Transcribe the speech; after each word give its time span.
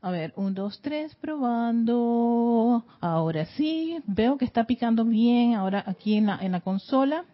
A 0.00 0.10
ver, 0.12 0.32
un, 0.36 0.54
dos, 0.54 0.80
tres, 0.80 1.14
probando. 1.16 2.84
Ahora 3.00 3.46
sí, 3.56 3.98
veo 4.06 4.38
que 4.38 4.44
está 4.44 4.64
picando 4.64 5.04
bien 5.04 5.54
ahora 5.54 5.82
aquí 5.86 6.14
en 6.14 6.26
la, 6.26 6.38
en 6.40 6.52
la 6.52 6.60
consola. 6.60 7.24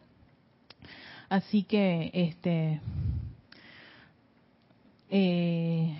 Así 1.28 1.62
que, 1.64 2.10
este, 2.14 2.80
eh, 5.10 5.98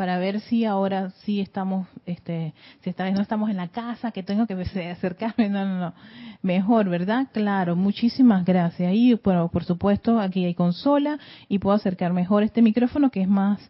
para 0.00 0.18
ver 0.18 0.40
si 0.40 0.64
ahora 0.64 1.10
sí 1.26 1.40
estamos, 1.42 1.86
este, 2.06 2.54
si 2.80 2.88
esta 2.88 3.04
vez 3.04 3.12
no 3.12 3.20
estamos 3.20 3.50
en 3.50 3.58
la 3.58 3.68
casa, 3.68 4.12
que 4.12 4.22
tengo 4.22 4.46
que 4.46 4.54
acercarme, 4.90 5.50
no, 5.50 5.66
no, 5.66 5.78
no, 5.78 5.94
mejor, 6.40 6.88
¿verdad? 6.88 7.26
Claro, 7.34 7.76
muchísimas 7.76 8.46
gracias. 8.46 8.94
Y 8.94 9.12
bueno, 9.22 9.48
por 9.48 9.64
supuesto, 9.64 10.18
aquí 10.18 10.46
hay 10.46 10.54
consola 10.54 11.18
y 11.50 11.58
puedo 11.58 11.76
acercar 11.76 12.14
mejor 12.14 12.44
este 12.44 12.62
micrófono 12.62 13.10
que 13.10 13.20
es 13.20 13.28
más, 13.28 13.60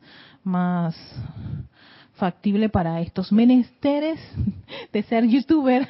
más 0.44 0.94
factible 2.14 2.68
para 2.68 3.00
estos 3.00 3.32
menesteres 3.32 4.20
de 4.92 5.02
ser 5.02 5.26
youtuber. 5.26 5.88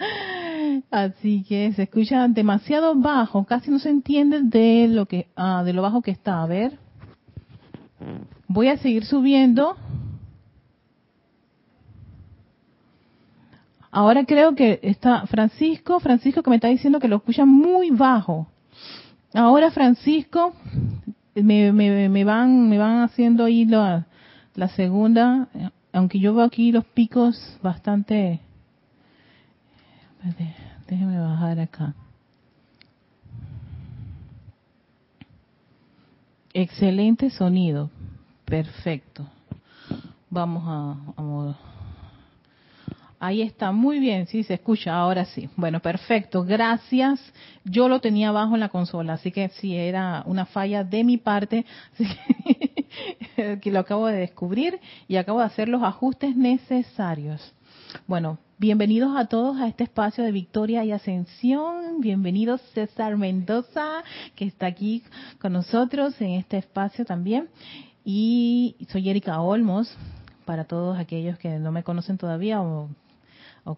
Así 0.90 1.46
que 1.48 1.72
se 1.72 1.84
escucha 1.84 2.28
demasiado 2.28 2.94
bajo, 2.94 3.46
casi 3.46 3.70
no 3.70 3.78
se 3.78 3.88
entiende 3.88 4.42
de 4.42 4.86
lo 4.88 5.06
que, 5.06 5.28
ah, 5.34 5.62
de 5.64 5.72
lo 5.72 5.80
bajo 5.80 6.02
que 6.02 6.10
está. 6.10 6.42
A 6.42 6.46
ver. 6.46 6.83
Voy 8.48 8.68
a 8.68 8.76
seguir 8.76 9.04
subiendo. 9.04 9.76
Ahora 13.90 14.24
creo 14.24 14.54
que 14.54 14.80
está 14.82 15.26
Francisco, 15.26 16.00
Francisco 16.00 16.42
que 16.42 16.50
me 16.50 16.56
está 16.56 16.68
diciendo 16.68 16.98
que 16.98 17.08
lo 17.08 17.16
escucha 17.16 17.44
muy 17.44 17.90
bajo. 17.90 18.48
Ahora 19.32 19.70
Francisco, 19.70 20.52
me, 21.34 21.72
me, 21.72 22.24
van 22.24 22.68
me 22.68 22.78
van 22.78 23.02
haciendo 23.02 23.44
ahí 23.44 23.64
la, 23.64 24.06
la 24.54 24.68
segunda, 24.68 25.48
aunque 25.92 26.18
yo 26.18 26.34
veo 26.34 26.44
aquí 26.44 26.72
los 26.72 26.84
picos 26.84 27.58
bastante... 27.62 28.40
Déjeme 30.88 31.18
bajar 31.20 31.60
acá. 31.60 31.94
Excelente 36.52 37.30
sonido. 37.30 37.90
Perfecto. 38.44 39.26
Vamos 40.30 40.64
a, 40.66 41.54
Ahí 43.20 43.40
está, 43.40 43.72
muy 43.72 44.00
bien, 44.00 44.26
sí, 44.26 44.42
se 44.42 44.54
escucha, 44.54 44.94
ahora 44.94 45.24
sí. 45.24 45.48
Bueno, 45.56 45.80
perfecto, 45.80 46.44
gracias. 46.44 47.20
Yo 47.64 47.88
lo 47.88 48.00
tenía 48.00 48.28
abajo 48.28 48.54
en 48.54 48.60
la 48.60 48.68
consola, 48.68 49.14
así 49.14 49.30
que 49.30 49.48
sí, 49.48 49.74
era 49.74 50.22
una 50.26 50.44
falla 50.44 50.84
de 50.84 51.04
mi 51.04 51.16
parte, 51.16 51.64
que 53.36 53.70
lo 53.70 53.78
acabo 53.78 54.08
de 54.08 54.18
descubrir 54.18 54.78
y 55.08 55.16
acabo 55.16 55.38
de 55.38 55.46
hacer 55.46 55.68
los 55.68 55.82
ajustes 55.82 56.36
necesarios. 56.36 57.54
Bueno, 58.06 58.38
bienvenidos 58.58 59.16
a 59.16 59.26
todos 59.26 59.58
a 59.58 59.68
este 59.68 59.84
espacio 59.84 60.22
de 60.24 60.32
victoria 60.32 60.84
y 60.84 60.92
ascensión. 60.92 62.00
Bienvenido 62.00 62.58
César 62.74 63.16
Mendoza, 63.16 64.02
que 64.34 64.44
está 64.44 64.66
aquí 64.66 65.02
con 65.40 65.54
nosotros 65.54 66.20
en 66.20 66.32
este 66.32 66.58
espacio 66.58 67.06
también. 67.06 67.48
Y 68.04 68.76
soy 68.90 69.08
Erika 69.08 69.40
Olmos, 69.40 69.96
para 70.44 70.64
todos 70.64 70.98
aquellos 70.98 71.38
que 71.38 71.58
no 71.58 71.72
me 71.72 71.82
conocen 71.82 72.18
todavía 72.18 72.60
o, 72.60 72.90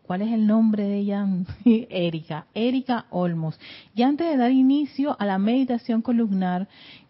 cuál 0.02 0.22
es 0.22 0.32
el 0.32 0.48
nombre 0.48 0.82
de 0.82 0.98
ella, 0.98 1.28
Erika, 1.64 2.46
Erika 2.52 3.06
Olmos. 3.10 3.56
Y 3.94 4.02
antes 4.02 4.28
de 4.28 4.36
dar 4.36 4.50
inicio 4.50 5.14
a 5.20 5.26
la 5.26 5.38
meditación 5.38 6.02
columnar, 6.02 6.66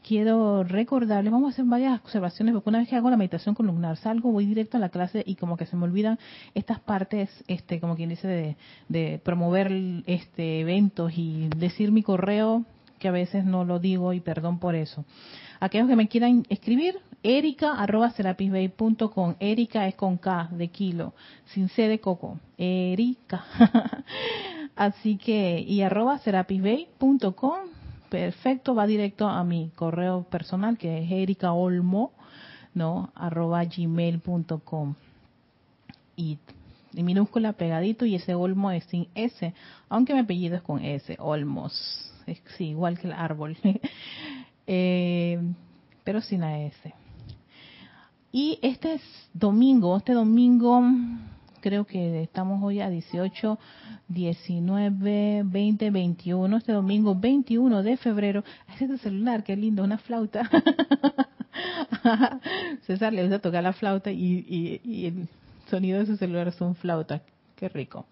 quiero 0.07 0.63
recordarles, 0.63 1.33
vamos 1.33 1.49
a 1.49 1.53
hacer 1.55 1.65
varias 1.65 1.99
observaciones, 2.03 2.53
porque 2.53 2.69
una 2.69 2.81
vez 2.81 2.89
que 2.89 2.97
hago 2.97 3.09
la 3.09 3.17
meditación 3.17 3.55
columnar, 3.55 3.97
salgo, 3.97 4.31
voy 4.31 4.45
directo 4.45 4.77
a 4.77 4.81
la 4.81 4.91
clase 4.91 5.25
y 5.27 5.37
como 5.37 5.57
que 5.57 5.65
se 5.65 5.75
me 5.75 5.85
olvidan 5.85 6.19
estas 6.55 6.81
partes, 6.81 7.31
este, 7.49 7.81
como 7.81 7.97
quien 7.97 8.11
dice, 8.11 8.29
de, 8.29 8.57
de 8.91 9.19
promover 9.25 9.73
este 10.05 10.61
eventos 10.61 11.13
y 11.17 11.49
decir 11.57 11.93
mi 11.93 12.03
correo, 12.03 12.67
que 12.99 13.09
a 13.09 13.13
veces 13.13 13.45
no 13.45 13.65
lo 13.65 13.79
digo 13.79 14.13
y 14.13 14.21
perdón 14.21 14.59
por 14.59 14.75
eso. 14.75 15.05
Aquellos 15.61 15.89
que 15.89 15.97
me 15.97 16.09
quieran 16.09 16.45
escribir, 16.49 16.99
erica 17.23 17.73
arroba 17.73 18.13
Erika 19.41 19.89
es 19.89 19.95
con 19.95 20.19
K 20.19 20.49
de 20.53 20.69
kilo, 20.69 21.15
sin 21.47 21.69
C 21.69 21.89
de 21.89 21.99
coco. 21.99 22.39
Erika. 22.59 23.45
Así 24.77 25.17
que, 25.17 25.61
y 25.61 25.81
arroba 25.81 26.19
serapisbay.com, 26.19 27.59
perfecto, 28.11 28.75
va 28.75 28.87
directo 28.87 29.27
a 29.27 29.43
mi 29.45 29.71
correo 29.75 30.25
personal 30.25 30.77
que 30.77 31.03
es 31.03 31.11
ericaolmo, 31.11 32.13
¿no? 32.75 33.11
arroba 33.15 33.65
gmail.com. 33.65 34.95
Y 36.17 36.39
minúscula 36.93 37.53
pegadito 37.55 38.05
y 38.05 38.15
ese 38.15 38.35
olmo 38.35 38.71
es 38.71 38.85
sin 38.85 39.09
S, 39.15 39.55
aunque 39.89 40.15
mi 40.15 40.21
apellido 40.21 40.57
es 40.57 40.63
con 40.63 40.85
S, 40.85 41.17
olmos. 41.19 42.13
Es, 42.27 42.43
sí, 42.57 42.69
igual 42.69 42.99
que 42.99 43.07
el 43.07 43.13
árbol. 43.13 43.57
eh, 44.67 45.41
pero 46.05 46.21
sin 46.21 46.41
la 46.41 46.61
S. 46.61 46.95
Y 48.33 48.59
este 48.63 48.95
es 48.95 49.03
domingo, 49.33 49.97
este 49.97 50.13
domingo 50.13 50.83
creo 51.67 51.85
que 51.85 52.23
estamos 52.23 52.63
hoy 52.63 52.81
a 52.81 52.89
18, 52.89 53.59
19, 54.07 55.43
20, 55.45 55.91
21, 55.91 56.57
este 56.57 56.73
domingo 56.73 57.17
21 57.17 57.83
de 57.83 57.97
febrero. 57.97 58.45
Este 58.69 58.97
celular, 58.99 59.43
qué 59.43 59.57
lindo, 59.57 59.83
una 59.83 59.99
flauta. 59.99 60.49
César 62.87 63.13
le 63.13 63.23
gusta 63.23 63.41
tocar 63.41 63.65
la 63.65 63.73
flauta 63.73 64.13
y, 64.13 64.81
y, 64.85 65.07
el 65.07 65.29
sonido 65.69 65.99
de 65.99 66.07
su 66.07 66.17
celular 66.17 66.53
son 66.53 66.77
flautas. 66.77 67.23
Qué 67.57 67.71
rico. 67.71 68.05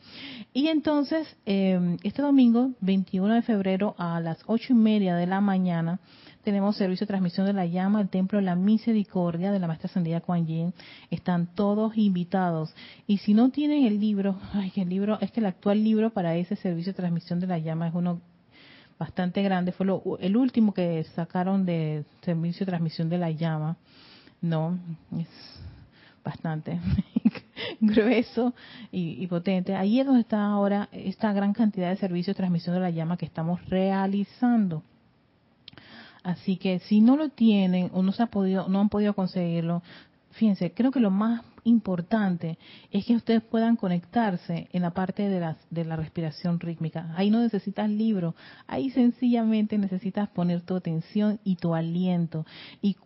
Y 0.55 0.69
entonces, 0.69 1.37
eh, 1.45 1.99
este 2.03 2.23
domingo, 2.23 2.71
21 2.81 3.35
de 3.35 3.43
febrero, 3.43 3.95
a 3.99 4.19
las 4.19 4.39
ocho 4.47 4.73
y 4.73 4.77
media 4.77 5.17
de 5.17 5.27
la 5.27 5.43
mañana, 5.43 6.01
tenemos 6.45 6.77
servicio 6.77 7.05
de 7.05 7.09
transmisión 7.09 7.47
de 7.47 7.53
la 7.53 7.67
llama 7.67 8.01
el 8.01 8.09
Templo 8.09 8.39
de 8.39 8.45
la 8.47 8.55
Misericordia 8.55 9.53
de 9.53 9.59
la 9.59 9.67
Maestra 9.67 9.89
Ascendida 9.89 10.23
Kuan 10.23 10.47
Yin. 10.47 10.73
Están 11.11 11.55
todos 11.55 11.97
invitados. 11.99 12.75
Y 13.07 13.19
si 13.19 13.35
no 13.35 13.51
tienen 13.51 13.85
el 13.85 14.01
libro, 14.01 14.39
ay, 14.55 14.73
el 14.77 14.89
libro, 14.89 15.19
es 15.21 15.31
que 15.31 15.41
el 15.41 15.47
actual 15.47 15.85
libro 15.85 16.09
para 16.09 16.35
ese 16.37 16.57
servicio 16.57 16.93
de 16.93 16.97
transmisión 16.97 17.39
de 17.39 17.47
la 17.47 17.59
llama 17.59 17.89
es 17.89 17.95
uno 17.95 18.23
bastante 18.99 19.43
grande. 19.43 19.73
Fue 19.73 19.87
el 20.21 20.37
último 20.39 20.73
que 20.73 21.05
sacaron 21.15 21.67
de 21.67 22.05
servicio 22.23 22.65
de 22.65 22.71
transmisión 22.71 23.11
de 23.11 23.19
la 23.19 23.31
llama. 23.31 23.77
No, 24.41 24.79
es 25.19 25.29
bastante 26.25 26.81
grueso 27.81 28.55
y, 28.91 29.23
y, 29.23 29.27
potente. 29.27 29.75
Ahí 29.75 30.01
es 30.01 30.07
donde 30.07 30.23
está 30.23 30.45
ahora 30.45 30.89
esta 30.93 31.33
gran 31.33 31.53
cantidad 31.53 31.91
de 31.91 31.97
servicios 31.97 32.35
de 32.35 32.39
transmisión 32.39 32.75
de 32.75 32.81
la 32.81 32.91
llama 32.91 33.17
que 33.17 33.27
estamos 33.27 33.65
realizando. 33.69 34.83
Así 36.23 36.57
que 36.57 36.79
si 36.81 37.01
no 37.01 37.17
lo 37.17 37.29
tienen 37.29 37.91
o 37.93 38.03
no 38.03 38.13
se 38.13 38.23
ha 38.23 38.27
podido, 38.27 38.67
no 38.69 38.81
han 38.81 38.89
podido 38.89 39.15
conseguirlo, 39.15 39.83
fíjense, 40.31 40.73
creo 40.73 40.91
que 40.91 41.01
lo 41.01 41.11
más 41.11 41.43
importante 41.65 42.59
es 42.91 43.05
que 43.07 43.17
ustedes 43.17 43.43
puedan 43.43 43.77
conectarse 43.77 44.69
en 44.73 44.83
la 44.83 44.91
parte 44.91 45.29
de 45.29 45.41
la, 45.41 45.57
de 45.71 45.85
la 45.85 45.97
respiración 45.97 46.61
rítmica. 46.61 47.13
Ahí 47.17 47.31
no 47.31 47.41
necesitas 47.41 47.91
libro, 47.91 48.35
ahí 48.67 48.91
sencillamente 48.91 49.77
necesitas 49.77 50.29
poner 50.31 50.63
tu 50.63 50.77
atención 50.77 51.41
y 51.45 51.57
tu 51.57 51.75
aliento 51.75 52.47
y, 52.81 52.97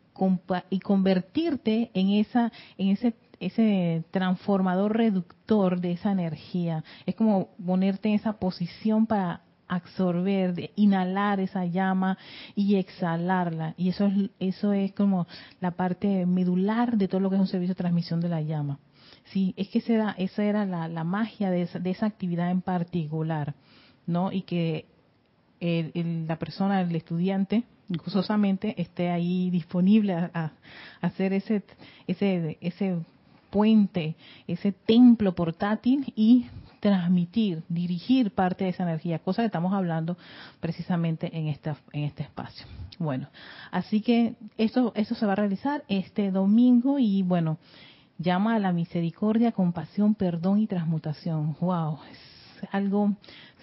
y 0.70 0.80
convertirte 0.80 1.90
en 1.94 2.10
esa, 2.10 2.52
en 2.76 2.88
ese 2.88 3.14
ese 3.40 4.04
transformador 4.10 4.96
reductor 4.96 5.80
de 5.80 5.92
esa 5.92 6.12
energía. 6.12 6.84
Es 7.06 7.14
como 7.14 7.50
ponerte 7.64 8.08
en 8.08 8.14
esa 8.14 8.34
posición 8.34 9.06
para 9.06 9.42
absorber, 9.68 10.70
inhalar 10.76 11.40
esa 11.40 11.66
llama 11.66 12.18
y 12.54 12.76
exhalarla. 12.76 13.74
Y 13.76 13.90
eso 13.90 14.06
es, 14.06 14.30
eso 14.40 14.72
es 14.72 14.92
como 14.92 15.26
la 15.60 15.72
parte 15.72 16.26
medular 16.26 16.96
de 16.96 17.06
todo 17.06 17.20
lo 17.20 17.30
que 17.30 17.36
es 17.36 17.40
un 17.40 17.46
servicio 17.46 17.74
de 17.74 17.78
transmisión 17.78 18.20
de 18.20 18.28
la 18.28 18.40
llama. 18.40 18.78
Sí, 19.26 19.52
es 19.56 19.68
que 19.68 19.78
esa 19.78 19.92
era, 19.92 20.14
esa 20.16 20.42
era 20.42 20.64
la, 20.64 21.04
magia 21.04 21.50
de 21.50 21.62
esa, 21.62 21.78
de 21.78 21.90
esa, 21.90 22.06
actividad 22.06 22.50
en 22.50 22.62
particular, 22.62 23.54
¿no? 24.06 24.32
Y 24.32 24.42
que 24.42 24.86
la 25.60 26.38
persona, 26.38 26.80
el 26.80 26.96
estudiante, 26.96 27.64
gozosamente 27.88 28.80
esté 28.80 29.10
ahí 29.10 29.50
disponible 29.50 30.14
a, 30.14 30.30
a, 30.32 30.52
hacer 31.02 31.34
ese, 31.34 31.62
ese, 32.06 32.56
ese 32.60 32.98
puente, 33.50 34.16
ese 34.46 34.72
templo 34.72 35.34
portátil 35.34 36.12
y 36.16 36.46
transmitir, 36.80 37.62
dirigir 37.68 38.30
parte 38.30 38.64
de 38.64 38.70
esa 38.70 38.84
energía, 38.84 39.18
cosa 39.18 39.42
que 39.42 39.46
estamos 39.46 39.72
hablando 39.72 40.16
precisamente 40.60 41.36
en 41.36 41.48
esta, 41.48 41.76
en 41.92 42.04
este 42.04 42.22
espacio. 42.22 42.66
Bueno, 42.98 43.28
así 43.70 44.00
que 44.00 44.34
esto, 44.56 44.92
esto 44.94 45.14
se 45.14 45.26
va 45.26 45.32
a 45.32 45.36
realizar 45.36 45.84
este 45.88 46.30
domingo 46.30 46.98
y 46.98 47.22
bueno, 47.22 47.58
llama 48.18 48.54
a 48.54 48.58
la 48.58 48.72
misericordia, 48.72 49.52
compasión, 49.52 50.14
perdón 50.14 50.60
y 50.60 50.66
transmutación. 50.66 51.56
Wow, 51.60 51.98
es 52.10 52.68
algo 52.72 53.14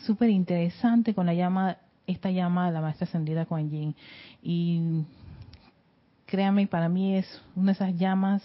súper 0.06 0.30
interesante 0.30 1.14
con 1.14 1.26
la 1.26 1.34
llama, 1.34 1.78
esta 2.08 2.32
llama 2.32 2.68
de 2.68 2.74
la 2.74 2.82
maestra 2.82 3.06
ascendida 3.06 3.46
Kuan 3.46 3.70
Yin. 3.70 3.96
Y 4.42 5.04
créanme, 6.26 6.68
para 6.68 6.90
mí 6.90 7.16
es 7.16 7.42
una 7.56 7.68
de 7.68 7.72
esas 7.74 7.98
llamas 7.98 8.42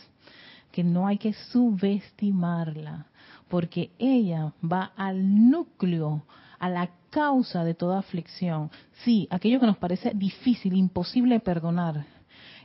que 0.71 0.85
no 0.85 1.07
hay 1.07 1.19
que 1.19 1.33
subestimarla, 1.33 3.07
porque 3.49 3.91
ella 3.99 4.53
va 4.63 4.93
al 4.97 5.51
núcleo, 5.51 6.25
a 6.59 6.69
la 6.69 6.91
causa 7.11 7.65
de 7.65 7.75
toda 7.75 7.99
aflicción. 7.99 8.71
Sí, 9.05 9.27
aquello 9.31 9.61
que 9.61 9.67
nos 9.67 9.79
parece 9.79 10.13
difícil, 10.15 10.75
imposible 10.75 11.41
perdonar. 11.41 12.07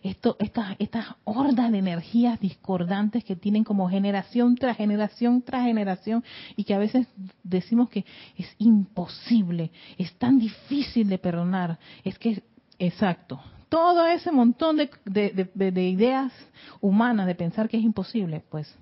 Esto, 0.03 0.35
estas, 0.37 0.75
estas 0.77 1.07
hordas 1.23 1.71
de 1.71 1.79
energías 1.79 2.39
discordantes 2.39 3.23
que 3.23 3.35
tienen 3.35 3.63
como 3.63 3.89
generación 3.89 4.53
tras 4.55 4.77
generación 4.77 5.41
tras 5.41 5.63
generación 5.63 6.23
y 6.55 6.63
que 6.63 6.75
a 6.75 6.77
veces 6.77 7.07
decimos 7.41 7.89
que 7.89 8.05
es 8.37 8.47
imposible, 8.59 9.71
es 9.97 10.13
tan 10.19 10.37
difícil 10.37 11.09
de 11.09 11.17
perdonar. 11.17 11.79
Es 12.03 12.19
que, 12.19 12.43
exacto, 12.77 13.41
todo 13.75 14.07
ese 14.07 14.31
montón 14.31 14.77
de, 14.77 14.89
de, 15.03 15.83
ideas 15.83 16.31
humanas 16.79 17.27
de 17.27 17.35
pensar 17.35 17.67
que 17.67 17.75
es 17.75 17.83
imposible, 17.83 18.41
pues 18.49 18.73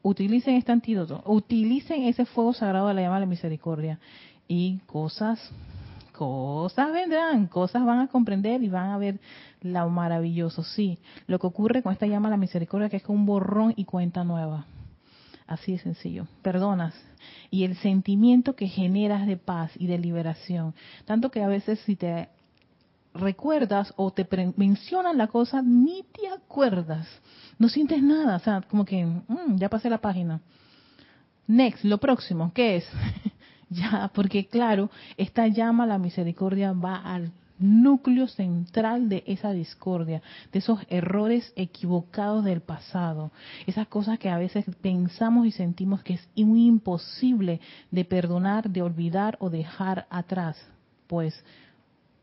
utilicen 0.00 0.54
este 0.54 0.70
antídoto, 0.70 1.24
utilicen 1.26 2.04
ese 2.04 2.24
fuego 2.24 2.52
sagrado 2.52 2.86
de 2.86 2.94
la 2.94 3.00
llama 3.02 3.16
de 3.16 3.22
la 3.22 3.26
misericordia 3.26 3.98
y 4.46 4.78
cosas, 4.86 5.40
cosas 6.12 6.92
vendrán, 6.92 7.48
cosas 7.48 7.84
van 7.84 7.98
a 7.98 8.06
comprender 8.06 8.62
y 8.62 8.68
van 8.68 8.90
a 8.90 8.98
ver 8.98 9.18
lo 9.60 9.90
maravilloso. 9.90 10.62
Sí, 10.62 11.00
lo 11.26 11.40
que 11.40 11.48
ocurre 11.48 11.82
con 11.82 11.92
esta 11.92 12.06
llama 12.06 12.28
de 12.28 12.34
la 12.34 12.40
misericordia 12.40 12.88
que 12.88 12.98
es 12.98 13.08
un 13.08 13.26
borrón 13.26 13.74
y 13.74 13.86
cuenta 13.86 14.22
nueva. 14.22 14.66
Así 15.48 15.72
de 15.72 15.78
sencillo. 15.78 16.28
Perdonas. 16.42 16.94
Y 17.50 17.64
el 17.64 17.74
sentimiento 17.78 18.54
que 18.54 18.68
generas 18.68 19.26
de 19.26 19.36
paz 19.36 19.72
y 19.76 19.88
de 19.88 19.98
liberación. 19.98 20.76
Tanto 21.06 21.32
que 21.32 21.42
a 21.42 21.48
veces 21.48 21.80
si 21.80 21.96
te 21.96 22.28
recuerdas 23.14 23.92
o 23.96 24.12
te 24.12 24.26
mencionan 24.56 25.18
la 25.18 25.28
cosa, 25.28 25.62
ni 25.62 26.04
te 26.12 26.28
acuerdas. 26.28 27.06
No 27.58 27.68
sientes 27.68 28.02
nada. 28.02 28.36
O 28.36 28.40
sea, 28.40 28.62
como 28.62 28.84
que 28.84 29.04
mm, 29.04 29.56
ya 29.56 29.68
pasé 29.68 29.90
la 29.90 29.98
página. 29.98 30.40
Next, 31.46 31.84
lo 31.84 31.98
próximo, 31.98 32.52
¿qué 32.54 32.76
es? 32.76 32.88
Ya, 33.72 34.10
porque 34.12 34.48
claro, 34.48 34.90
esta 35.16 35.46
llama, 35.46 35.86
la 35.86 35.96
misericordia, 35.96 36.72
va 36.72 36.96
al 36.96 37.32
núcleo 37.58 38.26
central 38.26 39.08
de 39.08 39.24
esa 39.26 39.52
discordia, 39.52 40.20
de 40.52 40.58
esos 40.58 40.80
errores 40.88 41.54
equivocados 41.56 42.44
del 42.44 42.60
pasado, 42.60 43.32
esas 43.66 43.86
cosas 43.88 44.18
que 44.18 44.28
a 44.28 44.36
veces 44.36 44.66
pensamos 44.82 45.46
y 45.46 45.52
sentimos 45.52 46.02
que 46.02 46.14
es 46.14 46.28
muy 46.36 46.66
imposible 46.66 47.60
de 47.90 48.04
perdonar, 48.04 48.68
de 48.68 48.82
olvidar 48.82 49.38
o 49.40 49.48
dejar 49.48 50.06
atrás. 50.10 50.58
Pues 51.06 51.42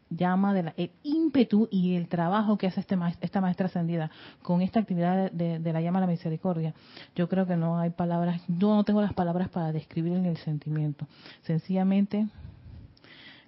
llama 0.09 0.53
de 0.53 0.73
el 0.77 0.91
ímpetu 1.03 1.67
y 1.71 1.95
el 1.95 2.07
trabajo 2.07 2.57
que 2.57 2.67
hace 2.67 2.79
este 2.79 2.97
esta 3.21 3.41
maestra 3.41 3.67
ascendida 3.67 4.11
con 4.41 4.61
esta 4.61 4.79
actividad 4.79 5.31
de, 5.31 5.59
la 5.73 5.81
llama 5.81 5.99
a 5.99 6.01
la 6.01 6.07
misericordia. 6.07 6.73
Yo 7.15 7.29
creo 7.29 7.45
que 7.45 7.55
no 7.55 7.79
hay 7.79 7.91
palabras, 7.91 8.41
yo 8.47 8.75
no 8.75 8.83
tengo 8.83 9.01
las 9.01 9.13
palabras 9.13 9.49
para 9.49 9.71
describir 9.71 10.13
el 10.13 10.37
sentimiento. 10.37 11.07
Sencillamente, 11.43 12.27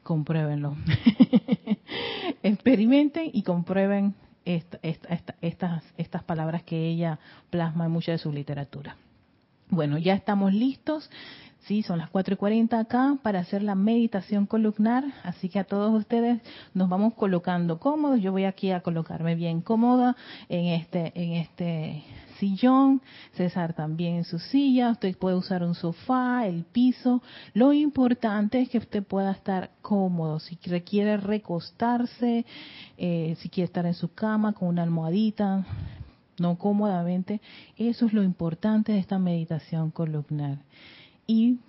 compruébenlo. 0.04 0.76
Experimenten 2.44 3.30
y 3.34 3.44
comprueben 3.44 4.16
estas, 4.46 5.84
estas 5.98 6.24
palabras 6.24 6.64
que 6.64 6.88
ella 6.88 7.20
plasma 7.50 7.86
en 7.86 7.92
mucha 7.92 8.12
de 8.12 8.18
su 8.18 8.32
literatura. 8.32 8.96
Bueno, 9.70 9.98
ya 9.98 10.14
estamos 10.14 10.54
listos. 10.54 11.10
Sí, 11.68 11.84
son 11.84 12.00
las 12.00 12.10
4 12.10 12.34
y 12.34 12.38
40 12.38 12.80
acá 12.80 13.18
para 13.22 13.40
hacer 13.40 13.62
la 13.62 13.76
meditación 13.76 14.48
columnar, 14.48 15.04
así 15.24 15.48
que 15.48 15.60
a 15.60 15.64
todos 15.64 15.94
ustedes 15.94 16.42
nos 16.74 16.90
vamos 16.90 17.14
colocando 17.14 17.80
cómodos. 17.80 18.20
Yo 18.20 18.32
voy 18.32 18.46
aquí 18.46 18.72
a 18.72 18.82
colocarme 18.82 19.36
bien 19.36 19.62
cómoda 19.62 20.16
en 20.50 20.66
este 20.66 21.12
en 21.14 21.34
este 21.34 22.04
sillón, 22.40 23.04
César 23.34 23.74
también 23.74 24.16
en 24.16 24.24
su 24.24 24.40
silla, 24.40 24.90
usted 24.90 25.16
puede 25.16 25.36
usar 25.36 25.62
un 25.62 25.76
sofá, 25.76 26.48
el 26.48 26.64
piso. 26.64 27.22
Lo 27.54 27.74
importante 27.74 28.60
es 28.60 28.70
que 28.70 28.80
usted 28.80 29.04
pueda 29.04 29.32
estar 29.32 29.70
cómodo. 29.84 30.40
Si 30.40 30.58
requiere 30.66 31.18
recostarse, 31.18 32.44
eh, 32.98 33.36
si 33.38 33.50
quiere 33.50 33.66
estar 33.66 33.86
en 33.86 33.94
su 33.94 34.12
cama 34.16 34.54
con 34.54 34.70
una 34.70 34.82
almohadita, 34.82 35.64
no 36.40 36.58
cómodamente, 36.58 37.40
eso 37.78 38.08
es 38.08 38.14
lo 38.14 38.24
importante 38.24 38.94
de 38.94 38.98
esta 38.98 39.20
meditación 39.20 39.92
columnar 39.92 40.58
y 41.32 41.60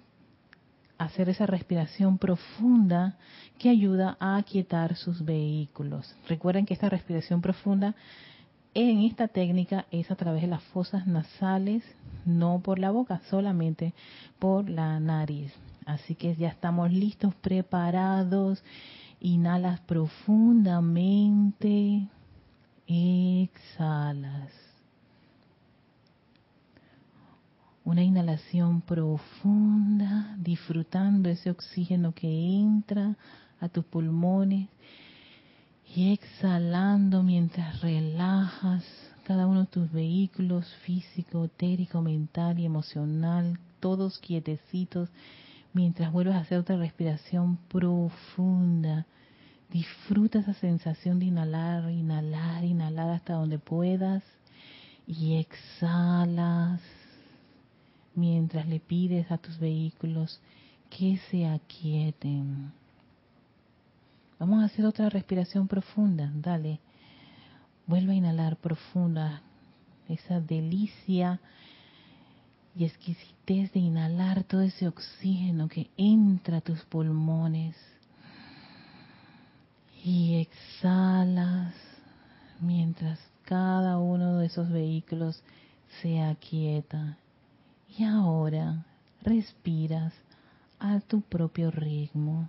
hacer 0.98 1.28
esa 1.28 1.46
respiración 1.46 2.18
profunda 2.18 3.16
que 3.60 3.68
ayuda 3.68 4.16
a 4.18 4.36
aquietar 4.36 4.96
sus 4.96 5.24
vehículos. 5.24 6.16
Recuerden 6.28 6.66
que 6.66 6.74
esta 6.74 6.88
respiración 6.88 7.40
profunda 7.40 7.94
en 8.74 9.02
esta 9.02 9.28
técnica 9.28 9.86
es 9.92 10.10
a 10.10 10.16
través 10.16 10.42
de 10.42 10.48
las 10.48 10.64
fosas 10.64 11.06
nasales, 11.06 11.84
no 12.24 12.58
por 12.58 12.80
la 12.80 12.90
boca, 12.90 13.20
solamente 13.30 13.94
por 14.40 14.68
la 14.68 14.98
nariz. 14.98 15.52
Así 15.86 16.16
que 16.16 16.34
ya 16.34 16.48
estamos 16.48 16.90
listos, 16.90 17.32
preparados. 17.36 18.64
Inhalas 19.20 19.78
profundamente, 19.82 22.08
exhalas. 22.88 24.61
Una 27.84 28.04
inhalación 28.04 28.80
profunda, 28.80 30.36
disfrutando 30.38 31.28
ese 31.28 31.50
oxígeno 31.50 32.12
que 32.12 32.28
entra 32.28 33.16
a 33.60 33.68
tus 33.68 33.84
pulmones 33.84 34.68
y 35.94 36.12
exhalando 36.12 37.24
mientras 37.24 37.80
relajas 37.80 38.84
cada 39.24 39.48
uno 39.48 39.62
de 39.62 39.66
tus 39.66 39.90
vehículos 39.90 40.66
físico, 40.84 41.44
etérico, 41.44 42.02
mental 42.02 42.60
y 42.60 42.66
emocional, 42.66 43.58
todos 43.80 44.18
quietecitos, 44.18 45.08
mientras 45.72 46.12
vuelves 46.12 46.36
a 46.36 46.40
hacer 46.40 46.58
otra 46.58 46.76
respiración 46.76 47.56
profunda. 47.68 49.06
Disfruta 49.70 50.38
esa 50.38 50.54
sensación 50.54 51.18
de 51.18 51.26
inhalar, 51.26 51.90
inhalar, 51.90 52.62
inhalar 52.64 53.10
hasta 53.10 53.34
donde 53.34 53.58
puedas 53.58 54.22
y 55.04 55.34
exhalas 55.34 56.80
mientras 58.14 58.66
le 58.66 58.80
pides 58.80 59.30
a 59.30 59.38
tus 59.38 59.58
vehículos 59.58 60.40
que 60.90 61.18
se 61.30 61.46
aquieten. 61.46 62.72
Vamos 64.38 64.62
a 64.62 64.66
hacer 64.66 64.84
otra 64.84 65.08
respiración 65.08 65.68
profunda, 65.68 66.30
dale. 66.34 66.80
Vuelve 67.86 68.12
a 68.12 68.16
inhalar 68.16 68.56
profunda, 68.56 69.42
esa 70.08 70.40
delicia 70.40 71.40
y 72.74 72.84
exquisitez 72.84 73.72
de 73.72 73.80
inhalar 73.80 74.44
todo 74.44 74.62
ese 74.62 74.88
oxígeno 74.88 75.68
que 75.68 75.90
entra 75.96 76.58
a 76.58 76.60
tus 76.60 76.82
pulmones. 76.84 77.76
Y 80.04 80.40
exhalas 80.40 81.74
mientras 82.60 83.18
cada 83.44 83.98
uno 83.98 84.38
de 84.38 84.46
esos 84.46 84.70
vehículos 84.70 85.42
se 86.00 86.20
aquieta 86.20 87.18
y 87.98 88.04
ahora 88.04 88.86
respiras 89.22 90.14
a 90.78 91.00
tu 91.00 91.20
propio 91.20 91.70
ritmo, 91.70 92.48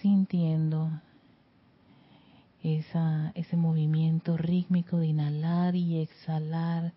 sintiendo 0.00 0.90
esa, 2.62 3.32
ese 3.34 3.56
movimiento 3.56 4.36
rítmico 4.36 4.98
de 4.98 5.08
inhalar 5.08 5.76
y 5.76 6.00
exhalar 6.00 6.92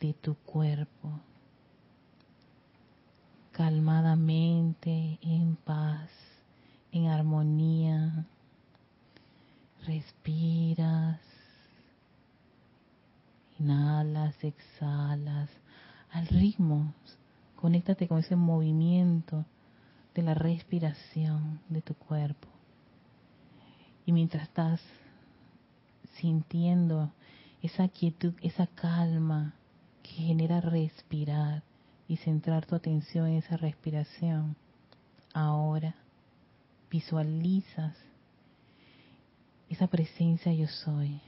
de 0.00 0.14
tu 0.14 0.34
cuerpo. 0.34 1.20
Calmadamente, 3.52 5.18
en 5.22 5.56
paz, 5.56 6.10
en 6.92 7.06
armonía, 7.06 8.26
respiras, 9.86 11.20
inhalas, 13.58 14.34
exhalas 14.44 15.48
al 16.16 16.26
ritmo. 16.28 16.94
Conéctate 17.56 18.08
con 18.08 18.18
ese 18.18 18.36
movimiento 18.36 19.44
de 20.14 20.22
la 20.22 20.32
respiración 20.32 21.60
de 21.68 21.82
tu 21.82 21.94
cuerpo. 21.94 22.48
Y 24.06 24.12
mientras 24.12 24.44
estás 24.44 24.80
sintiendo 26.14 27.12
esa 27.60 27.88
quietud, 27.88 28.32
esa 28.40 28.66
calma 28.66 29.54
que 30.02 30.12
genera 30.12 30.62
respirar 30.62 31.62
y 32.08 32.16
centrar 32.16 32.64
tu 32.64 32.74
atención 32.76 33.26
en 33.26 33.34
esa 33.34 33.58
respiración, 33.58 34.56
ahora 35.34 35.96
visualizas 36.90 37.94
esa 39.68 39.86
presencia 39.88 40.52
yo 40.52 40.68
soy, 40.68 41.20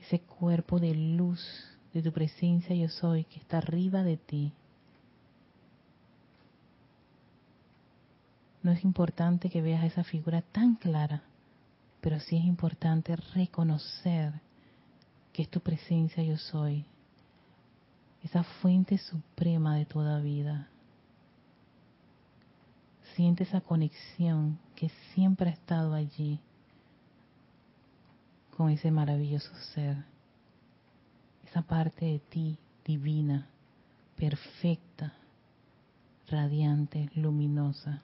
ese 0.00 0.20
cuerpo 0.20 0.78
de 0.78 0.94
luz 0.94 1.77
de 1.98 2.10
tu 2.10 2.12
presencia 2.12 2.76
yo 2.76 2.88
soy 2.88 3.24
que 3.24 3.40
está 3.40 3.58
arriba 3.58 4.04
de 4.04 4.16
ti. 4.16 4.52
No 8.62 8.70
es 8.70 8.84
importante 8.84 9.50
que 9.50 9.62
veas 9.62 9.82
esa 9.82 10.04
figura 10.04 10.42
tan 10.42 10.76
clara, 10.76 11.22
pero 12.00 12.20
sí 12.20 12.36
es 12.36 12.44
importante 12.44 13.16
reconocer 13.34 14.32
que 15.32 15.42
es 15.42 15.48
tu 15.48 15.58
presencia 15.58 16.22
yo 16.22 16.36
soy, 16.36 16.84
esa 18.22 18.44
fuente 18.44 18.96
suprema 18.98 19.74
de 19.76 19.84
toda 19.84 20.20
vida. 20.20 20.68
Siente 23.16 23.42
esa 23.42 23.60
conexión 23.60 24.56
que 24.76 24.88
siempre 25.14 25.50
ha 25.50 25.52
estado 25.52 25.94
allí 25.94 26.38
con 28.56 28.70
ese 28.70 28.92
maravilloso 28.92 29.52
ser, 29.74 29.96
esa 31.48 31.62
parte 31.62 32.04
de 32.04 32.18
ti 32.18 32.58
divina, 32.84 33.46
perfecta, 34.16 35.14
radiante, 36.28 37.10
luminosa. 37.14 38.02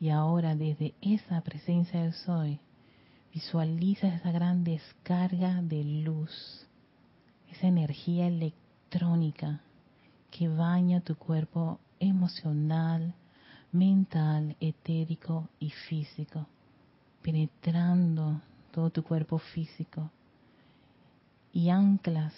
Y 0.00 0.08
ahora 0.08 0.54
desde 0.54 0.94
esa 1.02 1.40
presencia 1.42 2.00
del 2.02 2.14
soy, 2.14 2.60
visualiza 3.32 4.08
esa 4.08 4.30
gran 4.32 4.64
descarga 4.64 5.60
de 5.60 5.84
luz, 5.84 6.66
esa 7.50 7.66
energía 7.66 8.26
electrónica 8.26 9.60
que 10.30 10.48
baña 10.48 11.00
tu 11.00 11.14
cuerpo 11.16 11.78
emocional, 12.00 13.14
mental, 13.70 14.56
etérico 14.60 15.48
y 15.58 15.70
físico, 15.70 16.46
penetrando 17.22 18.40
todo 18.70 18.90
tu 18.90 19.02
cuerpo 19.02 19.38
físico 19.38 20.10
y 21.56 21.70
anclas 21.70 22.34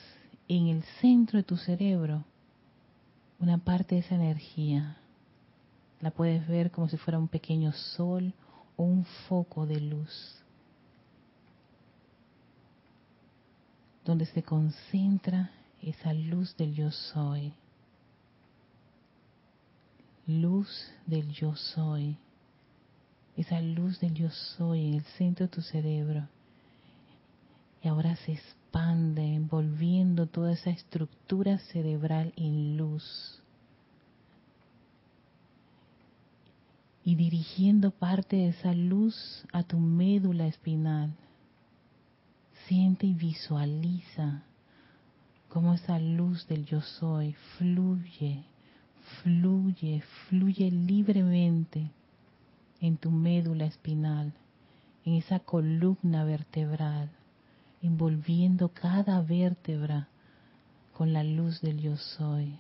en 0.46 0.68
el 0.68 0.84
centro 1.00 1.38
de 1.38 1.42
tu 1.42 1.56
cerebro 1.56 2.24
una 3.40 3.58
parte 3.58 3.96
de 3.96 4.02
esa 4.02 4.14
energía. 4.14 4.96
La 6.00 6.12
puedes 6.12 6.46
ver 6.46 6.70
como 6.70 6.88
si 6.88 6.96
fuera 6.98 7.18
un 7.18 7.26
pequeño 7.26 7.72
sol 7.72 8.32
o 8.76 8.84
un 8.84 9.04
foco 9.26 9.66
de 9.66 9.80
luz. 9.80 10.40
Donde 14.04 14.24
se 14.26 14.44
concentra 14.44 15.50
esa 15.82 16.12
luz 16.12 16.56
del 16.56 16.76
yo 16.76 16.92
soy. 16.92 17.52
Luz 20.28 20.92
del 21.06 21.28
yo 21.32 21.56
soy. 21.56 22.16
Esa 23.36 23.60
luz 23.60 23.98
del 23.98 24.14
yo 24.14 24.30
soy 24.30 24.86
en 24.86 24.94
el 24.94 25.04
centro 25.16 25.46
de 25.46 25.52
tu 25.52 25.60
cerebro. 25.60 26.28
Y 27.82 27.88
ahora 27.88 28.14
se 28.14 28.38
expande 28.68 29.34
envolviendo 29.34 30.26
toda 30.26 30.52
esa 30.52 30.70
estructura 30.70 31.58
cerebral 31.58 32.34
en 32.36 32.76
luz 32.76 33.40
y 37.02 37.14
dirigiendo 37.14 37.90
parte 37.90 38.36
de 38.36 38.48
esa 38.48 38.74
luz 38.74 39.46
a 39.52 39.62
tu 39.62 39.78
médula 39.78 40.46
espinal. 40.46 41.14
Siente 42.66 43.06
y 43.06 43.14
visualiza 43.14 44.42
cómo 45.48 45.72
esa 45.72 45.98
luz 45.98 46.46
del 46.46 46.66
yo 46.66 46.82
soy 46.82 47.34
fluye, 47.56 48.44
fluye, 49.22 50.02
fluye 50.28 50.70
libremente 50.70 51.90
en 52.82 52.98
tu 52.98 53.10
médula 53.10 53.64
espinal, 53.64 54.34
en 55.06 55.14
esa 55.14 55.38
columna 55.38 56.24
vertebral 56.24 57.08
envolviendo 57.82 58.68
cada 58.70 59.20
vértebra 59.22 60.08
con 60.92 61.12
la 61.12 61.22
luz 61.22 61.60
del 61.60 61.80
yo 61.80 61.96
soy. 61.96 62.58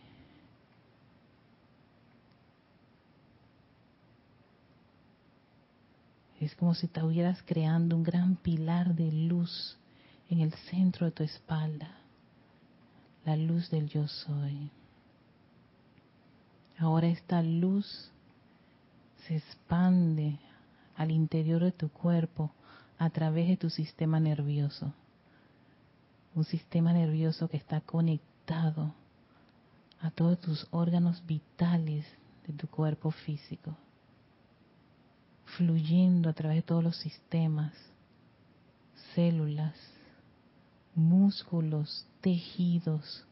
Es 6.40 6.54
como 6.54 6.74
si 6.74 6.86
estuvieras 6.86 7.42
creando 7.44 7.96
un 7.96 8.04
gran 8.04 8.36
pilar 8.36 8.94
de 8.94 9.10
luz 9.10 9.76
en 10.30 10.40
el 10.40 10.52
centro 10.70 11.06
de 11.06 11.12
tu 11.12 11.24
espalda, 11.24 11.90
la 13.24 13.36
luz 13.36 13.70
del 13.70 13.88
yo 13.88 14.06
soy. 14.06 14.70
Ahora 16.78 17.08
esta 17.08 17.42
luz 17.42 18.12
se 19.26 19.36
expande 19.36 20.38
al 20.96 21.10
interior 21.10 21.64
de 21.64 21.72
tu 21.72 21.88
cuerpo 21.88 22.52
a 22.98 23.10
través 23.10 23.48
de 23.48 23.56
tu 23.56 23.68
sistema 23.68 24.20
nervioso 24.20 24.92
un 26.34 26.44
sistema 26.44 26.92
nervioso 26.92 27.48
que 27.48 27.56
está 27.56 27.80
conectado 27.80 28.94
a 30.00 30.10
todos 30.10 30.40
tus 30.40 30.66
órganos 30.70 31.24
vitales 31.26 32.06
de 32.46 32.52
tu 32.52 32.68
cuerpo 32.68 33.10
físico, 33.10 33.76
fluyendo 35.56 36.28
a 36.28 36.32
través 36.32 36.58
de 36.58 36.62
todos 36.62 36.84
los 36.84 36.96
sistemas, 36.96 37.72
células, 39.14 39.74
músculos, 40.94 42.06
tejidos, 42.20 43.24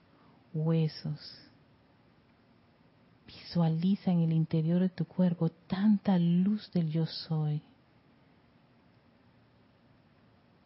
huesos. 0.52 1.20
Visualiza 3.26 4.10
en 4.10 4.20
el 4.20 4.32
interior 4.32 4.80
de 4.80 4.88
tu 4.88 5.04
cuerpo 5.04 5.48
tanta 5.66 6.18
luz 6.18 6.70
del 6.72 6.90
yo 6.90 7.06
soy, 7.06 7.62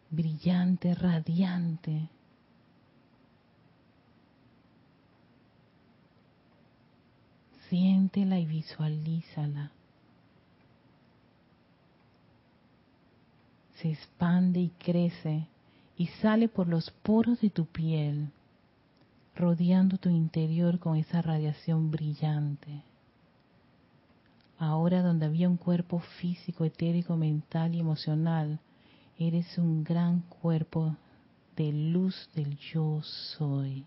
brillante, 0.09 0.93
radiante, 0.93 2.09
Siéntela 7.71 8.37
y 8.37 8.45
visualízala. 8.45 9.71
Se 13.75 13.91
expande 13.93 14.59
y 14.59 14.69
crece 14.71 15.47
y 15.95 16.07
sale 16.21 16.49
por 16.49 16.67
los 16.67 16.91
poros 16.91 17.39
de 17.39 17.49
tu 17.49 17.65
piel, 17.65 18.27
rodeando 19.37 19.97
tu 19.97 20.09
interior 20.09 20.79
con 20.79 20.97
esa 20.97 21.21
radiación 21.21 21.91
brillante. 21.91 22.83
Ahora 24.59 25.01
donde 25.01 25.27
había 25.27 25.47
un 25.47 25.55
cuerpo 25.55 25.99
físico, 26.19 26.65
etérico, 26.65 27.15
mental 27.15 27.73
y 27.73 27.79
emocional, 27.79 28.59
eres 29.17 29.57
un 29.57 29.85
gran 29.85 30.19
cuerpo 30.23 30.97
de 31.55 31.71
luz 31.71 32.29
del 32.35 32.57
yo 32.57 33.01
soy. 33.01 33.85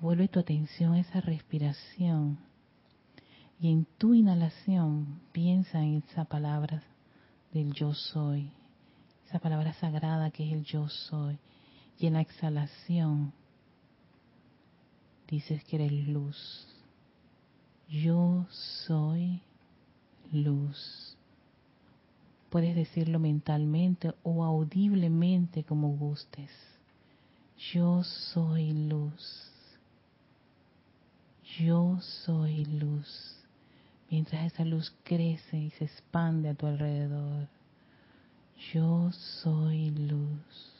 Vuelve 0.00 0.28
tu 0.28 0.40
atención 0.40 0.94
a 0.94 1.00
esa 1.00 1.20
respiración 1.20 2.38
y 3.60 3.70
en 3.70 3.86
tu 3.98 4.14
inhalación 4.14 5.20
piensa 5.32 5.82
en 5.82 6.02
esa 6.08 6.24
palabra 6.24 6.82
del 7.52 7.72
yo 7.72 7.94
soy, 7.94 8.50
esa 9.26 9.38
palabra 9.38 9.72
sagrada 9.74 10.30
que 10.30 10.46
es 10.46 10.52
el 10.52 10.64
yo 10.64 10.88
soy. 10.88 11.38
Y 11.98 12.06
en 12.06 12.14
la 12.14 12.20
exhalación 12.20 13.32
dices 15.28 15.64
que 15.64 15.76
eres 15.76 15.92
luz. 16.08 16.66
Yo 17.88 18.46
soy 18.50 19.40
luz. 20.32 21.16
Puedes 22.50 22.74
decirlo 22.74 23.20
mentalmente 23.20 24.12
o 24.24 24.44
audiblemente 24.44 25.64
como 25.64 25.96
gustes. 25.96 26.50
Yo 27.72 28.02
soy 28.02 28.72
luz 28.72 29.43
yo 31.58 31.98
soy 32.00 32.64
luz, 32.64 33.36
mientras 34.10 34.52
esa 34.52 34.64
luz 34.64 34.92
crece 35.04 35.56
y 35.56 35.70
se 35.70 35.84
expande 35.84 36.48
a 36.48 36.54
tu 36.54 36.66
alrededor. 36.66 37.48
Yo 38.72 39.10
soy 39.12 39.90
luz. 39.90 40.72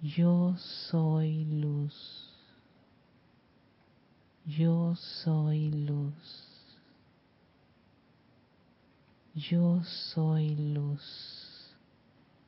Yo 0.00 0.56
soy 0.56 1.44
luz. 1.44 2.28
Yo 4.46 4.96
soy 4.96 5.70
luz. 5.70 6.14
Yo 9.34 9.82
soy 9.84 10.56
luz. 10.56 11.74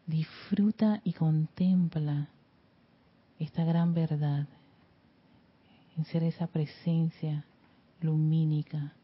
Disfruta 0.06 1.00
y 1.04 1.12
contempla 1.12 2.28
esta 3.38 3.64
gran 3.64 3.94
verdad 3.94 4.46
en 5.96 6.04
ser 6.04 6.22
esa 6.22 6.46
presencia 6.46 7.44
lumínica 8.00 8.94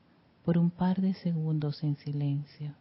por 0.45 0.59
un 0.59 0.71
par 0.71 1.01
de 1.01 1.15
segundos 1.15 1.83
en 1.83 1.97
silencio. 1.97 2.75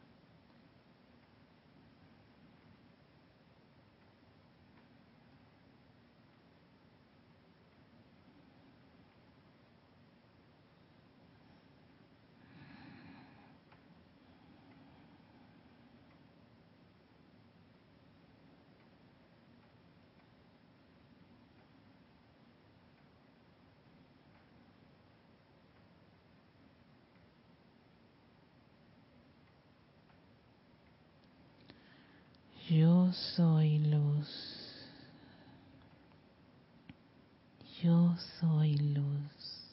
Soy 33.35 33.79
luz. 33.79 34.27
Yo 37.81 38.15
soy 38.39 38.75
luz. 38.77 39.65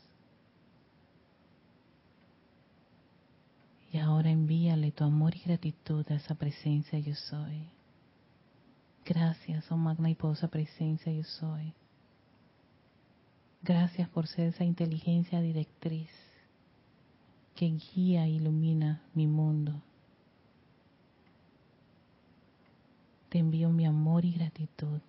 Y 3.93 3.99
ahora 3.99 4.31
envíale 4.31 4.93
tu 4.93 5.05
amor 5.05 5.35
y 5.35 5.41
gratitud 5.41 6.05
a 6.11 6.15
esa 6.15 6.35
presencia 6.35 6.99
yo 6.99 7.15
soy. 7.15 7.69
Gracias, 9.05 9.71
oh 9.71 9.77
magna 9.77 10.11
y 10.11 10.15
poderosa 10.15 10.49
presencia 10.49 11.13
yo 11.13 11.25
soy. 11.25 11.73
Gracias 13.63 14.09
por 14.09 14.27
ser 14.27 14.49
esa 14.49 14.65
inteligencia 14.65 15.41
directriz 15.41 16.11
que 17.55 17.67
guía 17.67 18.27
e 18.27 18.31
ilumina 18.31 19.03
mi 19.15 19.27
mundo. 19.27 19.83
Te 23.29 23.39
envío 23.39 23.71
mi 23.71 23.87
amor 23.87 24.25
y 24.25 24.33
gratitud. 24.33 25.01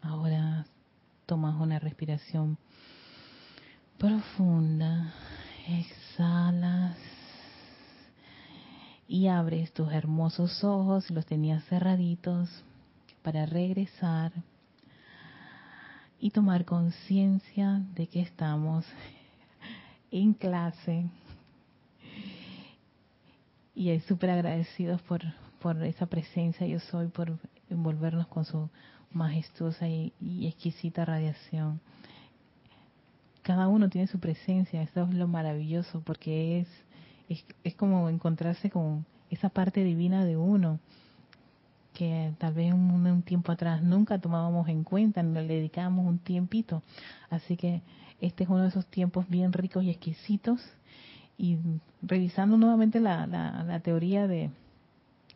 Ahora 0.00 0.66
tomas 1.26 1.60
una 1.60 1.78
respiración 1.78 2.56
profunda, 3.98 5.12
exhalas 5.68 6.96
y 9.08 9.28
abres 9.28 9.72
tus 9.72 9.92
hermosos 9.92 10.62
ojos, 10.64 11.10
los 11.10 11.26
tenías 11.26 11.64
cerraditos, 11.64 12.48
para 13.22 13.46
regresar 13.46 14.32
y 16.20 16.30
tomar 16.30 16.64
conciencia 16.64 17.82
de 17.94 18.06
que 18.06 18.20
estamos 18.20 18.84
en 20.10 20.32
clase 20.34 21.10
y 23.76 23.90
es 23.90 24.02
súper 24.04 24.30
agradecidos 24.30 25.02
por, 25.02 25.20
por 25.60 25.80
esa 25.84 26.06
presencia 26.06 26.66
yo 26.66 26.80
soy, 26.80 27.08
por 27.08 27.38
envolvernos 27.68 28.26
con 28.26 28.46
su 28.46 28.70
majestuosa 29.12 29.86
y, 29.86 30.12
exquisita 30.46 31.04
radiación. 31.04 31.78
Cada 33.42 33.68
uno 33.68 33.90
tiene 33.90 34.08
su 34.08 34.18
presencia, 34.18 34.82
eso 34.82 35.04
es 35.04 35.14
lo 35.14 35.28
maravilloso, 35.28 36.00
porque 36.00 36.60
es, 36.60 36.68
es, 37.28 37.44
es 37.64 37.74
como 37.74 38.08
encontrarse 38.08 38.70
con 38.70 39.04
esa 39.30 39.50
parte 39.50 39.84
divina 39.84 40.24
de 40.24 40.38
uno 40.38 40.80
que 41.92 42.32
tal 42.38 42.54
vez 42.54 42.72
un, 42.72 43.06
un, 43.06 43.22
tiempo 43.22 43.52
atrás 43.52 43.82
nunca 43.82 44.18
tomábamos 44.18 44.68
en 44.68 44.84
cuenta, 44.84 45.22
no 45.22 45.40
le 45.40 45.54
dedicábamos 45.54 46.06
un 46.06 46.18
tiempito. 46.18 46.82
Así 47.28 47.56
que 47.56 47.82
este 48.20 48.44
es 48.44 48.50
uno 48.50 48.62
de 48.62 48.68
esos 48.68 48.86
tiempos 48.86 49.28
bien 49.28 49.52
ricos 49.52 49.84
y 49.84 49.90
exquisitos 49.90 50.60
y 51.38 51.58
revisando 52.02 52.56
nuevamente 52.56 53.00
la, 53.00 53.26
la, 53.26 53.80
teoría 53.80 54.26
de, 54.26 54.50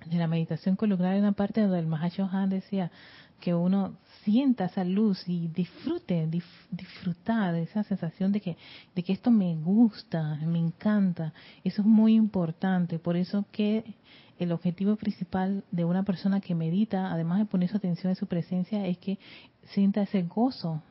de, 0.07 0.17
la 0.17 0.27
meditación 0.27 0.77
columnar, 0.77 1.15
en 1.15 1.23
una 1.23 1.33
parte 1.33 1.61
donde 1.61 1.79
el 1.79 1.87
Mahashohan 1.87 2.49
decía 2.49 2.91
que 3.41 3.55
uno 3.55 3.95
sienta 4.23 4.67
esa 4.67 4.85
luz 4.85 5.27
y 5.27 5.49
disfrute, 5.49 6.29
disfrutar 6.71 7.55
de 7.55 7.63
esa 7.63 7.83
sensación 7.85 8.33
de 8.33 8.41
que, 8.41 8.57
de 8.95 9.03
que 9.03 9.13
esto 9.13 9.31
me 9.31 9.57
gusta, 9.57 10.37
me 10.47 10.59
encanta. 10.59 11.33
Eso 11.65 11.83
es 11.83 11.89
muy 11.89 12.15
importante. 12.15 12.99
Por 12.99 13.17
eso 13.17 13.47
que 13.51 13.95
el 14.39 14.53
objetivo 14.53 14.97
principal 14.97 15.65
de 15.71 15.85
una 15.85 16.03
persona 16.03 16.41
que 16.41 16.55
medita, 16.55 17.11
además 17.11 17.39
de 17.39 17.47
poner 17.47 17.71
su 17.71 17.79
atención 17.79 18.11
en 18.11 18.17
su 18.17 18.27
presencia, 18.27 18.87
es 18.87 18.99
que 18.99 19.19
sienta 19.65 20.03
ese 20.03 20.23
gozo 20.23 20.83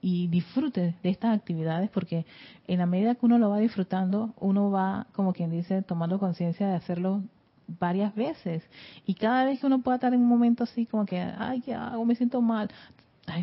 y 0.00 0.28
disfrute 0.28 0.94
de 1.02 1.08
estas 1.08 1.36
actividades 1.36 1.90
porque 1.90 2.26
en 2.66 2.78
la 2.78 2.86
medida 2.86 3.14
que 3.14 3.26
uno 3.26 3.38
lo 3.38 3.50
va 3.50 3.58
disfrutando, 3.58 4.34
uno 4.38 4.70
va, 4.70 5.06
como 5.12 5.32
quien 5.32 5.50
dice, 5.50 5.82
tomando 5.82 6.18
conciencia 6.18 6.68
de 6.68 6.74
hacerlo 6.74 7.22
varias 7.66 8.14
veces. 8.14 8.62
Y 9.06 9.14
cada 9.14 9.44
vez 9.44 9.60
que 9.60 9.66
uno 9.66 9.80
pueda 9.80 9.96
estar 9.96 10.14
en 10.14 10.20
un 10.20 10.28
momento 10.28 10.64
así 10.64 10.86
como 10.86 11.06
que, 11.06 11.20
ay, 11.20 11.60
¿qué 11.60 11.74
hago? 11.74 12.04
Me 12.04 12.14
siento 12.14 12.40
mal. 12.40 12.70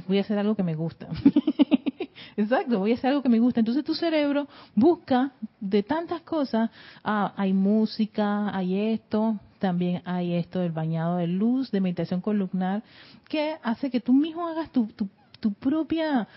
Voy 0.08 0.18
a 0.18 0.22
hacer 0.22 0.38
algo 0.38 0.56
que 0.56 0.64
me 0.64 0.76
gusta. 0.76 1.08
Exacto, 2.38 2.80
voy 2.80 2.92
a 2.92 2.96
hacer 2.96 3.10
algo 3.10 3.22
que 3.22 3.30
me 3.30 3.40
gusta. 3.40 3.60
Entonces 3.60 3.84
tu 3.84 3.94
cerebro 3.94 4.48
busca 4.76 5.32
de 5.60 5.84
tantas 5.84 6.22
cosas, 6.22 6.70
ah, 7.04 7.34
hay 7.36 7.54
música, 7.54 8.56
hay 8.56 8.94
esto, 8.94 9.40
también 9.60 10.02
hay 10.06 10.34
esto 10.34 10.60
del 10.60 10.72
bañado 10.72 11.18
de 11.18 11.28
luz, 11.28 11.72
de 11.72 11.82
meditación 11.82 12.22
columnar, 12.22 12.84
que 13.28 13.56
hace 13.62 13.90
que 13.90 14.00
tú 14.00 14.14
mismo 14.14 14.48
hagas 14.48 14.72
tu, 14.72 14.88
tu, 14.88 15.08
tu 15.40 15.54
propia 15.54 16.28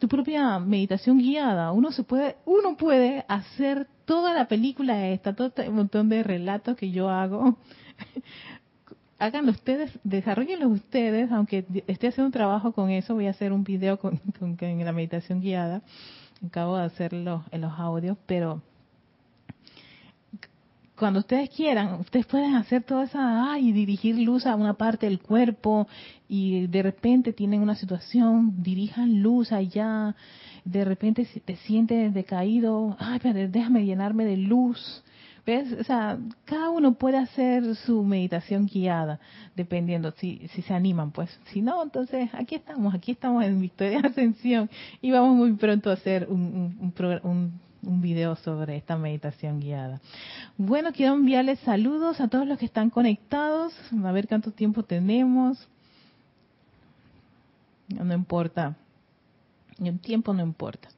tu 0.00 0.08
propia 0.08 0.58
meditación 0.58 1.18
guiada. 1.18 1.70
Uno 1.72 1.92
se 1.92 2.02
puede, 2.02 2.36
uno 2.46 2.76
puede 2.76 3.24
hacer 3.28 3.86
toda 4.06 4.34
la 4.34 4.48
película 4.48 5.06
esta, 5.08 5.34
todo 5.34 5.48
este 5.48 5.68
montón 5.68 6.08
de 6.08 6.22
relatos 6.22 6.76
que 6.76 6.90
yo 6.90 7.10
hago. 7.10 7.58
Háganlo 9.18 9.52
ustedes, 9.52 9.92
desarrollenlo 10.02 10.68
ustedes, 10.68 11.30
aunque 11.30 11.66
esté 11.86 12.08
haciendo 12.08 12.26
un 12.26 12.32
trabajo 12.32 12.72
con 12.72 12.88
eso, 12.88 13.14
voy 13.14 13.26
a 13.26 13.30
hacer 13.30 13.52
un 13.52 13.62
video 13.62 13.98
con, 13.98 14.16
con, 14.38 14.56
la 14.58 14.92
meditación 14.92 15.42
guiada. 15.42 15.82
Acabo 16.44 16.78
de 16.78 16.84
hacerlo 16.84 17.44
en 17.50 17.60
los 17.60 17.78
audios, 17.78 18.16
pero 18.24 18.62
cuando 21.00 21.20
ustedes 21.20 21.48
quieran, 21.48 21.94
ustedes 21.94 22.26
pueden 22.26 22.56
hacer 22.56 22.82
toda 22.82 23.04
esa, 23.04 23.50
ay, 23.54 23.72
dirigir 23.72 24.18
luz 24.18 24.44
a 24.44 24.54
una 24.54 24.74
parte 24.74 25.06
del 25.06 25.18
cuerpo 25.18 25.88
y 26.28 26.66
de 26.66 26.82
repente 26.82 27.32
tienen 27.32 27.62
una 27.62 27.74
situación, 27.74 28.62
dirijan 28.62 29.22
luz 29.22 29.50
allá, 29.50 30.14
de 30.66 30.84
repente 30.84 31.26
te 31.42 31.56
sientes 31.56 32.12
decaído, 32.12 32.98
ay, 33.00 33.18
pero 33.22 33.48
déjame 33.48 33.86
llenarme 33.86 34.26
de 34.26 34.36
luz. 34.36 35.02
¿Ves? 35.46 35.72
O 35.72 35.84
sea, 35.84 36.18
cada 36.44 36.68
uno 36.68 36.92
puede 36.92 37.16
hacer 37.16 37.74
su 37.76 38.04
meditación 38.04 38.66
guiada, 38.66 39.18
dependiendo 39.56 40.12
si, 40.18 40.48
si 40.48 40.60
se 40.60 40.74
animan, 40.74 41.12
pues. 41.12 41.30
Si 41.46 41.62
no, 41.62 41.82
entonces 41.82 42.28
aquí 42.34 42.56
estamos, 42.56 42.94
aquí 42.94 43.12
estamos 43.12 43.42
en 43.42 43.58
Victoria 43.58 44.00
Ascensión 44.04 44.68
y 45.00 45.10
vamos 45.10 45.34
muy 45.34 45.54
pronto 45.54 45.88
a 45.88 45.94
hacer 45.94 46.26
un, 46.28 46.92
un, 46.94 47.20
un 47.22 47.69
un 47.82 48.00
video 48.00 48.36
sobre 48.36 48.76
esta 48.76 48.96
meditación 48.96 49.60
guiada. 49.60 50.00
Bueno, 50.56 50.92
quiero 50.92 51.14
enviarles 51.14 51.58
saludos 51.60 52.20
a 52.20 52.28
todos 52.28 52.46
los 52.46 52.58
que 52.58 52.66
están 52.66 52.90
conectados, 52.90 53.72
a 54.04 54.12
ver 54.12 54.28
cuánto 54.28 54.50
tiempo 54.52 54.82
tenemos. 54.82 55.68
No 57.88 58.14
importa, 58.14 58.76
el 59.78 59.98
tiempo 59.98 60.32
no 60.32 60.42
importa. 60.42 60.88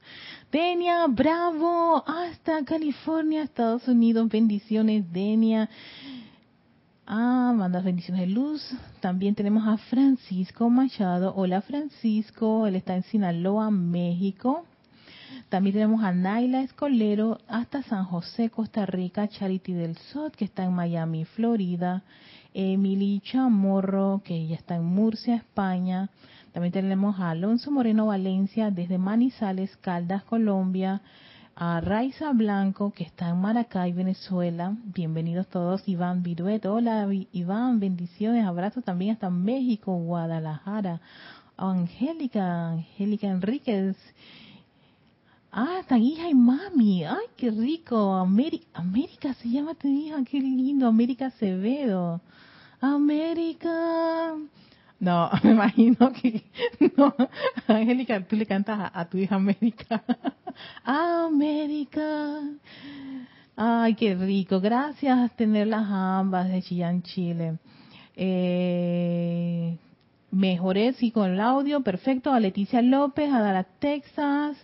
Denia, 0.50 1.06
bravo, 1.06 2.04
hasta 2.06 2.64
California, 2.64 3.42
Estados 3.42 3.86
Unidos, 3.88 4.28
bendiciones, 4.28 5.10
Denia. 5.12 5.70
Ah, 7.06 7.52
mandas 7.56 7.84
bendiciones 7.84 8.28
de 8.28 8.34
luz. 8.34 8.74
También 9.00 9.34
tenemos 9.34 9.66
a 9.66 9.76
Francisco 9.76 10.68
Machado. 10.68 11.32
Hola 11.34 11.62
Francisco, 11.62 12.66
él 12.66 12.76
está 12.76 12.94
en 12.94 13.02
Sinaloa, 13.04 13.70
México. 13.70 14.66
También 15.48 15.74
tenemos 15.74 16.02
a 16.02 16.12
Naila 16.12 16.62
Escolero 16.62 17.38
hasta 17.46 17.82
San 17.82 18.04
José, 18.04 18.50
Costa 18.50 18.86
Rica, 18.86 19.28
Charity 19.28 19.72
del 19.72 19.96
Sot, 19.96 20.34
que 20.34 20.44
está 20.44 20.64
en 20.64 20.72
Miami, 20.72 21.24
Florida, 21.24 22.02
Emily 22.54 23.20
Chamorro, 23.20 24.22
que 24.24 24.46
ya 24.46 24.56
está 24.56 24.76
en 24.76 24.84
Murcia, 24.84 25.36
España. 25.36 26.10
También 26.52 26.72
tenemos 26.72 27.18
a 27.20 27.30
Alonso 27.30 27.70
Moreno 27.70 28.06
Valencia 28.06 28.70
desde 28.70 28.98
Manizales, 28.98 29.76
Caldas, 29.78 30.24
Colombia. 30.24 31.02
A 31.54 31.82
Raiza 31.82 32.32
Blanco, 32.32 32.92
que 32.92 33.04
está 33.04 33.28
en 33.28 33.40
Maracay, 33.42 33.92
Venezuela. 33.92 34.74
Bienvenidos 34.84 35.46
todos. 35.48 35.86
Iván 35.86 36.22
Viruet. 36.22 36.64
Hola, 36.64 37.06
Iván. 37.32 37.78
Bendiciones. 37.78 38.46
Abrazos 38.46 38.82
también 38.84 39.12
hasta 39.12 39.28
México, 39.28 39.94
Guadalajara. 39.94 41.02
Angélica, 41.58 42.70
Angélica 42.70 43.28
Enríquez 43.28 43.96
Ah, 45.54 45.82
tan 45.86 46.02
hija 46.02 46.30
y 46.30 46.34
mami. 46.34 47.04
Ay, 47.04 47.26
qué 47.36 47.50
rico. 47.50 48.14
América, 48.14 48.66
América 48.72 49.34
se 49.34 49.50
llama 49.50 49.74
tu 49.74 49.86
hija. 49.86 50.16
Qué 50.24 50.40
lindo. 50.40 50.86
América 50.86 51.26
Acevedo. 51.26 52.22
América. 52.80 54.34
No, 54.98 55.30
me 55.42 55.50
imagino 55.50 56.10
que 56.14 56.44
no. 56.96 57.14
Angélica, 57.68 58.26
tú 58.26 58.34
le 58.36 58.46
cantas 58.46 58.90
a, 58.94 59.04
tu 59.10 59.18
hija 59.18 59.34
América. 59.34 60.02
América. 60.84 62.40
Ay, 63.54 63.94
qué 63.94 64.14
rico. 64.14 64.58
Gracias 64.58 65.36
tenerlas 65.36 65.84
ambas 65.86 66.48
de 66.48 66.62
Chillán, 66.62 67.02
Chile. 67.02 67.58
Eh, 68.16 69.76
mejoré 70.30 70.94
sí 70.94 71.10
con 71.10 71.30
el 71.30 71.40
audio. 71.40 71.82
Perfecto. 71.82 72.32
A 72.32 72.40
Leticia 72.40 72.80
López, 72.80 73.30
a 73.30 73.40
Dallas, 73.42 73.66
Texas. 73.80 74.56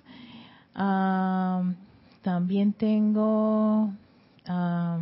También 2.22 2.72
tengo, 2.72 3.92
ah, 4.46 4.98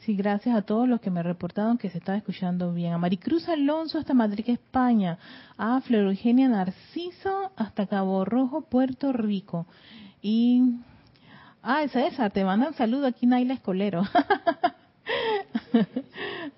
sí, 0.00 0.14
gracias 0.14 0.56
a 0.56 0.62
todos 0.62 0.88
los 0.88 1.00
que 1.00 1.10
me 1.10 1.22
reportaron 1.22 1.78
que 1.78 1.90
se 1.90 1.98
estaba 1.98 2.18
escuchando 2.18 2.72
bien. 2.72 2.92
A 2.92 2.98
Maricruz 2.98 3.48
Alonso 3.48 3.98
hasta 3.98 4.14
Madrid, 4.14 4.48
España. 4.48 5.18
A 5.56 5.80
Flor 5.80 6.14
Narciso 6.24 7.52
hasta 7.56 7.86
Cabo 7.86 8.24
Rojo, 8.24 8.62
Puerto 8.62 9.12
Rico. 9.12 9.66
Y 10.22 10.62
Ah, 11.66 11.88
César, 11.88 12.30
te 12.30 12.44
mandan 12.44 12.74
saludo 12.74 13.06
aquí 13.06 13.26
Naila 13.26 13.54
Escolero. 13.54 14.02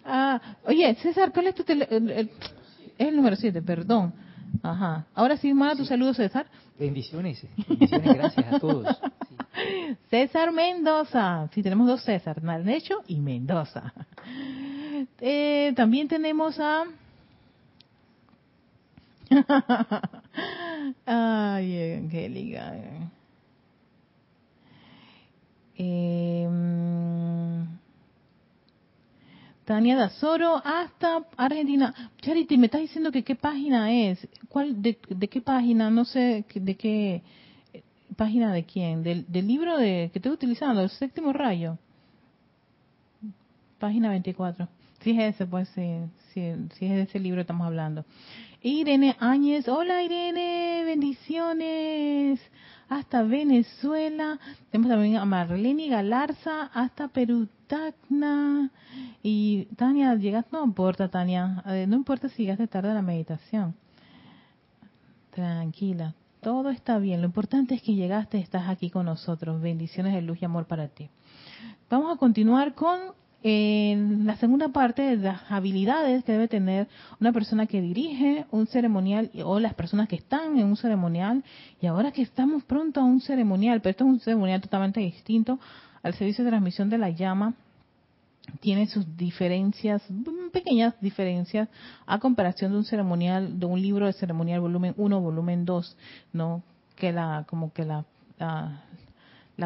ah, 0.04 0.40
oye, 0.64 0.96
César, 0.96 1.32
¿cuál 1.32 1.46
es 1.46 1.54
tu 1.54 1.62
teléfono? 1.62 2.10
Es 2.10 2.28
el 2.98 3.14
número 3.14 3.36
7, 3.36 3.62
perdón. 3.62 4.12
Ajá. 4.70 5.06
Ahora 5.14 5.36
sí, 5.36 5.54
manda 5.54 5.76
tu 5.76 5.84
saludo, 5.84 6.12
César. 6.14 6.46
Bendiciones, 6.78 7.46
bendiciones, 7.68 8.14
gracias 8.14 8.52
a 8.52 8.58
todos. 8.58 9.00
César 10.10 10.52
Mendoza. 10.52 11.48
Sí, 11.52 11.62
tenemos 11.62 11.86
dos 11.86 12.02
César, 12.02 12.42
Nalnecho 12.42 13.02
y 13.06 13.20
Mendoza. 13.20 13.92
Eh, 15.20 15.74
también 15.76 16.08
tenemos 16.08 16.58
a... 16.58 16.84
Ay, 21.06 21.92
Angélica. 21.98 22.74
Eh, 25.76 26.48
Tania 29.66 29.96
Dazoro 29.96 30.62
hasta 30.64 31.26
Argentina. 31.36 31.92
Charity, 32.22 32.56
me 32.56 32.66
estás 32.66 32.82
diciendo 32.82 33.10
que 33.10 33.24
qué 33.24 33.34
página 33.34 33.92
es. 33.92 34.26
¿Cuál, 34.48 34.80
de, 34.80 34.94
qué 34.96 35.40
página? 35.40 35.90
No 35.90 36.04
sé 36.04 36.44
de 36.54 36.76
qué 36.76 37.22
página 38.16 38.52
de 38.52 38.64
quién. 38.64 39.02
Del, 39.02 39.26
libro 39.28 39.76
de 39.76 40.10
que 40.12 40.20
estoy 40.20 40.30
utilizando, 40.30 40.82
el 40.82 40.90
séptimo 40.90 41.32
rayo. 41.32 41.78
Página 43.80 44.08
24. 44.10 44.68
Si 45.00 45.10
es 45.10 45.34
ese, 45.34 45.46
pues 45.46 45.68
sí, 45.70 45.98
si 46.32 46.40
es 46.42 46.78
de 46.78 47.02
ese 47.02 47.18
libro 47.18 47.40
estamos 47.40 47.66
hablando. 47.66 48.04
Irene 48.62 49.16
Áñez, 49.18 49.66
hola 49.68 50.02
Irene, 50.02 50.84
bendiciones 50.84 52.40
hasta 52.88 53.22
Venezuela. 53.22 54.38
Tenemos 54.70 54.90
también 54.90 55.16
a 55.16 55.24
Marlene 55.24 55.88
Galarza 55.88 56.64
hasta 56.72 57.08
Perú, 57.08 57.48
Tacna. 57.66 58.70
Y 59.22 59.66
Tania, 59.76 60.14
llegas, 60.14 60.46
no 60.52 60.64
importa 60.64 61.08
Tania, 61.08 61.62
eh, 61.66 61.86
no 61.88 61.96
importa 61.96 62.28
si 62.28 62.42
llegaste 62.42 62.66
tarde 62.66 62.90
a 62.90 62.94
la 62.94 63.02
meditación. 63.02 63.74
Tranquila, 65.30 66.14
todo 66.40 66.70
está 66.70 66.98
bien. 66.98 67.20
Lo 67.20 67.26
importante 67.26 67.74
es 67.74 67.82
que 67.82 67.94
llegaste, 67.94 68.38
estás 68.38 68.68
aquí 68.68 68.90
con 68.90 69.06
nosotros. 69.06 69.60
Bendiciones 69.60 70.14
de 70.14 70.22
luz 70.22 70.40
y 70.40 70.44
amor 70.44 70.66
para 70.66 70.88
ti. 70.88 71.10
Vamos 71.90 72.14
a 72.14 72.18
continuar 72.18 72.74
con 72.74 72.98
en 73.48 74.26
la 74.26 74.36
segunda 74.38 74.70
parte 74.70 75.02
de 75.02 75.16
las 75.18 75.40
habilidades 75.48 76.24
que 76.24 76.32
debe 76.32 76.48
tener 76.48 76.88
una 77.20 77.32
persona 77.32 77.66
que 77.66 77.80
dirige 77.80 78.44
un 78.50 78.66
ceremonial 78.66 79.30
o 79.44 79.60
las 79.60 79.74
personas 79.74 80.08
que 80.08 80.16
están 80.16 80.58
en 80.58 80.66
un 80.66 80.76
ceremonial 80.76 81.44
y 81.80 81.86
ahora 81.86 82.10
que 82.10 82.22
estamos 82.22 82.64
pronto 82.64 83.00
a 83.00 83.04
un 83.04 83.20
ceremonial, 83.20 83.80
pero 83.80 83.92
esto 83.92 84.04
es 84.04 84.10
un 84.10 84.18
ceremonial 84.18 84.60
totalmente 84.60 84.98
distinto 84.98 85.60
al 86.02 86.14
servicio 86.14 86.42
de 86.42 86.50
transmisión 86.50 86.90
de 86.90 86.98
la 86.98 87.10
llama, 87.10 87.54
tiene 88.58 88.88
sus 88.88 89.16
diferencias, 89.16 90.02
pequeñas 90.52 90.94
diferencias 91.00 91.68
a 92.04 92.18
comparación 92.18 92.72
de 92.72 92.78
un 92.78 92.84
ceremonial, 92.84 93.60
de 93.60 93.66
un 93.66 93.80
libro 93.80 94.06
de 94.06 94.12
ceremonial 94.12 94.58
volumen 94.58 94.92
1, 94.96 95.20
volumen 95.20 95.64
2, 95.64 95.96
¿no? 96.32 96.64
Que 96.96 97.12
la, 97.12 97.44
como 97.48 97.72
que 97.72 97.84
la 97.84 98.04
la 98.38 98.82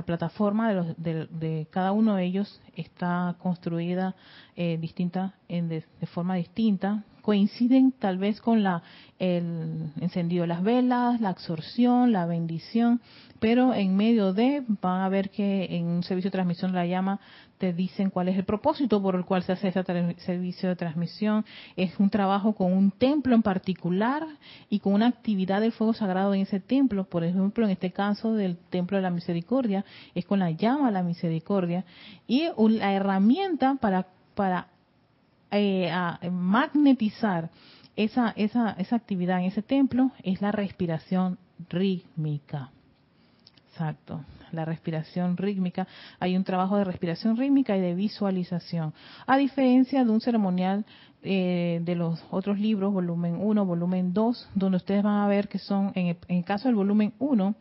plataforma 0.03 0.69
de, 0.69 0.75
los, 0.75 1.03
de, 1.41 1.67
cada 1.71 1.93
uno 1.93 2.15
de 2.17 2.25
ellos 2.25 2.61
está 2.77 3.37
construida 3.41 4.15
eh, 4.57 4.79
distinta 4.81 5.35
en 5.49 5.69
de, 5.69 5.85
forma 6.13 6.37
distinta 6.37 7.05
coinciden 7.21 7.93
tal 7.93 8.19
vez 8.19 8.41
con 8.41 8.63
la 8.63 8.83
el 9.19 9.93
encendido 10.01 10.43
de 10.43 10.49
las 10.49 10.63
velas 10.63 11.21
la 11.21 11.31
absorción 11.31 12.13
la 12.13 12.27
bendición 12.27 13.01
pero 13.41 13.75
en 13.75 13.97
medio 13.97 14.33
de 14.33 14.63
van 14.83 15.01
a 15.01 15.09
ver 15.09 15.31
que 15.31 15.77
en 15.77 15.87
un 15.87 16.03
servicio 16.03 16.29
de 16.29 16.33
transmisión 16.33 16.73
la 16.73 16.87
llama 16.87 17.21
te 17.61 17.75
dicen 17.75 18.09
cuál 18.09 18.29
es 18.29 18.39
el 18.39 18.45
propósito 18.45 19.03
por 19.03 19.15
el 19.15 19.27
cual 19.27 19.43
se 19.43 19.53
hace 19.53 19.69
ese 19.69 19.85
servicio 20.21 20.71
de 20.71 20.77
transmisión. 20.77 21.45
Es 21.77 22.01
un 22.01 22.09
trabajo 22.09 22.55
con 22.55 22.73
un 22.73 22.91
templo 22.91 23.35
en 23.35 23.43
particular 23.43 24.27
y 24.71 24.81
con 24.81 24.95
una 24.95 25.09
actividad 25.09 25.61
del 25.61 25.73
fuego 25.73 25.93
sagrado 25.93 26.33
en 26.33 26.41
ese 26.41 26.59
templo. 26.59 27.05
Por 27.05 27.23
ejemplo, 27.23 27.67
en 27.67 27.73
este 27.73 27.93
caso 27.93 28.33
del 28.33 28.57
templo 28.57 28.97
de 28.97 29.03
la 29.03 29.11
misericordia, 29.11 29.85
es 30.15 30.25
con 30.25 30.39
la 30.39 30.51
llama 30.51 30.87
de 30.87 30.93
la 30.93 31.03
misericordia. 31.03 31.85
Y 32.27 32.49
la 32.57 32.95
herramienta 32.95 33.75
para, 33.75 34.07
para 34.35 34.69
eh, 35.51 35.91
magnetizar 36.31 37.51
esa, 37.97 38.31
esa, 38.37 38.73
esa 38.73 38.97
actividad 38.97 39.41
en 39.41 39.47
ese 39.47 39.63
templo 39.63 40.13
es 40.23 40.41
la 40.41 40.53
respiración 40.53 41.39
rítmica. 41.69 42.71
Exacto 43.69 44.25
la 44.53 44.65
respiración 44.65 45.37
rítmica. 45.37 45.87
Hay 46.19 46.37
un 46.37 46.45
trabajo 46.45 46.77
de 46.77 46.85
respiración 46.85 47.37
rítmica 47.37 47.77
y 47.77 47.81
de 47.81 47.95
visualización. 47.95 48.93
A 49.27 49.37
diferencia 49.37 50.05
de 50.05 50.11
un 50.11 50.21
ceremonial 50.21 50.85
eh, 51.23 51.81
de 51.83 51.95
los 51.95 52.25
otros 52.31 52.59
libros, 52.59 52.93
volumen 52.93 53.37
1, 53.41 53.65
volumen 53.65 54.13
2, 54.13 54.51
donde 54.55 54.77
ustedes 54.77 55.03
van 55.03 55.23
a 55.23 55.29
ver 55.29 55.49
que 55.49 55.59
son, 55.59 55.93
en 55.95 56.17
el, 56.29 56.45
caso 56.45 56.69
del 56.69 56.75
volumen 56.75 57.13
1, 57.19 57.55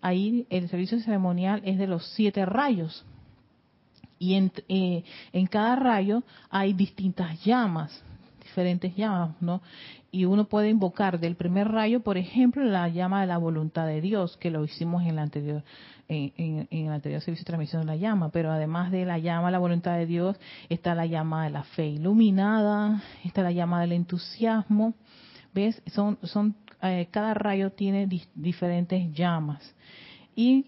ahí 0.00 0.46
el 0.50 0.68
servicio 0.68 0.98
ceremonial 1.00 1.62
es 1.64 1.78
de 1.78 1.86
los 1.86 2.06
siete 2.14 2.44
rayos. 2.44 3.04
Y 4.18 4.34
en, 4.34 4.52
eh, 4.68 5.04
en 5.32 5.46
cada 5.46 5.76
rayo 5.76 6.22
hay 6.50 6.72
distintas 6.72 7.42
llamas, 7.44 8.02
diferentes 8.42 8.94
llamas, 8.94 9.34
¿no? 9.40 9.60
Y 10.10 10.26
uno 10.26 10.44
puede 10.44 10.68
invocar 10.68 11.18
del 11.18 11.34
primer 11.34 11.68
rayo, 11.68 12.00
por 12.00 12.16
ejemplo, 12.16 12.62
la 12.62 12.88
llama 12.88 13.20
de 13.20 13.26
la 13.26 13.38
voluntad 13.38 13.86
de 13.86 14.00
Dios, 14.00 14.36
que 14.36 14.50
lo 14.50 14.64
hicimos 14.64 15.02
en 15.02 15.16
la 15.16 15.22
anterior 15.22 15.64
en, 16.08 16.68
el 16.70 16.92
anterior 16.92 17.20
servicio 17.20 17.42
de 17.42 17.46
transmisión 17.46 17.82
de 17.82 17.86
la 17.86 17.96
llama, 17.96 18.30
pero 18.30 18.52
además 18.52 18.90
de 18.90 19.04
la 19.04 19.18
llama, 19.18 19.50
la 19.50 19.58
voluntad 19.58 19.96
de 19.96 20.06
Dios, 20.06 20.36
está 20.68 20.94
la 20.94 21.06
llama 21.06 21.44
de 21.44 21.50
la 21.50 21.64
fe 21.64 21.86
iluminada, 21.86 23.02
está 23.24 23.42
la 23.42 23.52
llama 23.52 23.80
del 23.80 23.92
entusiasmo, 23.92 24.94
¿ves? 25.52 25.82
Son, 25.86 26.18
son, 26.22 26.56
eh, 26.82 27.08
cada 27.10 27.34
rayo 27.34 27.70
tiene 27.70 28.08
diferentes 28.34 29.12
llamas. 29.14 29.74
Y 30.36 30.66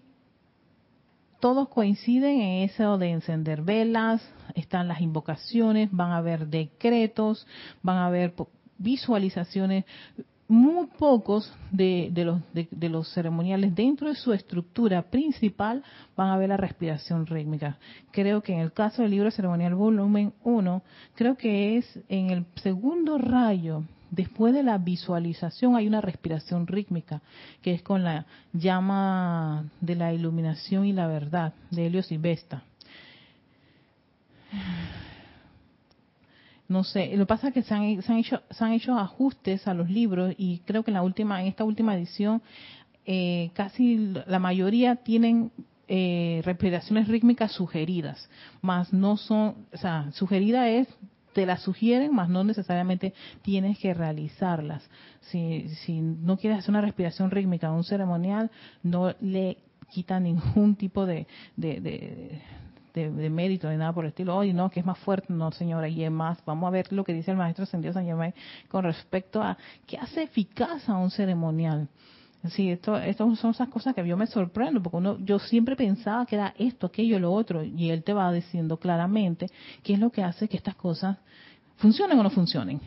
todos 1.39 1.69
coinciden 1.69 2.41
en 2.41 2.63
eso 2.69 2.97
de 2.97 3.11
encender 3.11 3.61
velas, 3.61 4.21
están 4.55 4.87
las 4.87 5.01
invocaciones, 5.01 5.89
van 5.91 6.11
a 6.11 6.17
haber 6.17 6.47
decretos, 6.47 7.45
van 7.83 7.97
a 7.97 8.07
haber 8.07 8.33
visualizaciones, 8.77 9.85
muy 10.47 10.87
pocos 10.97 11.53
de, 11.71 12.09
los, 12.15 12.41
de, 12.53 12.89
los 12.89 13.11
ceremoniales 13.13 13.75
dentro 13.75 14.07
de 14.07 14.15
su 14.15 14.31
estructura 14.31 15.01
principal 15.01 15.83
van 16.15 16.29
a 16.29 16.37
ver 16.37 16.49
la 16.49 16.57
respiración 16.57 17.25
rítmica. 17.25 17.77
Creo 18.11 18.41
que 18.41 18.53
en 18.53 18.59
el 18.59 18.71
caso 18.71 19.01
del 19.01 19.11
libro 19.11 19.29
ceremonial 19.29 19.75
volumen 19.75 20.33
1, 20.43 20.81
creo 21.15 21.35
que 21.35 21.77
es 21.77 21.99
en 22.07 22.29
el 22.29 22.45
segundo 22.63 23.17
rayo, 23.17 23.83
después 24.11 24.53
de 24.53 24.63
la 24.63 24.77
visualización 24.77 25.75
hay 25.75 25.87
una 25.87 26.01
respiración 26.01 26.67
rítmica, 26.67 27.21
que 27.61 27.73
es 27.73 27.81
con 27.81 28.03
la 28.03 28.25
llama 28.53 29.65
de 29.81 29.95
la 29.95 30.13
iluminación 30.13 30.85
y 30.85 30.93
la 30.93 31.07
verdad 31.07 31.53
de 31.71 31.87
Helios 31.87 32.11
y 32.11 32.17
Vesta. 32.17 32.63
No 36.67 36.83
sé, 36.83 37.15
lo 37.15 37.25
que 37.25 37.27
pasa 37.27 37.47
es 37.47 37.53
que 37.53 37.63
se 37.63 37.73
han, 37.73 37.83
hecho, 37.83 38.41
se 38.49 38.63
han 38.63 38.73
hecho 38.73 38.97
ajustes 38.97 39.67
a 39.67 39.73
los 39.73 39.89
libros 39.89 40.33
y 40.37 40.59
creo 40.65 40.83
que 40.83 40.91
en 40.91 40.95
la 40.95 41.03
última, 41.03 41.41
en 41.41 41.47
esta 41.47 41.63
última 41.63 41.95
edición, 41.95 42.41
eh, 43.05 43.51
casi 43.53 44.13
la 44.25 44.39
mayoría 44.39 44.97
tienen 44.97 45.51
eh, 45.87 46.41
respiraciones 46.43 47.07
rítmicas 47.07 47.53
sugeridas, 47.53 48.29
más 48.61 48.91
no 48.91 49.15
son, 49.15 49.67
o 49.73 49.77
sea, 49.77 50.11
sugerida 50.11 50.69
es 50.69 50.89
te 51.37 51.45
las 51.45 51.61
sugieren, 51.61 52.15
más 52.15 52.29
no 52.29 52.43
necesariamente 52.43 53.13
tienes 53.43 53.77
que 53.77 53.93
realizarlas. 53.93 54.83
Si, 55.21 55.69
si 55.85 56.01
no 56.01 56.35
quieres 56.35 56.57
hacer 56.57 56.71
una 56.71 56.81
respiración 56.81 57.29
rítmica 57.29 57.71
un 57.71 57.83
ceremonial, 57.83 58.49
no 58.81 59.13
le 59.21 59.59
quita 59.91 60.19
ningún 60.19 60.75
tipo 60.75 61.05
de, 61.05 61.27
de, 61.55 62.41
mérito 63.29 63.69
ni 63.69 63.77
nada 63.77 63.93
por 63.93 64.05
el 64.05 64.09
estilo. 64.09 64.35
Oye, 64.35 64.51
no, 64.51 64.71
que 64.71 64.79
es 64.79 64.85
más 64.87 64.97
fuerte. 64.97 65.31
No, 65.31 65.51
señora, 65.51 65.87
y 65.87 66.03
es 66.03 66.09
más. 66.09 66.43
Vamos 66.43 66.69
a 66.69 66.71
ver 66.71 66.91
lo 66.91 67.03
que 67.03 67.13
dice 67.13 67.29
el 67.29 67.37
maestro 67.37 67.65
Ascendido 67.65 67.93
San 67.93 68.05
Germain 68.05 68.33
con 68.67 68.83
respecto 68.83 69.39
a 69.39 69.59
qué 69.85 69.99
hace 69.99 70.23
eficaz 70.23 70.89
a 70.89 70.97
un 70.97 71.11
ceremonial. 71.11 71.87
Sí, 72.49 72.71
esto, 72.71 72.97
esto 72.97 73.35
son 73.35 73.51
esas 73.51 73.69
cosas 73.69 73.93
que 73.95 74.07
yo 74.07 74.17
me 74.17 74.27
sorprendo, 74.27 74.81
porque 74.81 74.97
uno, 74.97 75.17
yo 75.19 75.39
siempre 75.39 75.75
pensaba 75.75 76.25
que 76.25 76.35
era 76.35 76.53
esto, 76.57 76.87
aquello, 76.87 77.19
lo 77.19 77.33
otro, 77.33 77.63
y 77.63 77.89
él 77.89 78.03
te 78.03 78.13
va 78.13 78.31
diciendo 78.31 78.77
claramente 78.77 79.47
qué 79.83 79.93
es 79.93 79.99
lo 79.99 80.09
que 80.09 80.23
hace 80.23 80.47
que 80.47 80.57
estas 80.57 80.75
cosas 80.75 81.17
funcionen 81.77 82.19
o 82.19 82.23
no 82.23 82.29
funcionen. 82.29 82.79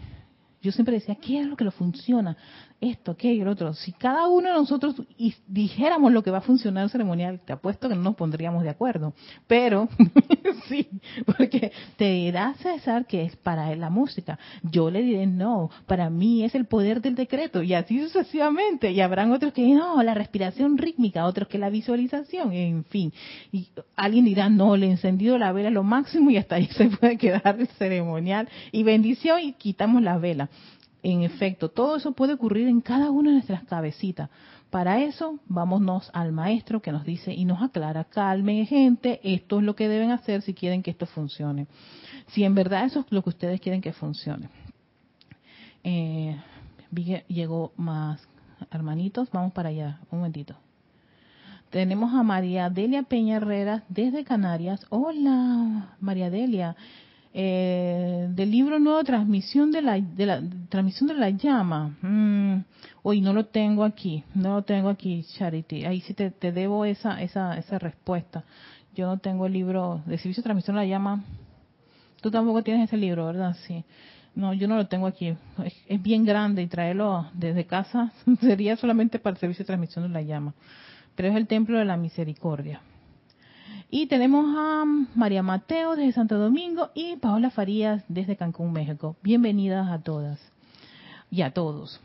Yo 0.62 0.72
siempre 0.72 0.94
decía, 0.94 1.14
¿qué 1.14 1.40
es 1.40 1.46
lo 1.46 1.56
que 1.56 1.64
lo 1.64 1.70
funciona? 1.70 2.36
Esto, 2.80 3.12
aquello, 3.12 3.44
lo 3.44 3.52
otro. 3.52 3.74
Si 3.74 3.92
cada 3.92 4.28
uno 4.28 4.48
de 4.48 4.54
nosotros 4.54 4.94
dijéramos 5.46 6.12
lo 6.12 6.22
que 6.22 6.30
va 6.30 6.38
a 6.38 6.42
funcionar 6.42 6.84
el 6.84 6.90
ceremonial, 6.90 7.40
te 7.44 7.52
apuesto 7.52 7.88
que 7.88 7.94
no 7.94 8.02
nos 8.02 8.16
pondríamos 8.16 8.62
de 8.62 8.70
acuerdo. 8.70 9.12
Pero, 9.46 9.88
sí, 10.68 10.88
porque 11.26 11.72
te 11.96 12.12
dirá 12.12 12.54
César 12.62 13.06
que 13.06 13.24
es 13.24 13.36
para 13.36 13.70
él 13.72 13.80
la 13.80 13.90
música. 13.90 14.38
Yo 14.62 14.90
le 14.90 15.02
diré, 15.02 15.26
no, 15.26 15.70
para 15.86 16.08
mí 16.08 16.42
es 16.42 16.54
el 16.54 16.64
poder 16.64 17.02
del 17.02 17.14
decreto. 17.14 17.62
Y 17.62 17.74
así 17.74 18.00
sucesivamente. 18.00 18.90
Y 18.92 19.00
habrán 19.02 19.30
otros 19.32 19.52
que, 19.52 19.66
no, 19.68 20.02
la 20.02 20.14
respiración 20.14 20.78
rítmica, 20.78 21.26
otros 21.26 21.48
que 21.48 21.58
la 21.58 21.68
visualización, 21.68 22.52
en 22.52 22.84
fin. 22.84 23.12
Y 23.52 23.68
alguien 23.94 24.24
dirá, 24.24 24.48
no, 24.48 24.76
le 24.76 24.86
he 24.86 24.90
encendido 24.90 25.36
la 25.36 25.52
vela 25.52 25.68
lo 25.68 25.82
máximo 25.82 26.30
y 26.30 26.38
hasta 26.38 26.56
ahí 26.56 26.66
se 26.76 26.86
puede 26.86 27.18
quedar 27.18 27.60
el 27.60 27.68
ceremonial. 27.68 28.48
Y 28.72 28.84
bendición 28.84 29.40
y 29.40 29.52
quitamos 29.52 30.02
la 30.02 30.16
vela 30.16 30.48
en 31.02 31.22
efecto, 31.22 31.70
todo 31.70 31.96
eso 31.96 32.12
puede 32.12 32.34
ocurrir 32.34 32.68
en 32.68 32.80
cada 32.80 33.10
una 33.10 33.30
de 33.30 33.34
nuestras 33.36 33.64
cabecitas. 33.64 34.30
Para 34.70 35.02
eso, 35.02 35.40
vámonos 35.46 36.10
al 36.14 36.32
maestro 36.32 36.80
que 36.80 36.92
nos 36.92 37.04
dice 37.04 37.32
y 37.32 37.44
nos 37.44 37.60
aclara, 37.62 38.04
calmen 38.04 38.66
gente, 38.66 39.20
esto 39.24 39.58
es 39.58 39.64
lo 39.64 39.74
que 39.74 39.88
deben 39.88 40.12
hacer 40.12 40.42
si 40.42 40.54
quieren 40.54 40.82
que 40.82 40.92
esto 40.92 41.06
funcione. 41.06 41.66
Si 42.28 42.44
en 42.44 42.54
verdad 42.54 42.84
eso 42.84 43.00
es 43.00 43.06
lo 43.10 43.22
que 43.22 43.30
ustedes 43.30 43.60
quieren 43.60 43.80
que 43.80 43.92
funcione. 43.92 44.48
Eh, 45.82 46.36
llegó 47.28 47.72
más 47.76 48.28
hermanitos, 48.70 49.30
vamos 49.32 49.52
para 49.52 49.70
allá, 49.70 50.00
un 50.10 50.18
momentito. 50.18 50.54
Tenemos 51.70 52.12
a 52.14 52.22
María 52.22 52.68
Delia 52.68 53.04
Peña 53.04 53.36
Herrera 53.36 53.84
desde 53.88 54.24
Canarias. 54.24 54.84
Hola, 54.90 55.94
María 56.00 56.28
Delia 56.28 56.76
eh, 57.32 58.26
del 58.30 58.50
libro 58.50 58.80
nuevo 58.80 59.04
transmisión 59.04 59.70
de 59.70 59.82
la, 59.82 60.02
transmisión 60.68 61.08
de 61.08 61.14
la 61.14 61.30
llama. 61.30 61.96
Mm, 62.02 62.64
hoy 63.02 63.20
no 63.20 63.32
lo 63.32 63.46
tengo 63.46 63.84
aquí 63.84 64.24
no 64.34 64.54
lo 64.54 64.62
tengo 64.62 64.88
aquí 64.88 65.24
Charity. 65.36 65.84
Ahí 65.84 66.00
sí 66.00 66.14
te, 66.14 66.30
te, 66.30 66.50
debo 66.50 66.84
esa 66.84 67.22
esa 67.22 67.56
esa 67.56 67.78
respuesta. 67.78 68.44
Yo 68.96 69.06
no 69.06 69.18
tengo 69.18 69.46
el 69.46 69.52
libro 69.52 70.02
de 70.06 70.18
servicio 70.18 70.42
de 70.42 70.44
transmisión 70.44 70.76
de 70.76 70.82
la 70.82 70.88
llama. 70.88 71.22
Tú 72.20 72.30
tampoco 72.30 72.62
tienes 72.62 72.88
ese 72.88 72.96
libro 72.96 73.26
verdad 73.26 73.56
sí. 73.66 73.84
No 74.34 74.52
yo 74.52 74.66
no 74.66 74.76
lo 74.76 74.88
tengo 74.88 75.06
aquí. 75.06 75.36
Es, 75.64 75.74
es 75.86 76.02
bien 76.02 76.24
grande 76.24 76.62
y 76.62 76.66
traerlo 76.66 77.26
desde 77.32 77.64
casa 77.64 78.12
sería 78.40 78.76
solamente 78.76 79.20
para 79.20 79.34
el 79.34 79.40
servicio 79.40 79.62
de 79.62 79.66
transmisión 79.68 80.04
de 80.04 80.10
la 80.10 80.22
llama. 80.22 80.54
Pero 81.14 81.28
es 81.28 81.36
el 81.36 81.46
templo 81.46 81.78
de 81.78 81.84
la 81.84 81.96
misericordia 81.96 82.80
y 83.90 84.06
tenemos 84.06 84.46
a 84.56 84.84
María 85.16 85.42
Mateo 85.42 85.96
desde 85.96 86.12
Santo 86.12 86.38
Domingo 86.38 86.90
y 86.94 87.16
Paola 87.16 87.50
Farías 87.50 88.04
desde 88.08 88.36
Cancún, 88.36 88.72
México. 88.72 89.16
Bienvenidas 89.22 89.90
a 89.90 89.98
todas 89.98 90.40
y 91.28 91.42
a 91.42 91.52
todos. 91.52 92.00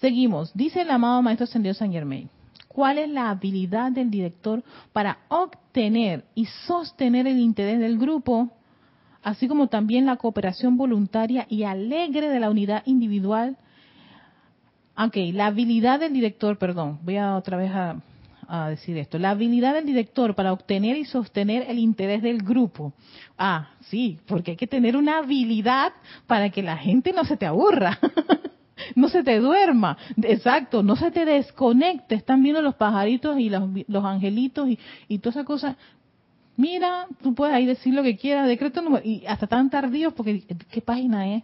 Seguimos. 0.00 0.52
Dice 0.54 0.80
el 0.80 0.90
amado 0.90 1.22
Maestro 1.22 1.44
Ascendido 1.44 1.74
San 1.74 1.92
Germain. 1.92 2.28
¿Cuál 2.66 2.98
es 2.98 3.08
la 3.08 3.30
habilidad 3.30 3.92
del 3.92 4.10
director 4.10 4.64
para 4.92 5.18
obtener 5.28 6.24
y 6.34 6.46
sostener 6.66 7.28
el 7.28 7.38
interés 7.38 7.78
del 7.78 7.96
grupo, 7.96 8.50
así 9.22 9.46
como 9.46 9.68
también 9.68 10.06
la 10.06 10.16
cooperación 10.16 10.76
voluntaria 10.76 11.46
y 11.48 11.62
alegre 11.62 12.28
de 12.28 12.40
la 12.40 12.50
unidad 12.50 12.82
individual? 12.86 13.56
Ok, 14.96 15.16
la 15.32 15.46
habilidad 15.46 16.00
del 16.00 16.12
director, 16.12 16.58
perdón, 16.58 16.98
voy 17.04 17.18
a 17.18 17.36
otra 17.36 17.56
vez 17.56 17.70
a 17.70 18.00
a 18.48 18.68
decir 18.68 18.96
esto. 18.98 19.18
La 19.18 19.30
habilidad 19.30 19.74
del 19.74 19.86
director 19.86 20.34
para 20.34 20.52
obtener 20.52 20.96
y 20.96 21.04
sostener 21.04 21.64
el 21.68 21.78
interés 21.78 22.22
del 22.22 22.42
grupo. 22.42 22.92
Ah, 23.38 23.70
sí, 23.88 24.18
porque 24.26 24.52
hay 24.52 24.56
que 24.56 24.66
tener 24.66 24.96
una 24.96 25.18
habilidad 25.18 25.92
para 26.26 26.50
que 26.50 26.62
la 26.62 26.76
gente 26.76 27.12
no 27.12 27.24
se 27.24 27.36
te 27.36 27.46
aburra. 27.46 27.98
no 28.96 29.08
se 29.08 29.22
te 29.22 29.38
duerma, 29.38 29.96
exacto, 30.22 30.82
no 30.82 30.96
se 30.96 31.10
te 31.10 31.24
desconecte, 31.24 32.14
están 32.14 32.42
viendo 32.42 32.60
los 32.60 32.74
pajaritos 32.74 33.38
y 33.38 33.48
los, 33.48 33.62
los 33.86 34.04
angelitos 34.04 34.68
y, 34.68 34.78
y 35.08 35.18
toda 35.18 35.30
esa 35.30 35.44
cosa. 35.44 35.76
Mira, 36.56 37.06
tú 37.22 37.34
puedes 37.34 37.54
ahí 37.54 37.66
decir 37.66 37.94
lo 37.94 38.02
que 38.02 38.16
quieras, 38.16 38.46
decreto 38.46 38.82
y 39.02 39.24
hasta 39.26 39.46
tan 39.46 39.70
tardío 39.70 40.12
porque 40.12 40.42
¿qué 40.70 40.80
página 40.80 41.34
es? 41.34 41.42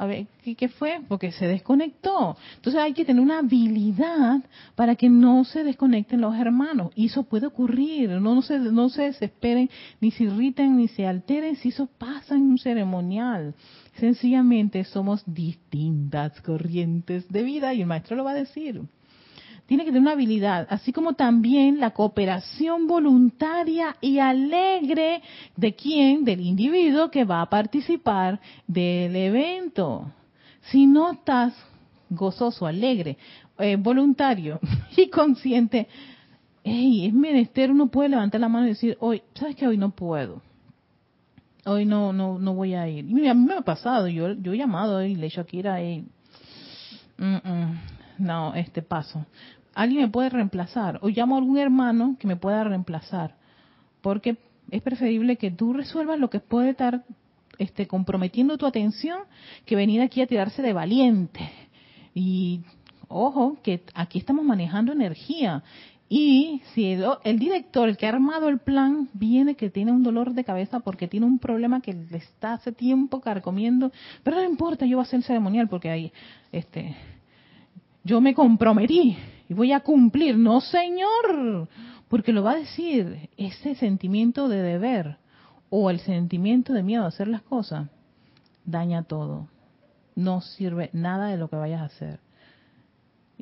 A 0.00 0.06
ver, 0.06 0.28
¿qué, 0.56 0.68
fue? 0.68 1.02
Porque 1.08 1.30
se 1.30 1.46
desconectó. 1.46 2.34
Entonces 2.56 2.80
hay 2.80 2.94
que 2.94 3.04
tener 3.04 3.22
una 3.22 3.40
habilidad 3.40 4.40
para 4.74 4.96
que 4.96 5.10
no 5.10 5.44
se 5.44 5.62
desconecten 5.62 6.22
los 6.22 6.34
hermanos. 6.36 6.90
Y 6.94 7.08
eso 7.08 7.24
puede 7.24 7.46
ocurrir. 7.46 8.08
No, 8.08 8.40
se, 8.40 8.58
no 8.58 8.88
se 8.88 9.02
desesperen, 9.02 9.68
ni 10.00 10.10
se 10.10 10.24
irriten, 10.24 10.78
ni 10.78 10.88
se 10.88 11.06
alteren 11.06 11.56
si 11.56 11.68
eso 11.68 11.86
pasa 11.98 12.34
en 12.34 12.44
un 12.44 12.56
ceremonial. 12.56 13.54
Sencillamente 13.96 14.84
somos 14.84 15.22
distintas 15.26 16.40
corrientes 16.40 17.28
de 17.28 17.42
vida 17.42 17.74
y 17.74 17.82
el 17.82 17.86
maestro 17.86 18.16
lo 18.16 18.24
va 18.24 18.30
a 18.30 18.36
decir 18.36 18.80
tiene 19.70 19.84
que 19.84 19.90
tener 19.90 20.02
una 20.02 20.12
habilidad, 20.14 20.66
así 20.68 20.92
como 20.92 21.12
también 21.12 21.78
la 21.78 21.92
cooperación 21.92 22.88
voluntaria 22.88 23.94
y 24.00 24.18
alegre 24.18 25.22
de 25.56 25.76
quien, 25.76 26.24
del 26.24 26.40
individuo 26.40 27.08
que 27.08 27.24
va 27.24 27.40
a 27.40 27.48
participar 27.48 28.40
del 28.66 29.14
evento. 29.14 30.10
Si 30.62 30.88
no 30.88 31.12
estás 31.12 31.54
gozoso, 32.08 32.66
alegre, 32.66 33.16
eh, 33.60 33.76
voluntario 33.76 34.58
y 34.96 35.08
consciente, 35.08 35.86
es 36.64 37.12
menester, 37.12 37.70
uno 37.70 37.86
puede 37.86 38.08
levantar 38.08 38.40
la 38.40 38.48
mano 38.48 38.66
y 38.66 38.70
decir, 38.70 38.96
hoy, 38.98 39.22
¿sabes 39.34 39.54
que 39.54 39.68
Hoy 39.68 39.78
no 39.78 39.90
puedo. 39.90 40.42
Hoy 41.64 41.84
no, 41.84 42.12
no, 42.12 42.40
no 42.40 42.54
voy 42.54 42.74
a 42.74 42.88
ir. 42.88 43.04
A 43.04 43.34
mí 43.34 43.46
me 43.46 43.54
ha 43.54 43.60
pasado, 43.60 44.08
yo, 44.08 44.32
yo 44.32 44.52
he 44.52 44.58
llamado 44.58 45.00
y 45.04 45.14
le 45.14 45.20
he 45.20 45.28
dicho 45.28 45.42
a 45.42 45.46
Kira, 45.46 45.80
hey, 45.80 46.04
no, 48.18 48.52
este 48.56 48.82
paso 48.82 49.24
alguien 49.74 50.02
me 50.02 50.08
puede 50.08 50.30
reemplazar 50.30 50.98
o 51.02 51.08
llamo 51.08 51.36
a 51.36 51.38
algún 51.38 51.58
hermano 51.58 52.16
que 52.18 52.26
me 52.26 52.36
pueda 52.36 52.64
reemplazar, 52.64 53.36
porque 54.00 54.36
es 54.70 54.82
preferible 54.82 55.36
que 55.36 55.50
tú 55.50 55.72
resuelvas 55.72 56.18
lo 56.18 56.30
que 56.30 56.40
puede 56.40 56.70
estar 56.70 57.04
este, 57.58 57.86
comprometiendo 57.86 58.56
tu 58.56 58.66
atención 58.66 59.20
que 59.66 59.76
venir 59.76 60.00
aquí 60.00 60.22
a 60.22 60.26
tirarse 60.26 60.62
de 60.62 60.72
valiente. 60.72 61.50
Y 62.14 62.62
ojo, 63.08 63.58
que 63.62 63.82
aquí 63.94 64.18
estamos 64.18 64.44
manejando 64.44 64.92
energía. 64.92 65.62
Y 66.08 66.62
si 66.74 66.96
el, 67.24 67.38
director, 67.38 67.88
el 67.88 67.96
que 67.96 68.06
ha 68.06 68.08
armado 68.08 68.48
el 68.48 68.58
plan, 68.58 69.08
viene 69.12 69.54
que 69.54 69.70
tiene 69.70 69.92
un 69.92 70.02
dolor 70.02 70.32
de 70.32 70.42
cabeza 70.42 70.80
porque 70.80 71.06
tiene 71.06 71.26
un 71.26 71.38
problema 71.38 71.80
que 71.80 71.92
le 71.92 72.16
está 72.16 72.54
hace 72.54 72.72
tiempo 72.72 73.20
carcomiendo, 73.20 73.92
pero 74.24 74.38
no 74.38 74.44
importa, 74.44 74.86
yo 74.86 74.96
voy 74.96 75.04
a 75.04 75.06
hacer 75.06 75.22
ceremonial 75.22 75.68
porque 75.68 75.88
ahí, 75.88 76.12
este, 76.50 76.96
yo 78.02 78.20
me 78.20 78.34
comprometí 78.34 79.16
y 79.50 79.54
voy 79.54 79.72
a 79.72 79.80
cumplir. 79.80 80.38
No, 80.38 80.60
señor, 80.60 81.68
porque 82.08 82.32
lo 82.32 82.44
va 82.44 82.52
a 82.52 82.56
decir 82.56 83.28
ese 83.36 83.74
sentimiento 83.74 84.48
de 84.48 84.62
deber 84.62 85.18
o 85.70 85.90
el 85.90 85.98
sentimiento 85.98 86.72
de 86.72 86.84
miedo 86.84 87.02
a 87.02 87.08
hacer 87.08 87.26
las 87.26 87.42
cosas, 87.42 87.88
daña 88.64 89.02
todo. 89.02 89.48
No 90.14 90.40
sirve 90.40 90.90
nada 90.92 91.26
de 91.26 91.36
lo 91.36 91.50
que 91.50 91.56
vayas 91.56 91.80
a 91.80 91.86
hacer 91.86 92.20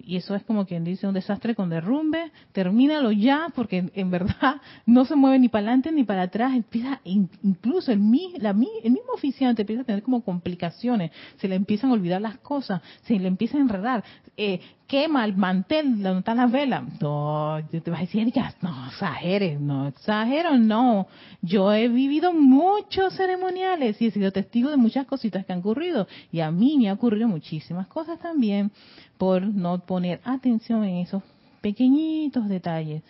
y 0.05 0.17
eso 0.17 0.35
es 0.35 0.43
como 0.45 0.67
quien 0.67 0.85
dice 0.85 1.07
un 1.07 1.15
desastre 1.15 1.55
con 1.55 1.71
derrumbe, 1.71 2.31
termínalo 2.53 3.13
ya, 3.13 3.49
porque 3.55 3.91
en, 3.95 4.11
verdad 4.11 4.61
no 4.87 5.05
se 5.05 5.17
mueve 5.17 5.39
ni 5.39 5.49
para 5.49 5.67
adelante 5.67 5.93
ni 5.93 6.05
para 6.05 6.23
atrás, 6.23 6.55
empieza, 6.55 7.01
incluso 7.05 7.93
el, 7.93 8.01
la, 8.39 8.51
el 8.51 8.91
mismo 8.91 9.13
oficiante 9.15 9.63
empieza 9.63 9.83
a 9.83 9.85
tener 9.85 10.03
como 10.03 10.23
complicaciones, 10.23 11.11
se 11.37 11.49
le 11.49 11.55
empiezan 11.55 11.91
a 11.91 11.95
olvidar 11.95 12.21
las 12.21 12.39
cosas, 12.39 12.83
se 13.03 13.19
le 13.19 13.29
empieza 13.29 13.59
a 13.59 13.61
enredar, 13.61 14.05
eh, 14.37 14.61
quema 14.89 15.25
el 15.27 15.37
mantel 15.37 16.03
donde 16.03 16.21
están 16.21 16.39
las 16.39 16.51
velas, 16.51 16.83
no, 17.01 17.59
te 17.71 17.91
vas 17.91 17.99
a 17.99 18.03
decir, 18.03 18.33
no 18.63 18.87
exageres, 18.87 19.61
no 19.61 19.89
exagero, 19.89 20.57
no, 20.57 21.07
yo 21.43 21.73
he 21.75 21.89
vivido 21.89 22.33
muchos 22.33 23.15
ceremoniales 23.15 24.01
y 24.01 24.07
he 24.07 24.11
sido 24.11 24.33
testigo 24.33 24.71
de 24.71 24.79
muchas 24.79 25.07
cositas 25.07 25.45
que 25.45 25.53
han 25.53 25.59
ocurrido, 25.59 26.09
y 26.33 26.41
a 26.41 26.51
mí 26.51 26.79
me 26.79 26.89
han 26.89 26.97
ocurrido 26.97 27.29
muchísimas 27.29 27.87
cosas 27.87 28.19
también, 28.19 28.73
por 29.19 29.43
no 29.43 29.81
poner 29.81 30.21
atención 30.25 30.85
en 30.85 30.97
esos 30.99 31.23
pequeñitos 31.61 32.49
detalles 32.49 33.03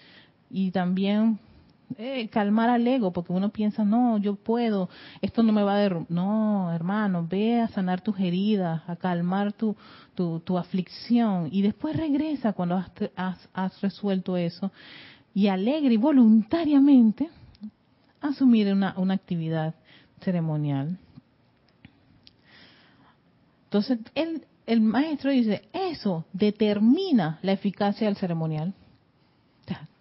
y 0.50 0.70
también 0.70 1.38
eh, 1.96 2.28
calmar 2.28 2.68
al 2.68 2.86
ego, 2.86 3.12
porque 3.12 3.32
uno 3.32 3.50
piensa, 3.50 3.84
no, 3.84 4.18
yo 4.18 4.34
puedo, 4.34 4.90
esto 5.22 5.42
no 5.42 5.52
me 5.52 5.62
va 5.62 5.74
a 5.74 5.78
derrumbar. 5.78 6.10
No, 6.10 6.72
hermano, 6.72 7.26
ve 7.28 7.60
a 7.60 7.68
sanar 7.68 8.02
tus 8.02 8.18
heridas, 8.18 8.82
a 8.86 8.96
calmar 8.96 9.52
tu, 9.52 9.74
tu, 10.14 10.58
aflicción 10.58 11.48
y 11.50 11.62
después 11.62 11.96
regresa 11.96 12.52
cuando 12.52 12.76
has, 12.76 12.90
has, 13.16 13.48
has, 13.54 13.80
resuelto 13.80 14.36
eso 14.36 14.70
y 15.32 15.46
alegre 15.46 15.94
y 15.94 15.96
voluntariamente 15.96 17.30
asumir 18.20 18.72
una, 18.72 18.94
una 18.98 19.14
actividad 19.14 19.74
ceremonial. 20.20 20.98
Entonces, 23.64 23.98
él, 24.14 24.42
el 24.68 24.82
maestro 24.82 25.30
dice, 25.30 25.62
eso 25.72 26.26
determina 26.34 27.38
la 27.40 27.52
eficacia 27.52 28.06
del 28.06 28.16
ceremonial. 28.16 28.74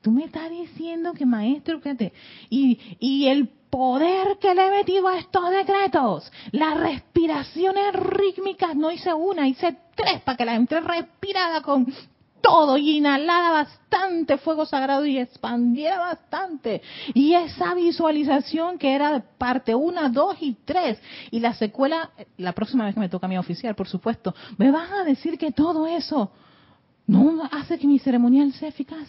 tú 0.02 0.12
me 0.12 0.26
estás 0.26 0.50
diciendo 0.50 1.14
que 1.14 1.26
maestro, 1.26 1.80
que. 1.80 2.12
Y, 2.50 2.78
y 3.00 3.28
el 3.28 3.48
poder 3.70 4.38
que 4.40 4.54
le 4.54 4.68
he 4.68 4.72
metido 4.72 5.08
a 5.08 5.20
estos 5.20 5.50
decretos, 5.52 6.30
las 6.52 6.78
respiraciones 6.78 7.94
rítmicas, 7.94 8.76
no 8.76 8.92
hice 8.92 9.14
una, 9.14 9.48
hice 9.48 9.78
tres 9.96 10.22
para 10.22 10.38
que 10.38 10.46
la 10.46 10.54
gente 10.54 10.80
respirara 10.82 11.62
con 11.62 11.88
todo 12.48 12.78
y 12.78 12.98
inhalara 12.98 13.52
bastante 13.52 14.38
fuego 14.38 14.66
sagrado 14.66 15.06
y 15.06 15.18
expandiera 15.18 16.00
bastante. 16.00 16.82
Y 17.14 17.34
esa 17.34 17.74
visualización 17.74 18.78
que 18.78 18.94
era 18.94 19.22
parte 19.38 19.76
una, 19.76 20.08
dos 20.08 20.38
y 20.40 20.56
tres. 20.64 20.98
Y 21.30 21.42
la 21.42 21.54
secuela, 21.54 22.10
la 22.38 22.54
próxima 22.54 22.86
vez 22.86 22.94
que 22.94 23.02
me 23.02 23.10
toca 23.10 23.26
a 23.26 23.30
mi 23.30 23.38
oficial, 23.38 23.76
por 23.76 23.88
supuesto, 23.88 24.34
me 24.58 24.72
van 24.72 24.92
a 24.94 25.04
decir 25.04 25.38
que 25.38 25.52
todo 25.52 25.88
eso 25.88 26.32
no 27.06 27.44
hace 27.52 27.78
que 27.78 27.88
mi 27.88 28.00
ceremonial 28.00 28.54
sea 28.54 28.70
eficaz. 28.70 29.08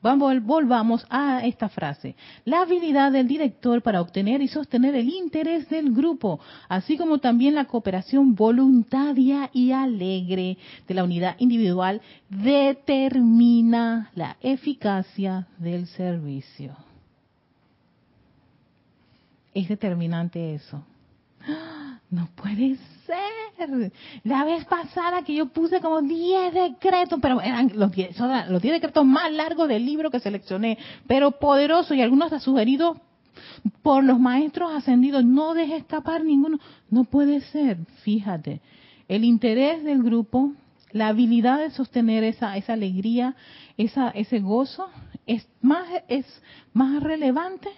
Vamos, 0.00 0.40
volvamos 0.44 1.04
a 1.10 1.44
esta 1.44 1.68
frase. 1.68 2.14
La 2.44 2.60
habilidad 2.60 3.10
del 3.10 3.26
director 3.26 3.82
para 3.82 4.00
obtener 4.00 4.40
y 4.40 4.48
sostener 4.48 4.94
el 4.94 5.08
interés 5.08 5.68
del 5.68 5.92
grupo, 5.92 6.38
así 6.68 6.96
como 6.96 7.18
también 7.18 7.56
la 7.56 7.64
cooperación 7.64 8.36
voluntaria 8.36 9.50
y 9.52 9.72
alegre 9.72 10.56
de 10.86 10.94
la 10.94 11.02
unidad 11.02 11.34
individual, 11.38 12.00
determina 12.28 14.12
la 14.14 14.36
eficacia 14.40 15.48
del 15.58 15.88
servicio. 15.88 16.76
Es 19.52 19.68
determinante 19.68 20.54
eso. 20.54 20.84
No 22.10 22.28
puede 22.34 22.76
ser. 23.06 23.92
La 24.24 24.44
vez 24.44 24.64
pasada 24.64 25.22
que 25.22 25.34
yo 25.34 25.46
puse 25.46 25.80
como 25.80 26.00
10 26.00 26.54
decretos, 26.54 27.18
pero 27.20 27.40
eran 27.40 27.72
los 27.74 27.92
10, 27.92 28.18
los 28.48 28.62
10 28.62 28.74
decretos 28.74 29.04
más 29.04 29.32
largos 29.32 29.68
del 29.68 29.84
libro 29.84 30.10
que 30.10 30.20
seleccioné, 30.20 30.78
pero 31.06 31.32
poderosos 31.32 31.96
y 31.96 32.02
algunos 32.02 32.42
sugeridos 32.42 32.98
por 33.82 34.04
los 34.04 34.18
maestros 34.18 34.72
ascendidos. 34.72 35.24
No 35.24 35.54
deje 35.54 35.76
escapar 35.76 36.24
ninguno. 36.24 36.58
No 36.90 37.04
puede 37.04 37.40
ser, 37.40 37.78
fíjate. 38.02 38.60
El 39.08 39.24
interés 39.24 39.84
del 39.84 40.02
grupo, 40.02 40.52
la 40.92 41.08
habilidad 41.08 41.58
de 41.58 41.70
sostener 41.70 42.24
esa, 42.24 42.56
esa 42.56 42.74
alegría, 42.74 43.34
esa, 43.76 44.10
ese 44.10 44.40
gozo, 44.40 44.88
es 45.26 45.46
más, 45.60 45.86
es 46.08 46.26
más 46.72 47.02
relevante 47.02 47.68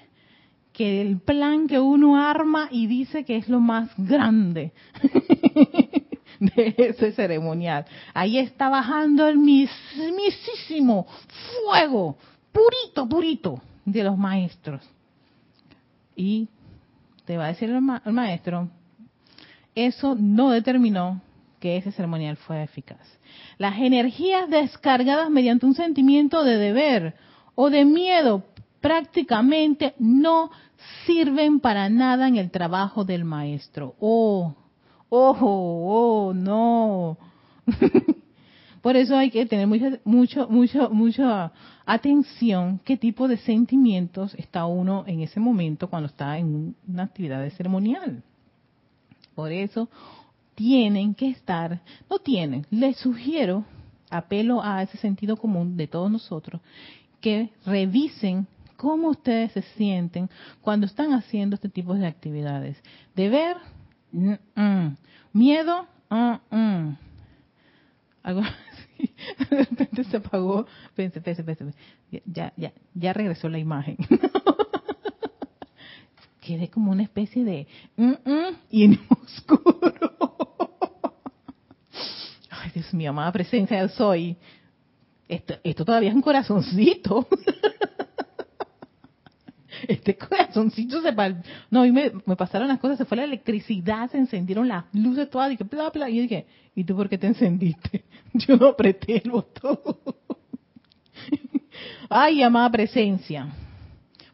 que 0.81 1.03
el 1.03 1.21
plan 1.21 1.67
que 1.67 1.79
uno 1.79 2.17
arma 2.17 2.69
y 2.71 2.87
dice 2.87 3.23
que 3.27 3.37
es 3.37 3.51
lo 3.51 3.61
más 3.61 3.91
grande 3.99 4.73
de 6.41 6.75
ese 6.79 7.13
ceremonial. 7.13 7.85
Ahí 8.15 8.39
está 8.39 8.71
bajando 8.71 9.29
el 9.29 9.37
mismísimo 9.37 11.07
fuego, 11.67 12.17
purito, 12.51 13.07
purito, 13.07 13.61
de 13.85 14.05
los 14.05 14.17
maestros. 14.17 14.81
Y 16.17 16.49
te 17.27 17.37
va 17.37 17.45
a 17.45 17.49
decir 17.49 17.69
el, 17.69 17.83
maestro, 17.83 18.71
eso 19.75 20.15
no 20.19 20.49
determinó 20.49 21.21
que 21.61 21.77
ese 21.77 21.93
ceremonial 21.93 22.39
fue 22.39 22.63
eficaz. 22.63 23.07
Las 23.59 23.79
energías 23.79 24.49
descargadas 24.49 25.29
mediante 25.29 25.67
un 25.67 25.75
sentimiento 25.75 26.43
de 26.43 26.57
deber 26.57 27.15
o 27.55 27.69
de 27.69 27.85
miedo 27.85 28.47
prácticamente 28.81 29.95
no 29.99 30.51
sirven 31.07 31.61
para 31.61 31.89
nada 31.89 32.29
en 32.29 32.37
el 32.37 32.51
trabajo 32.51 33.05
del 33.05 33.25
maestro. 33.25 33.95
Oh, 34.01 34.55
oh, 35.09 35.37
oh, 35.41 36.33
no. 36.35 37.17
Por 38.83 38.97
eso 38.97 39.17
hay 39.17 39.31
que 39.31 39.45
tener 39.45 39.67
mucha, 39.67 39.99
mucho, 40.05 40.49
mucho, 40.49 40.91
mucha 40.91 41.53
atención 41.85 42.81
qué 42.85 42.97
tipo 42.97 43.29
de 43.29 43.37
sentimientos 43.37 44.35
está 44.35 44.65
uno 44.65 45.05
en 45.07 45.21
ese 45.21 45.39
momento 45.39 45.89
cuando 45.89 46.07
está 46.07 46.39
en 46.39 46.75
una 46.89 47.03
actividad 47.03 47.43
de 47.43 47.51
ceremonial. 47.51 48.23
Por 49.35 49.53
eso 49.53 49.89
tienen 50.55 51.15
que 51.15 51.29
estar, 51.29 51.81
no 52.09 52.19
tienen, 52.19 52.67
les 52.71 52.97
sugiero, 52.97 53.65
apelo 54.11 54.63
a 54.63 54.83
ese 54.83 54.97
sentido 54.99 55.37
común 55.37 55.77
de 55.77 55.87
todos 55.87 56.11
nosotros, 56.11 56.61
que 57.21 57.51
revisen 57.67 58.47
cómo 58.81 59.11
ustedes 59.11 59.53
se 59.53 59.61
sienten 59.61 60.31
cuando 60.63 60.87
están 60.87 61.13
haciendo 61.13 61.55
este 61.55 61.69
tipo 61.69 61.93
de 61.93 62.07
actividades. 62.07 62.83
Deber, 63.15 63.59
miedo, 65.35 65.87
algo 68.23 68.23
así. 68.23 68.41
De 69.51 69.65
repente 69.65 70.03
se 70.05 70.17
apagó. 70.17 70.67
Pense, 70.95 71.21
pense, 71.21 71.45
pense. 71.45 71.75
Ya, 72.25 72.55
ya, 72.57 72.73
ya 72.95 73.13
regresó 73.13 73.51
la 73.51 73.59
imagen. 73.59 73.99
Quedé 76.41 76.71
como 76.71 76.91
una 76.91 77.03
especie 77.03 77.45
de 77.45 77.67
y 78.71 78.85
en 78.85 78.99
oscuro. 79.11 80.39
Ay, 82.49 82.71
Dios 82.73 82.95
mío, 82.95 83.11
amada 83.11 83.31
presencia 83.31 83.87
soy. 83.91 84.39
Esto 85.29 85.85
todavía 85.85 86.09
es 86.09 86.15
un 86.15 86.23
corazoncito 86.23 87.29
este 89.93 90.17
corazoncito 90.17 91.03
se 91.03 91.15
no 91.71 91.85
y 91.85 91.93
me, 91.93 92.11
pasaron 92.37 92.69
las 92.69 92.79
cosas 92.79 92.99
se 92.99 93.05
fue 93.05 93.17
la 93.17 93.25
electricidad 93.25 94.11
se 94.11 94.19
encendieron 94.19 94.69
las 94.69 94.85
luces 94.93 95.29
todas 95.31 95.53
y 95.53 95.57
que 95.57 95.65
bla 95.65 95.91
bla 95.91 96.09
y 96.09 96.17
yo 96.17 96.23
dije 96.23 96.47
y 96.75 96.85
tú 96.85 96.97
por 96.97 97.09
qué 97.09 97.19
te 97.19 97.27
encendiste 97.27 98.05
yo 98.35 98.57
no 98.57 98.69
apreté 98.69 99.23
el 99.25 99.31
botón. 99.31 99.79
Ay 102.09 102.43
amada 102.43 102.71
presencia 102.71 103.49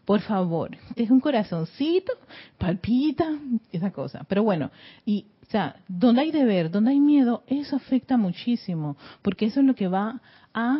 por 0.05 0.21
favor 0.21 0.77
es 0.95 1.11
un 1.11 1.21
corazoncito 1.21 2.13
palpita 2.59 3.39
esa 3.73 3.91
cosa. 3.91 4.25
Pero 4.29 4.43
bueno 4.43 4.71
y 5.05 5.27
o 5.47 5.51
sea, 5.51 5.77
donde 5.87 6.23
hay 6.23 6.33
deber, 6.33 6.73
donde 6.73 6.91
hay 6.91 6.99
miedo, 6.99 7.45
eso 7.47 7.77
afecta 7.77 8.17
muchísimo, 8.17 8.97
porque 9.23 9.47
eso 9.47 9.61
es 9.61 9.67
lo 9.67 9.77
que 9.77 9.87
va 9.87 10.21
a, 10.53 10.79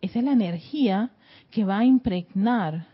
esa 0.00 0.18
es 0.18 0.24
la 0.24 0.32
energía 0.32 1.10
que 1.52 1.64
va 1.64 1.78
a 1.78 1.84
impregnar 1.84 2.88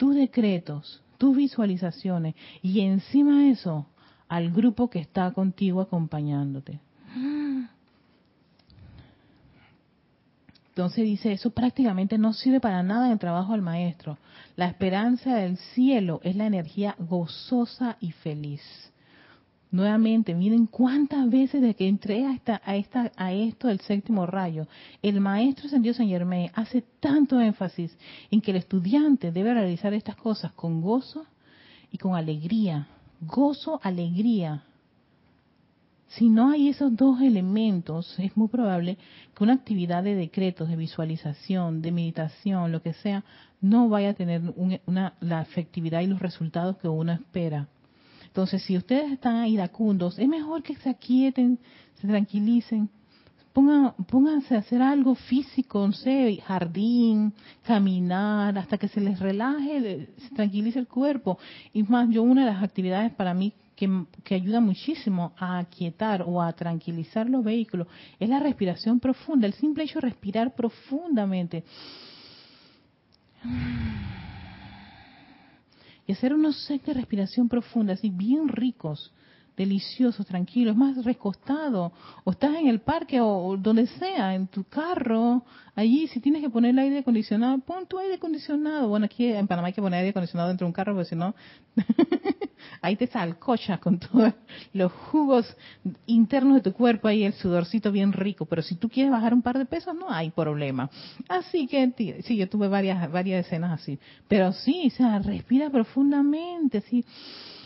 tus 0.00 0.14
decretos, 0.14 1.02
tus 1.18 1.36
visualizaciones 1.36 2.34
y 2.62 2.80
encima 2.80 3.40
de 3.40 3.50
eso 3.50 3.84
al 4.28 4.50
grupo 4.50 4.88
que 4.88 4.98
está 4.98 5.30
contigo 5.32 5.82
acompañándote. 5.82 6.80
Entonces 10.70 11.04
dice, 11.04 11.32
eso 11.32 11.50
prácticamente 11.50 12.16
no 12.16 12.32
sirve 12.32 12.60
para 12.60 12.82
nada 12.82 13.08
en 13.08 13.12
el 13.12 13.18
trabajo 13.18 13.52
del 13.52 13.60
maestro. 13.60 14.16
La 14.56 14.68
esperanza 14.68 15.34
del 15.34 15.58
cielo 15.58 16.22
es 16.24 16.34
la 16.34 16.46
energía 16.46 16.96
gozosa 16.98 17.98
y 18.00 18.12
feliz. 18.12 18.62
Nuevamente, 19.72 20.34
miren 20.34 20.66
cuántas 20.66 21.30
veces 21.30 21.62
de 21.62 21.74
que 21.74 21.86
entré 21.86 22.26
a, 22.26 22.32
esta, 22.32 22.60
a, 22.64 22.74
esta, 22.74 23.12
a 23.16 23.32
esto 23.32 23.68
del 23.68 23.80
séptimo 23.80 24.26
rayo, 24.26 24.66
el 25.00 25.20
maestro 25.20 25.68
Dios 25.78 25.96
San 25.96 26.08
Germain 26.08 26.50
hace 26.54 26.82
tanto 26.98 27.40
énfasis 27.40 27.96
en 28.32 28.40
que 28.40 28.50
el 28.50 28.56
estudiante 28.56 29.30
debe 29.30 29.54
realizar 29.54 29.94
estas 29.94 30.16
cosas 30.16 30.52
con 30.52 30.80
gozo 30.80 31.24
y 31.92 31.98
con 31.98 32.16
alegría. 32.16 32.88
Gozo, 33.20 33.78
alegría. 33.84 34.64
Si 36.08 36.28
no 36.28 36.50
hay 36.50 36.68
esos 36.68 36.96
dos 36.96 37.20
elementos, 37.20 38.18
es 38.18 38.36
muy 38.36 38.48
probable 38.48 38.98
que 39.36 39.44
una 39.44 39.52
actividad 39.52 40.02
de 40.02 40.16
decretos, 40.16 40.68
de 40.68 40.74
visualización, 40.74 41.80
de 41.80 41.92
meditación, 41.92 42.72
lo 42.72 42.82
que 42.82 42.94
sea, 42.94 43.24
no 43.60 43.88
vaya 43.88 44.10
a 44.10 44.14
tener 44.14 44.42
una, 44.56 45.14
la 45.20 45.42
efectividad 45.42 46.00
y 46.00 46.08
los 46.08 46.18
resultados 46.18 46.78
que 46.78 46.88
uno 46.88 47.12
espera. 47.12 47.68
Entonces, 48.30 48.62
si 48.62 48.76
ustedes 48.76 49.10
están 49.10 49.44
iracundos, 49.46 50.16
es 50.16 50.28
mejor 50.28 50.62
que 50.62 50.76
se 50.76 50.88
aquieten, 50.88 51.58
se 52.00 52.06
tranquilicen, 52.06 52.88
pongan, 53.52 53.92
pónganse 54.06 54.54
a 54.54 54.58
hacer 54.58 54.80
algo 54.80 55.16
físico, 55.16 55.84
no 55.84 55.92
sé, 55.92 56.38
jardín, 56.46 57.32
caminar, 57.64 58.56
hasta 58.56 58.78
que 58.78 58.86
se 58.86 59.00
les 59.00 59.18
relaje, 59.18 60.06
se 60.16 60.34
tranquilice 60.36 60.78
el 60.78 60.86
cuerpo. 60.86 61.38
Y 61.72 61.82
más, 61.82 62.08
yo 62.08 62.22
una 62.22 62.46
de 62.46 62.52
las 62.52 62.62
actividades 62.62 63.12
para 63.14 63.34
mí 63.34 63.52
que, 63.74 64.04
que, 64.22 64.36
ayuda 64.36 64.60
muchísimo 64.60 65.32
a 65.36 65.58
aquietar 65.58 66.22
o 66.24 66.40
a 66.40 66.52
tranquilizar 66.52 67.28
los 67.28 67.42
vehículos 67.42 67.88
es 68.20 68.28
la 68.28 68.38
respiración 68.38 69.00
profunda, 69.00 69.48
el 69.48 69.54
simple 69.54 69.82
hecho 69.82 69.98
de 69.98 70.08
respirar 70.08 70.54
profundamente 70.54 71.64
y 76.10 76.12
hacer 76.12 76.34
unos 76.34 76.56
sets 76.64 76.86
de 76.86 76.94
respiración 76.94 77.48
profunda, 77.48 77.92
así 77.92 78.10
bien 78.10 78.48
ricos, 78.48 79.12
deliciosos, 79.60 80.24
tranquilos, 80.24 80.74
más 80.74 81.04
recostado, 81.04 81.92
o 82.24 82.30
estás 82.30 82.54
en 82.54 82.66
el 82.66 82.80
parque 82.80 83.20
o, 83.20 83.58
donde 83.58 83.86
sea, 83.86 84.34
en 84.34 84.46
tu 84.46 84.64
carro, 84.64 85.44
allí 85.74 86.06
si 86.08 86.18
tienes 86.18 86.40
que 86.40 86.48
poner 86.48 86.70
el 86.70 86.78
aire 86.78 86.98
acondicionado, 87.00 87.58
pon 87.58 87.86
tu 87.86 87.98
aire 87.98 88.14
acondicionado. 88.14 88.88
Bueno, 88.88 89.04
aquí 89.04 89.26
en 89.26 89.46
Panamá 89.46 89.68
hay 89.68 89.74
que 89.74 89.82
poner 89.82 89.98
aire 89.98 90.10
acondicionado 90.10 90.48
dentro 90.48 90.64
de 90.64 90.68
un 90.68 90.72
carro, 90.72 90.94
porque 90.94 91.10
si 91.10 91.14
no, 91.14 91.34
ahí 92.80 92.96
te 92.96 93.06
salcocha 93.06 93.76
con 93.76 93.98
todos 93.98 94.32
los 94.72 94.90
jugos 94.92 95.54
internos 96.06 96.54
de 96.54 96.62
tu 96.62 96.72
cuerpo, 96.72 97.08
ahí 97.08 97.24
el 97.24 97.34
sudorcito 97.34 97.92
bien 97.92 98.14
rico. 98.14 98.46
Pero 98.46 98.62
si 98.62 98.76
tú 98.76 98.88
quieres 98.88 99.12
bajar 99.12 99.34
un 99.34 99.42
par 99.42 99.58
de 99.58 99.66
pesos, 99.66 99.94
no 99.94 100.10
hay 100.10 100.30
problema. 100.30 100.88
Así 101.28 101.66
que, 101.66 101.92
sí, 102.24 102.36
yo 102.38 102.48
tuve 102.48 102.68
varias, 102.68 103.12
varias 103.12 103.44
escenas 103.44 103.78
así. 103.78 103.98
Pero 104.26 104.52
sí, 104.52 104.84
o 104.86 104.96
sea, 104.96 105.18
respira 105.18 105.68
profundamente, 105.68 106.80
sí. 106.80 107.04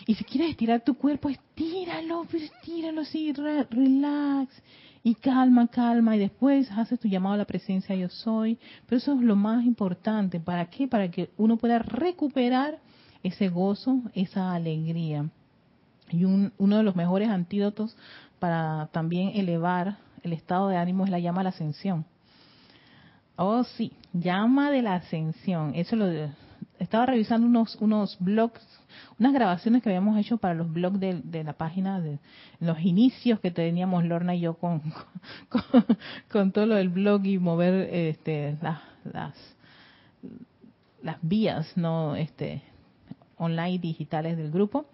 Y 0.07 0.15
si 0.15 0.25
quieres 0.25 0.51
estirar 0.51 0.83
tu 0.83 0.95
cuerpo, 0.95 1.31
estíralo, 1.31 2.27
estíralo 2.33 3.01
así, 3.03 3.33
relax. 3.33 4.63
Y 5.03 5.15
calma, 5.15 5.69
calma. 5.69 6.17
Y 6.17 6.19
después 6.19 6.71
haces 6.73 7.01
tu 7.01 7.09
llamado 7.09 7.35
a 7.35 7.39
la 7.39 7.45
presencia 7.45 7.95
yo 7.95 8.09
soy. 8.09 8.59
Pero 8.87 8.99
eso 8.99 9.15
es 9.15 9.21
lo 9.21 9.37
más 9.37 9.65
importante. 9.65 10.41
¿Para 10.41 10.67
qué? 10.67 10.89
Para 10.89 11.11
que 11.11 11.31
uno 11.37 11.57
pueda 11.57 11.79
recuperar 11.79 12.79
ese 13.23 13.49
gozo, 13.49 14.03
esa 14.15 14.53
alegría. 14.53 15.29
Y 16.11 16.25
uno 16.25 16.77
de 16.77 16.83
los 16.83 16.97
mejores 16.97 17.29
antídotos 17.31 17.97
para 18.39 18.89
también 18.93 19.31
elevar 19.35 19.97
el 20.23 20.35
estado 20.35 20.69
de 20.69 20.77
ánimo 20.77 21.05
es 21.05 21.11
la 21.11 21.19
llama 21.19 21.41
a 21.41 21.45
la 21.45 21.51
ascensión. 21.51 22.05
Oh, 23.37 23.65
sí, 23.65 23.93
llama 24.13 24.71
de 24.71 24.83
la 24.83 24.95
ascensión. 24.95 25.75
Eso 25.75 25.97
lo 25.97 26.07
estaba 26.79 27.07
revisando 27.07 27.47
unos 27.47 27.77
unos 27.77 28.17
blogs, 28.21 28.61
unas 29.19 29.33
grabaciones 29.33 29.83
que 29.83 29.89
habíamos 29.89 30.19
hecho 30.19 30.39
para 30.39 30.55
los 30.55 30.73
blogs 30.73 31.01
de, 31.01 31.45
la 31.45 31.53
página 31.53 32.01
de 32.01 32.19
los 32.61 32.81
inicios 32.81 33.41
que 33.41 33.51
teníamos 33.51 34.05
Lorna 34.05 34.35
y 34.35 34.41
yo 34.41 34.55
con 34.59 34.83
con, 36.31 36.53
todo 36.53 36.67
lo 36.67 36.75
del 36.75 36.89
blog 36.89 37.25
y 37.25 37.39
mover 37.39 37.89
este 37.95 38.57
las 38.63 38.81
las 39.05 39.35
las 41.03 41.19
vías 41.23 41.77
no 41.77 42.17
este 42.17 42.63
online 43.37 43.79
digitales 43.79 44.37
del 44.37 44.51
grupo. 44.51 44.87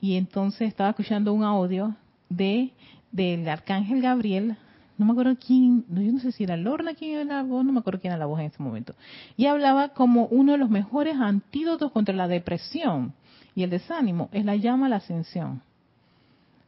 Y 0.00 0.16
entonces 0.16 0.68
estaba 0.68 0.90
escuchando 0.90 1.32
un 1.32 1.42
audio 1.42 1.96
de 2.28 2.70
del 3.10 3.48
arcángel 3.48 4.00
Gabriel 4.00 4.56
no 4.98 5.06
me 5.06 5.12
acuerdo 5.12 5.36
quién, 5.38 5.84
yo 5.88 6.12
no 6.12 6.18
sé 6.18 6.32
si 6.32 6.42
era 6.42 6.56
Lorna 6.56 6.94
quien 6.94 7.12
era 7.12 7.24
la 7.24 7.42
voz, 7.44 7.64
no 7.64 7.72
me 7.72 7.78
acuerdo 7.78 8.00
quién 8.00 8.12
era 8.12 8.18
la 8.18 8.26
voz 8.26 8.40
en 8.40 8.46
ese 8.46 8.60
momento. 8.60 8.94
Y 9.36 9.46
hablaba 9.46 9.90
como 9.90 10.26
uno 10.26 10.52
de 10.52 10.58
los 10.58 10.70
mejores 10.70 11.16
antídotos 11.16 11.92
contra 11.92 12.14
la 12.14 12.26
depresión 12.26 13.14
y 13.54 13.62
el 13.62 13.70
desánimo 13.70 14.28
es 14.32 14.44
la 14.44 14.56
llama 14.56 14.86
a 14.86 14.88
la 14.88 14.96
ascensión. 14.96 15.62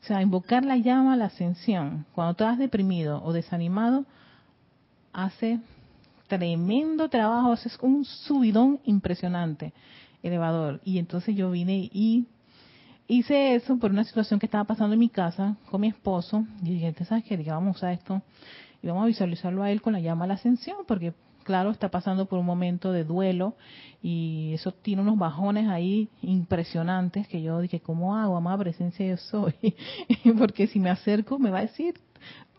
O 0.01 0.07
sea, 0.07 0.23
invocar 0.23 0.65
la 0.65 0.77
llama 0.77 1.15
a 1.15 1.17
la 1.17 1.27
ascensión. 1.27 2.07
Cuando 2.15 2.31
estás 2.31 2.57
deprimido 2.57 3.23
o 3.23 3.33
desanimado, 3.33 4.07
hace 5.13 5.59
tremendo 6.29 7.09
trabajo, 7.09 7.53
haces 7.53 7.77
un 7.83 8.05
subidón 8.05 8.79
impresionante, 8.85 9.73
elevador. 10.23 10.81
Y 10.85 10.99
entonces 10.99 11.35
yo 11.35 11.51
vine 11.51 11.91
y 11.93 12.27
hice 13.11 13.57
eso 13.57 13.77
por 13.77 13.91
una 13.91 14.05
situación 14.05 14.39
que 14.39 14.47
estaba 14.47 14.65
pasando 14.65 14.95
en 14.95 15.01
mi 15.01 15.09
casa 15.09 15.57
con 15.71 15.81
mi 15.81 15.89
esposo. 15.89 16.47
Y 16.63 16.75
dije, 16.75 16.95
¿sabes 17.05 17.25
qué? 17.25 17.37
Dije, 17.37 17.51
vamos 17.51 17.83
a 17.83 17.93
esto 17.93 18.23
y 18.83 18.87
vamos 18.87 19.03
a 19.03 19.07
visualizarlo 19.07 19.63
a 19.63 19.71
él 19.71 19.83
con 19.83 19.93
la 19.93 20.01
llama 20.01 20.25
a 20.25 20.29
la 20.29 20.35
ascensión, 20.35 20.79
porque 20.87 21.13
claro, 21.43 21.71
está 21.71 21.91
pasando 21.91 22.27
por 22.27 22.39
un 22.39 22.47
momento 22.47 22.93
de 22.93 23.05
duelo 23.05 23.57
y 24.03 24.53
eso 24.55 24.73
tiene 24.73 25.03
unos 25.03 25.19
bajones 25.19 25.69
ahí 25.69 26.09
impresionantes 26.23 27.27
que 27.27 27.43
yo 27.43 27.61
dije, 27.61 27.81
¿cómo 27.81 28.17
hago? 28.17 28.37
Amada 28.37 28.59
presencia 28.59 29.05
yo 29.07 29.17
soy. 29.17 29.55
porque 30.39 30.69
si 30.69 30.79
me 30.79 30.91
acerco 30.91 31.39
me 31.39 31.51
va 31.51 31.59
a 31.59 31.63
decir, 31.63 31.95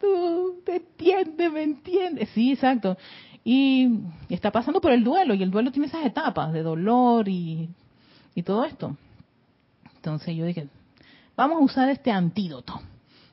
tú 0.02 0.62
te 0.66 0.78
entiendes, 0.78 1.52
me 1.52 1.64
entiendes. 1.64 2.30
Sí, 2.34 2.52
exacto. 2.52 2.98
Y 3.44 4.02
está 4.28 4.52
pasando 4.52 4.82
por 4.82 4.92
el 4.92 5.04
duelo 5.04 5.34
y 5.34 5.42
el 5.42 5.50
duelo 5.50 5.72
tiene 5.72 5.88
esas 5.88 6.06
etapas 6.06 6.52
de 6.52 6.62
dolor 6.62 7.30
y, 7.30 7.70
y 8.36 8.44
todo 8.44 8.66
esto. 8.66 8.98
Entonces 10.02 10.36
yo 10.36 10.48
dije, 10.48 10.68
vamos 11.38 11.58
a 11.58 11.64
usar 11.64 11.90
este 11.90 12.12
antídoto, 12.12 12.82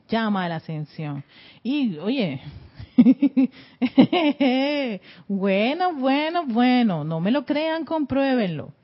llama 0.06 0.44
a 0.44 0.50
la 0.50 0.56
ascensión. 0.56 1.24
Y 1.62 1.96
oye, 1.96 2.42
bueno, 5.28 5.94
bueno, 5.94 6.44
bueno, 6.44 7.04
no 7.04 7.20
me 7.20 7.30
lo 7.30 7.46
crean, 7.46 7.86
compruébenlo. 7.86 8.74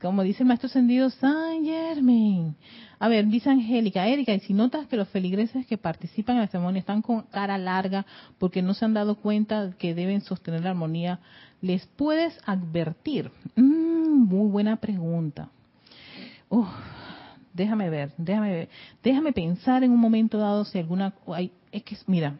Como 0.00 0.22
dice 0.22 0.44
el 0.44 0.46
maestro 0.46 0.68
ascendido 0.68 1.10
San 1.10 1.62
Germain. 1.62 2.56
A 2.98 3.08
ver, 3.08 3.26
dice 3.26 3.50
Angélica, 3.50 4.08
Erika, 4.08 4.32
y 4.32 4.40
si 4.40 4.54
notas 4.54 4.86
que 4.86 4.96
los 4.96 5.10
feligreses 5.10 5.66
que 5.66 5.76
participan 5.76 6.36
en 6.36 6.42
la 6.42 6.48
ceremonia 6.48 6.80
están 6.80 7.02
con 7.02 7.24
cara 7.24 7.58
larga 7.58 8.06
porque 8.38 8.62
no 8.62 8.72
se 8.72 8.86
han 8.86 8.94
dado 8.94 9.16
cuenta 9.16 9.74
que 9.78 9.94
deben 9.94 10.22
sostener 10.22 10.62
la 10.62 10.70
armonía, 10.70 11.20
¿les 11.60 11.84
puedes 11.84 12.40
advertir? 12.46 13.30
Mm, 13.56 14.24
muy 14.24 14.50
buena 14.50 14.76
pregunta 14.76 15.50
déjame 17.52 17.90
ver, 17.90 18.12
déjame 18.16 18.50
ver, 18.50 18.68
déjame 19.02 19.32
pensar 19.32 19.82
en 19.84 19.90
un 19.90 20.00
momento 20.00 20.38
dado 20.38 20.64
si 20.64 20.78
alguna, 20.78 21.14
hay, 21.34 21.50
es 21.72 21.82
que 21.82 21.96
mira, 22.06 22.36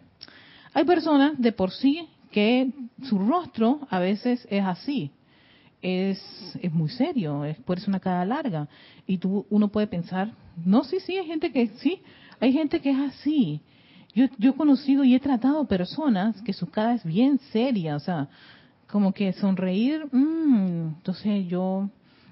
hay 0.73 0.85
personas 0.85 1.39
de 1.39 1.53
por 1.53 1.71
sí 1.71 2.09
que 2.31 2.71
su 3.03 3.19
rostro 3.19 3.81
a 3.91 3.99
veces 3.99 4.47
es 4.51 4.65
así, 4.65 5.11
es, 5.83 6.21
es 6.61 6.73
muy 6.73 6.89
serio, 6.89 7.45
es 7.45 7.59
por 7.59 7.79
eso 7.79 7.91
una 7.91 8.01
cara 8.01 8.25
larga. 8.25 8.69
Y 9.07 9.19
tú 9.19 9.47
uno 9.51 9.69
puede 9.69 9.87
pensar, 9.87 10.33
no, 10.65 10.85
sí, 10.85 10.99
sí, 11.01 11.17
hay 11.17 11.27
gente 11.27 11.53
que 11.53 11.69
sí, 11.79 12.01
hay 12.41 12.53
gente 12.53 12.81
que 12.81 12.91
es 12.91 12.99
así. 12.99 13.61
Yo, 14.15 14.27
yo 14.39 14.51
he 14.51 14.55
conocido 14.55 15.05
y 15.05 15.15
he 15.15 15.21
tratado 15.21 15.67
personas 15.67 16.41
que 16.43 16.53
su 16.53 16.67
cara 16.69 16.95
es 16.95 17.05
bien 17.05 17.39
seria, 17.53 17.97
o 17.97 18.01
sea, 18.01 18.29
como 18.91 19.13
que 19.13 19.33
sonreír, 19.35 20.07
mmm, 20.11 20.95
entonces 20.97 21.47
yo 21.47 21.91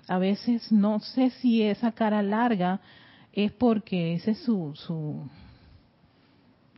a 0.08 0.18
veces 0.18 0.70
no 0.70 1.00
sé 1.00 1.30
si 1.30 1.62
esa 1.62 1.92
cara 1.92 2.22
larga 2.22 2.80
es 3.32 3.52
porque 3.52 4.14
ese 4.14 4.32
es 4.32 4.38
su, 4.38 4.74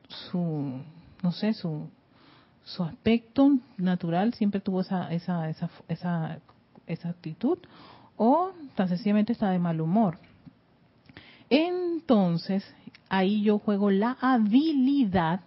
su, 0.09 0.81
no 1.23 1.33
sé, 1.33 1.53
su, 1.55 1.89
su 2.65 2.83
aspecto 2.83 3.53
natural 3.77 4.35
siempre 4.35 4.61
tuvo 4.61 4.81
esa, 4.81 5.13
esa, 5.13 5.49
esa, 5.49 5.71
esa, 5.89 6.39
esa 6.87 7.09
actitud 7.09 7.59
o 8.17 8.51
tan 8.75 8.89
sencillamente 8.89 9.33
está 9.33 9.51
de 9.51 9.59
mal 9.59 9.81
humor. 9.81 10.19
Entonces, 11.51 12.65
ahí 13.09 13.43
yo 13.43 13.59
juego 13.59 13.91
la 13.91 14.17
habilidad, 14.21 15.41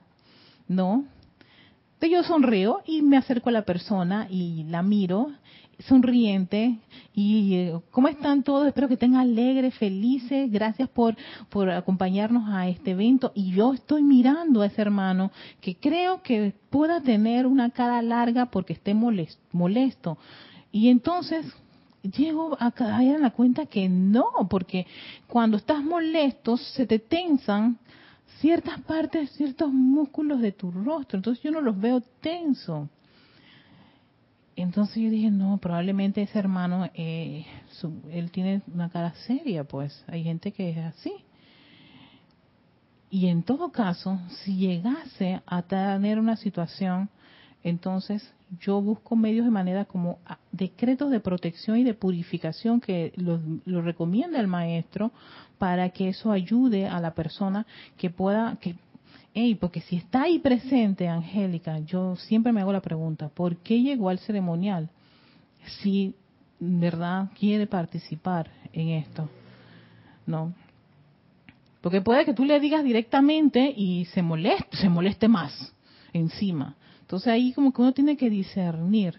¿no? 0.68 1.06
Yo 2.02 2.24
sonrío 2.24 2.82
y 2.86 3.04
me 3.04 3.18
acerco 3.18 3.50
a 3.50 3.52
la 3.52 3.62
persona 3.62 4.28
y 4.30 4.64
la 4.64 4.82
miro 4.82 5.32
sonriente 5.88 6.78
y 7.14 7.56
eh, 7.56 7.80
cómo 7.92 8.08
están 8.08 8.44
todos 8.44 8.68
espero 8.68 8.88
que 8.88 8.96
estén 8.96 9.16
alegres 9.16 9.76
felices. 9.76 10.52
Gracias 10.52 10.90
por 10.90 11.16
por 11.50 11.70
acompañarnos 11.70 12.50
a 12.50 12.68
este 12.68 12.92
evento. 12.92 13.32
Y 13.36 13.52
yo 13.52 13.74
estoy 13.74 14.04
mirando 14.04 14.62
a 14.62 14.68
ese 14.68 14.82
hermano 14.82 15.32
que 15.60 15.76
creo 15.76 16.22
que 16.22 16.54
pueda 16.70 17.02
tener 17.02 17.46
una 17.46 17.70
cara 17.70 18.02
larga 18.02 18.48
porque 18.48 18.74
esté 18.74 18.94
molesto. 18.94 20.18
Y 20.72 20.90
entonces 20.90 21.46
llego 22.02 22.58
a 22.60 22.72
caer 22.72 23.16
en 23.16 23.22
la 23.22 23.32
cuenta 23.32 23.66
que 23.66 23.88
no 23.88 24.26
porque 24.50 24.88
cuando 25.28 25.58
estás 25.58 25.84
molesto 25.84 26.58
se 26.58 26.88
te 26.88 27.00
tensan 27.00 27.78
ciertas 28.40 28.82
partes 28.82 29.32
ciertos 29.32 29.72
músculos 29.72 30.42
de 30.42 30.52
tu 30.52 30.72
rostro. 30.72 31.18
Entonces 31.18 31.44
yo 31.44 31.52
no 31.52 31.62
los 31.62 31.80
veo 31.80 32.02
tenso 32.22 32.90
entonces 34.62 35.02
yo 35.04 35.10
dije, 35.10 35.32
no, 35.32 35.58
probablemente 35.58 36.22
ese 36.22 36.40
hermano, 36.40 36.90
eh, 36.94 37.46
él 38.12 38.32
tiene 38.32 38.62
una 38.74 38.90
cara 38.90 39.14
seria, 39.26 39.64
pues 39.64 40.04
hay 40.08 40.24
gente 40.24 40.52
que 40.52 40.70
es 40.70 40.78
así. 40.78 41.14
Y 43.10 43.28
en 43.28 43.44
todo 43.44 43.72
caso, 43.72 44.20
si 44.44 44.56
llegase 44.56 45.42
a 45.46 45.62
tener 45.64 46.18
una 46.18 46.38
situación, 46.38 47.10
entonces 47.64 48.34
yo 48.60 48.82
busco 48.82 49.16
medios 49.16 49.46
de 49.46 49.52
manera 49.52 49.86
como 49.86 50.20
ah, 50.26 50.38
decretos 50.52 51.12
de 51.12 51.20
protección 51.20 51.78
y 51.78 51.84
de 51.84 51.94
purificación 51.94 52.82
que 52.82 53.14
lo, 53.16 53.40
lo 53.66 53.82
recomienda 53.82 54.40
el 54.40 54.48
maestro 54.48 55.12
para 55.58 55.90
que 55.90 56.10
eso 56.10 56.32
ayude 56.32 56.88
a 56.88 57.00
la 57.00 57.14
persona 57.14 57.66
que 57.98 58.10
pueda, 58.10 58.58
que 58.60 58.76
Ey, 59.34 59.56
porque 59.56 59.82
si 59.82 59.96
está 59.96 60.24
ahí 60.24 60.40
presente, 60.40 61.08
Angélica, 61.08 61.80
yo 61.80 62.16
siempre 62.18 62.52
me 62.52 62.62
hago 62.62 62.74
la 62.74 62.82
pregunta, 62.82 63.30
¿por 63.30 63.58
qué 63.58 63.82
llegó 63.82 64.10
al 64.10 64.20
ceremonial? 64.20 64.90
Si, 65.82 66.16
¿verdad?, 66.60 67.30
quiere 67.40 67.66
participar 67.66 68.52
en 68.74 68.90
esto. 68.90 69.30
¿No? 70.26 70.54
Porque 71.82 72.02
puede 72.02 72.26
que 72.26 72.34
tú 72.34 72.46
le 72.46 72.60
digas 72.60 72.84
directamente 72.84 73.74
y 73.76 74.06
se 74.06 74.22
moleste, 74.22 74.78
se 74.78 74.90
moleste 74.90 75.28
más 75.28 75.74
encima. 76.14 76.76
Entonces 77.02 77.28
ahí 77.28 77.54
como 77.54 77.74
que 77.74 77.82
uno 77.82 77.94
tiene 77.94 78.18
que 78.18 78.30
discernir. 78.30 79.18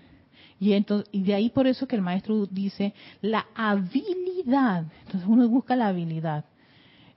Y, 0.60 0.74
entonces, 0.74 1.08
y 1.10 1.22
de 1.24 1.34
ahí 1.34 1.50
por 1.50 1.66
eso 1.66 1.88
que 1.88 1.96
el 1.96 2.02
maestro 2.02 2.46
dice 2.46 2.94
la 3.20 3.46
habilidad. 3.54 4.84
Entonces 5.06 5.28
uno 5.28 5.48
busca 5.48 5.74
la 5.74 5.88
habilidad. 5.88 6.44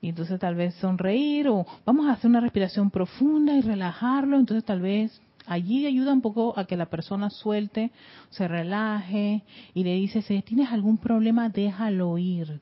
Y 0.05 0.09
entonces 0.09 0.39
tal 0.39 0.53
vez 0.53 0.75
sonreír 0.75 1.47
o 1.47 1.65
vamos 1.83 2.05
a 2.05 2.11
hacer 2.11 2.29
una 2.29 2.39
respiración 2.39 2.91
profunda 2.91 3.57
y 3.57 3.61
relajarlo. 3.61 4.37
Entonces 4.37 4.63
tal 4.63 4.79
vez 4.79 5.19
allí 5.47 5.87
ayuda 5.87 6.13
un 6.13 6.21
poco 6.21 6.53
a 6.59 6.65
que 6.65 6.77
la 6.77 6.85
persona 6.85 7.31
suelte, 7.31 7.89
se 8.29 8.47
relaje 8.47 9.41
y 9.73 9.83
le 9.83 9.95
dice, 9.95 10.21
si 10.21 10.43
tienes 10.43 10.71
algún 10.71 10.99
problema, 10.99 11.49
déjalo 11.49 12.19
ir. 12.19 12.59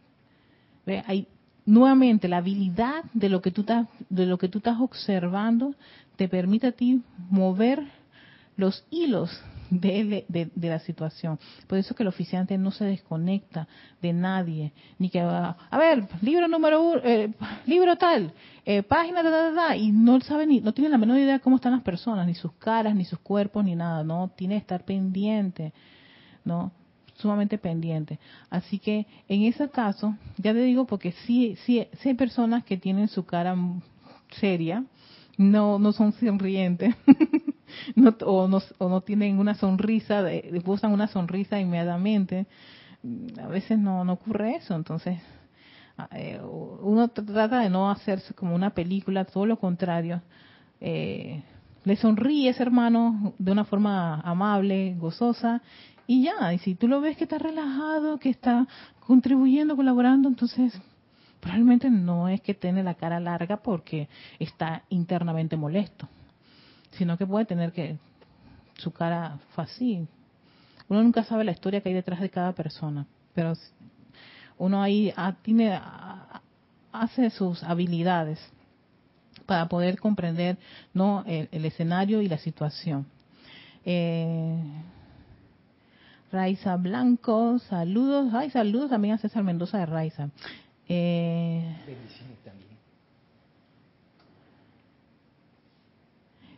¿Ve? 0.86 1.04
Hay, 1.06 1.28
nuevamente, 1.66 2.30
la 2.30 2.38
habilidad 2.38 3.04
de 3.14 3.28
lo 3.28 3.42
que 3.42 3.52
tú 3.52 3.60
estás, 3.60 3.90
de 4.10 4.26
lo 4.26 4.38
que 4.38 4.48
tú 4.48 4.60
estás 4.60 4.80
observando 4.80 5.76
te 6.16 6.30
permite 6.30 6.68
a 6.68 6.72
ti 6.72 7.02
mover 7.30 7.86
los 8.56 8.86
hilos 8.90 9.30
de, 9.80 10.26
de, 10.54 10.70
la 10.70 10.80
situación. 10.80 11.40
Por 11.68 11.78
eso 11.78 11.96
que 11.96 12.04
el 12.04 12.08
oficiante 12.08 12.58
no 12.58 12.72
se 12.72 12.86
desconecta 12.86 13.68
de 14.02 14.14
nadie, 14.14 14.74
ni 15.00 15.10
que 15.10 15.24
va, 15.24 15.58
a 15.70 15.78
ver, 15.78 16.08
libro 16.22 16.48
número 16.48 16.82
uno, 16.82 17.02
eh, 17.04 17.32
libro 17.66 17.96
tal, 17.98 18.34
eh, 18.66 18.84
página, 18.84 19.24
da, 19.24 19.76
y 19.76 19.92
no 19.92 20.20
sabe 20.22 20.46
ni, 20.46 20.60
no 20.60 20.74
tiene 20.74 20.90
la 20.90 20.98
menor 20.98 21.18
idea 21.18 21.34
de 21.34 21.40
cómo 21.40 21.58
están 21.58 21.74
las 21.74 21.82
personas, 21.82 22.28
ni 22.28 22.36
sus 22.36 22.54
caras, 22.54 22.96
ni 22.96 23.06
sus 23.06 23.20
cuerpos, 23.20 23.64
ni 23.64 23.76
nada, 23.76 24.04
no, 24.04 24.32
tiene 24.36 24.56
que 24.56 24.62
estar 24.62 24.84
pendiente, 24.86 25.74
¿no? 26.46 26.72
sumamente 27.16 27.58
pendiente. 27.58 28.20
Así 28.50 28.80
que 28.80 29.06
en 29.30 29.44
ese 29.44 29.70
caso, 29.70 30.16
ya 30.38 30.52
te 30.52 30.62
digo 30.64 30.86
porque 30.86 31.12
sí, 31.26 31.56
sí 31.66 31.88
hay 32.04 32.14
personas 32.16 32.64
que 32.64 32.76
tienen 32.76 33.08
su 33.08 33.24
cara 33.24 33.56
seria, 34.40 34.84
no, 35.38 35.80
no 35.80 35.92
son 35.92 36.14
sonrientes, 36.14 36.96
no, 37.96 38.16
o, 38.26 38.48
no, 38.48 39.02
tienen 39.02 39.40
una 39.40 39.56
sonrisa, 39.56 40.24
usan 40.66 40.92
una 40.92 41.08
sonrisa 41.08 41.60
inmediatamente. 41.60 42.46
A 43.42 43.48
veces 43.48 43.78
no, 43.78 44.06
no 44.06 44.14
ocurre 44.14 44.56
eso, 44.56 44.76
entonces 44.76 45.20
eh, 46.12 46.40
uno 46.42 47.10
trata 47.10 47.60
de 47.60 47.70
no 47.70 47.90
hacerse 47.90 48.34
como 48.34 48.56
una 48.56 48.72
película, 48.72 49.26
todo 49.26 49.46
lo 49.46 49.58
contrario. 49.58 50.22
Eh, 50.80 51.44
le 51.84 51.96
sonríe 51.98 52.50
ese 52.50 52.64
hermano 52.64 53.34
de 53.38 53.52
una 53.52 53.66
forma 53.66 54.22
amable, 54.22 54.96
gozosa, 54.98 55.62
y 56.08 56.24
ya, 56.24 56.54
y 56.54 56.60
si 56.60 56.76
tú 56.76 56.88
lo 56.88 57.02
ves 57.02 57.18
que 57.18 57.24
está 57.24 57.38
relajado, 57.38 58.20
que 58.20 58.30
está 58.30 58.68
contribuyendo, 59.02 59.76
colaborando, 59.76 60.28
entonces 60.28 60.80
probablemente 61.40 61.90
no 61.90 62.30
es 62.30 62.42
que 62.42 62.54
tiene 62.54 62.84
la 62.84 62.96
cara 62.96 63.20
larga 63.20 63.58
porque 63.58 64.08
está 64.40 64.84
internamente 64.90 65.58
molesto, 65.58 66.08
sino 66.98 67.18
que 67.18 67.26
puede 67.26 67.46
tener 67.46 67.72
que 67.72 67.98
su 68.78 68.92
cara 68.92 69.40
fácil. 69.56 70.08
Uno 70.88 71.04
nunca 71.04 71.24
sabe 71.24 71.44
la 71.44 71.52
historia 71.52 71.82
que 71.82 71.90
hay 71.90 71.96
detrás 71.96 72.20
de 72.20 72.30
cada 72.30 72.54
persona, 72.54 73.06
pero 73.34 73.54
uno 74.58 74.82
ahí 74.82 75.14
ah, 75.16 75.36
tiene 75.42 75.80
hace 76.92 77.30
sus 77.30 77.64
habilidades 77.64 78.40
para 79.46 79.68
poder 79.68 80.00
comprender 80.00 80.58
no 80.94 81.24
el, 81.26 81.66
escenario 81.66 82.22
y 82.22 82.28
la 82.28 82.38
situación. 82.38 83.06
Eh, 83.86 84.58
Raiza 86.32 86.78
Blanco, 86.78 87.60
saludos. 87.60 88.34
Ay, 88.34 88.50
saludos 88.50 88.90
también 88.90 89.16
a 89.16 89.18
César 89.18 89.44
Mendoza 89.44 89.80
de 89.80 89.86
Raiza. 89.86 90.30
Eh, 90.88 91.76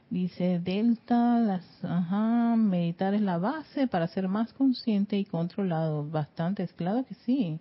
Dice 0.09 0.59
Delta, 0.59 1.39
las, 1.39 1.65
ajá, 1.83 2.55
meditar 2.55 3.13
es 3.13 3.21
la 3.21 3.37
base 3.37 3.87
para 3.87 4.07
ser 4.07 4.27
más 4.27 4.53
consciente 4.53 5.17
y 5.17 5.25
controlado. 5.25 6.07
Bastante, 6.07 6.67
claro 6.67 7.05
que 7.05 7.15
sí. 7.25 7.59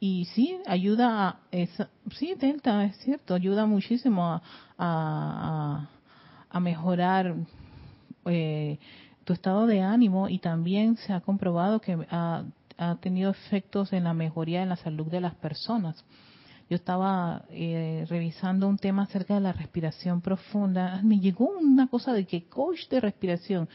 Y 0.00 0.26
sí, 0.26 0.58
ayuda 0.66 1.28
a, 1.28 1.40
sí, 2.12 2.34
Delta, 2.38 2.84
es 2.84 2.96
cierto, 2.98 3.34
ayuda 3.34 3.66
muchísimo 3.66 4.24
a, 4.24 4.42
a, 4.76 5.88
a 6.50 6.60
mejorar 6.60 7.34
eh, 8.26 8.78
tu 9.24 9.32
estado 9.32 9.66
de 9.66 9.80
ánimo 9.80 10.28
y 10.28 10.38
también 10.38 10.96
se 10.96 11.12
ha 11.12 11.20
comprobado 11.20 11.80
que 11.80 11.98
ha, 12.10 12.44
ha 12.76 12.96
tenido 12.96 13.30
efectos 13.30 13.92
en 13.92 14.04
la 14.04 14.14
mejoría 14.14 14.60
de 14.60 14.66
la 14.66 14.76
salud 14.76 15.06
de 15.06 15.20
las 15.20 15.34
personas. 15.34 16.04
Yo 16.68 16.76
estaba 16.76 17.44
eh, 17.48 18.04
revisando 18.10 18.68
un 18.68 18.76
tema 18.76 19.04
acerca 19.04 19.34
de 19.34 19.40
la 19.40 19.52
respiración 19.52 20.20
profunda. 20.20 21.00
Me 21.02 21.18
llegó 21.18 21.48
una 21.58 21.86
cosa 21.86 22.12
de 22.12 22.26
que 22.26 22.44
coach 22.44 22.88
de 22.90 23.00
respiración. 23.00 23.68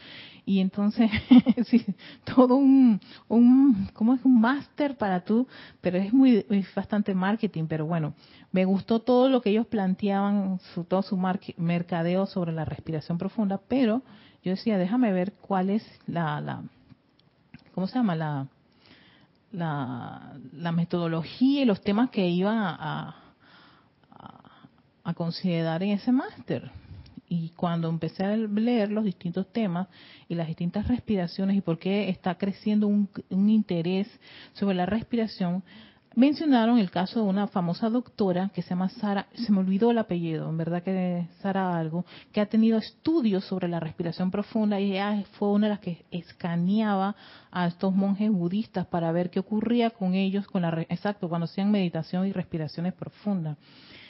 Y 0.46 0.60
entonces, 0.60 1.10
sí, 1.66 1.84
todo 2.24 2.54
un, 2.54 3.00
un, 3.26 3.88
¿cómo 3.94 4.14
es? 4.14 4.24
Un 4.24 4.40
máster 4.40 4.96
para 4.96 5.24
tú, 5.24 5.48
pero 5.80 5.98
es 5.98 6.12
muy, 6.12 6.46
bastante 6.76 7.14
marketing. 7.14 7.64
Pero 7.68 7.84
bueno, 7.86 8.14
me 8.52 8.64
gustó 8.64 9.00
todo 9.00 9.28
lo 9.28 9.42
que 9.42 9.50
ellos 9.50 9.66
planteaban, 9.66 10.60
su, 10.72 10.84
todo 10.84 11.02
su 11.02 11.18
mercadeo 11.56 12.26
sobre 12.26 12.52
la 12.52 12.64
respiración 12.64 13.18
profunda. 13.18 13.60
Pero 13.66 14.02
yo 14.44 14.52
decía, 14.52 14.78
déjame 14.78 15.12
ver 15.12 15.32
cuál 15.32 15.70
es 15.70 15.84
la, 16.06 16.40
la 16.40 16.62
¿cómo 17.74 17.88
se 17.88 17.96
llama? 17.96 18.14
La, 18.14 18.46
la, 19.54 20.72
metodología 20.72 21.62
y 21.62 21.64
los 21.64 21.80
temas 21.80 22.10
que 22.10 22.26
iban 22.26 22.58
a, 22.58 23.16
a, 25.04 25.14
considerar 25.14 25.82
en 25.82 25.90
ese 25.90 26.12
máster. 26.12 26.70
Y 27.28 27.50
cuando 27.50 27.88
empecé 27.88 28.24
a 28.24 28.36
leer 28.36 28.90
los 28.90 29.04
distintos 29.04 29.50
temas 29.52 29.88
y 30.28 30.34
las 30.34 30.46
distintas 30.46 30.88
respiraciones 30.88 31.56
y 31.56 31.60
por 31.60 31.78
qué 31.78 32.08
está 32.08 32.36
creciendo 32.36 32.86
un, 32.86 33.08
un 33.30 33.48
interés 33.48 34.08
sobre 34.52 34.74
la 34.74 34.86
respiración, 34.86 35.62
mencionaron 36.16 36.78
el 36.78 36.90
caso 36.90 37.22
de 37.22 37.28
una 37.28 37.46
famosa 37.46 37.90
doctora 37.90 38.50
que 38.54 38.62
se 38.62 38.70
llama 38.70 38.88
Sara, 38.88 39.26
se 39.34 39.50
me 39.52 39.60
olvidó 39.60 39.90
el 39.90 39.98
apellido, 39.98 40.48
en 40.48 40.56
verdad 40.56 40.82
que 40.82 41.26
Sara 41.40 41.76
algo, 41.76 42.04
que 42.32 42.40
ha 42.40 42.46
tenido 42.46 42.78
estudios 42.78 43.44
sobre 43.44 43.68
la 43.68 43.80
respiración 43.80 44.30
profunda 44.30 44.80
y 44.80 44.92
ella 44.92 45.24
fue 45.38 45.50
una 45.50 45.66
de 45.66 45.74
las 45.74 45.80
que 45.80 46.04
escaneaba 46.10 47.16
a 47.50 47.66
estos 47.66 47.94
monjes 47.94 48.30
budistas 48.30 48.86
para 48.86 49.12
ver 49.12 49.30
qué 49.30 49.40
ocurría 49.40 49.90
con 49.90 50.14
ellos, 50.14 50.46
con 50.46 50.62
la 50.62 50.70
exacto, 50.88 51.28
cuando 51.28 51.46
hacían 51.46 51.70
meditación 51.70 52.26
y 52.26 52.32
respiraciones 52.32 52.94
profundas 52.94 53.58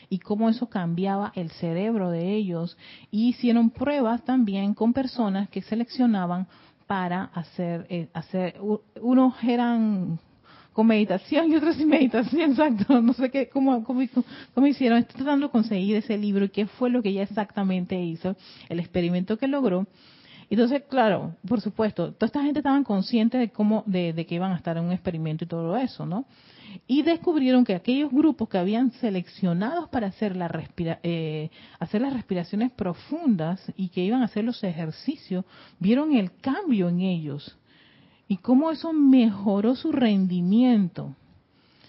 y 0.09 0.19
cómo 0.19 0.49
eso 0.49 0.69
cambiaba 0.69 1.33
el 1.35 1.51
cerebro 1.51 2.11
de 2.11 2.35
ellos 2.35 2.77
y 3.11 3.29
hicieron 3.29 3.71
pruebas 3.71 4.23
también 4.25 4.75
con 4.75 4.93
personas 4.93 5.49
que 5.49 5.63
seleccionaban 5.63 6.47
para 6.87 7.25
hacer 7.25 7.87
eh, 7.89 8.09
hacer 8.13 8.61
unos 9.01 9.35
eran 9.43 10.19
con 10.75 10.89
meditación 10.89 11.51
y 11.51 11.57
otros 11.57 11.77
sin 11.77 11.89
meditación, 11.89 12.51
exacto. 12.51 13.01
No 13.01 13.15
sé 13.15 13.31
qué, 13.31 13.49
cómo, 13.49 13.83
cómo, 13.85 14.67
hicieron. 14.67 14.99
Estoy 14.99 15.23
tratando 15.23 15.47
de 15.47 15.53
conseguir 15.53 15.97
ese 15.97 16.19
libro 16.19 16.45
y 16.45 16.49
qué 16.51 16.67
fue 16.67 16.91
lo 16.91 17.01
que 17.01 17.11
ella 17.11 17.23
exactamente 17.23 17.99
hizo, 17.99 18.37
el 18.69 18.81
experimento 18.81 19.39
que 19.39 19.47
logró. 19.47 19.87
Entonces, 20.51 20.83
claro, 20.91 21.37
por 21.49 21.61
supuesto, 21.61 22.13
toda 22.13 22.27
esta 22.27 22.43
gente 22.43 22.59
estaban 22.59 22.85
conscientes 22.85 23.41
de 23.41 23.49
cómo, 23.49 23.83
de, 23.87 24.27
que 24.29 24.35
iban 24.35 24.53
a 24.53 24.57
estar 24.57 24.77
en 24.77 24.85
un 24.85 24.93
experimento 24.93 25.45
y 25.45 25.49
todo 25.49 25.77
eso, 25.77 26.05
¿no? 26.05 26.27
Y 26.87 27.03
descubrieron 27.03 27.65
que 27.65 27.75
aquellos 27.75 28.11
grupos 28.11 28.49
que 28.49 28.59
habían 28.59 28.91
seleccionados 28.93 29.89
para 29.89 30.09
hacer, 30.09 30.37
la 30.37 30.49
respira, 30.49 30.99
eh, 31.03 31.51
hacer 31.79 32.03
las 32.03 32.13
respiraciones 32.13 32.73
profundas 32.73 33.73
y 33.77 33.89
que 33.89 34.03
iban 34.05 34.23
a 34.23 34.27
hacer 34.27 34.45
los 34.45 34.63
ejercicios, 34.65 35.45
vieron 35.79 36.15
el 36.15 36.33
cambio 36.41 36.89
en 36.89 37.01
ellos 37.01 37.57
y 38.29 38.39
cómo 38.39 38.71
eso 38.71 38.93
mejoró 38.93 39.75
su 39.77 39.93
rendimiento. 39.93 41.15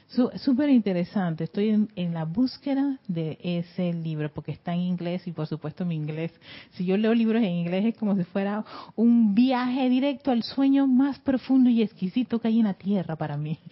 Súper 0.07 0.69
interesante. 0.69 1.43
Estoy 1.43 1.69
en, 1.95 2.13
la 2.13 2.25
búsqueda 2.25 2.99
de 3.07 3.37
ese 3.41 3.91
libro 3.91 4.31
porque 4.31 4.51
está 4.51 4.73
en 4.73 4.81
inglés 4.81 5.27
y 5.27 5.31
por 5.31 5.47
supuesto 5.47 5.85
mi 5.85 5.95
inglés. 5.95 6.31
Si 6.73 6.85
yo 6.85 6.95
leo 6.95 7.13
libros 7.13 7.41
en 7.43 7.51
inglés 7.51 7.85
es 7.85 7.97
como 7.97 8.15
si 8.15 8.23
fuera 8.23 8.63
un 8.95 9.33
viaje 9.33 9.89
directo 9.89 10.31
al 10.31 10.43
sueño 10.43 10.87
más 10.87 11.19
profundo 11.19 11.69
y 11.69 11.81
exquisito 11.81 12.39
que 12.39 12.47
hay 12.47 12.59
en 12.59 12.65
la 12.65 12.75
tierra 12.75 13.15
para 13.15 13.35
mí. 13.35 13.59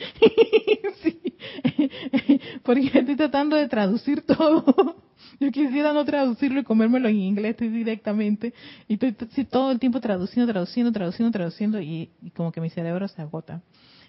Porque 2.63 2.91
estoy 2.93 3.15
tratando 3.15 3.55
de 3.55 3.67
traducir 3.67 4.21
todo 4.21 4.95
yo 5.39 5.51
quisiera 5.51 5.93
no 5.93 6.05
traducirlo 6.05 6.59
y 6.59 6.63
comérmelo 6.63 7.09
en 7.09 7.17
inglés 7.17 7.57
directamente. 7.57 8.53
Y 8.87 8.93
estoy, 8.93 9.45
todo 9.45 9.71
el 9.71 9.79
tiempo 9.79 9.99
traduciendo, 9.99 10.51
traduciendo, 10.51 10.91
traduciendo, 10.91 11.31
traduciendo 11.31 11.81
y, 11.81 12.09
como 12.35 12.51
que 12.51 12.61
mi 12.61 12.69
cerebro 12.69 13.07
se 13.07 13.21
agota. 13.21 13.61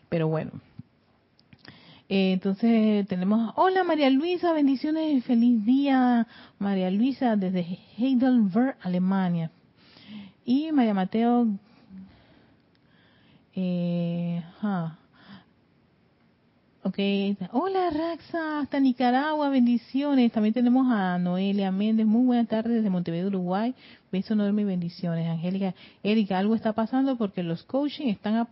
Pero 0.09 0.29
bueno. 0.29 0.53
Eh, 2.09 2.33
entonces 2.33 3.07
tenemos, 3.09 3.53
hola 3.57 3.83
María 3.83 4.11
Luisa, 4.11 4.53
bendiciones, 4.53 5.25
feliz 5.25 5.65
día 5.65 6.27
María 6.59 6.91
Luisa 6.91 7.37
desde 7.37 7.79
Heidelberg, 7.97 8.77
Alemania. 8.83 9.51
Y 10.45 10.71
María 10.73 10.93
Mateo, 10.93 11.49
eh, 13.55 14.43
Ok, 16.87 16.99
hola 17.53 17.89
Raxa, 17.89 18.61
hasta 18.61 18.79
Nicaragua, 18.79 19.49
bendiciones. 19.49 20.31
También 20.31 20.53
tenemos 20.53 20.87
a 20.93 21.19
Noelia 21.19 21.73
Méndez, 21.73 22.05
muy 22.05 22.27
buenas 22.27 22.47
tardes 22.47 22.75
desde 22.75 22.91
Montevideo, 22.91 23.29
Uruguay. 23.29 23.75
Beso 24.13 24.35
enorme 24.35 24.61
y 24.61 24.65
bendiciones. 24.67 25.27
Angélica, 25.27 25.75
Erika, 26.03 26.39
algo 26.39 26.55
está 26.55 26.75
pasando 26.75 27.17
porque 27.17 27.43
los 27.43 27.63
coaching 27.63 28.09
están 28.09 28.47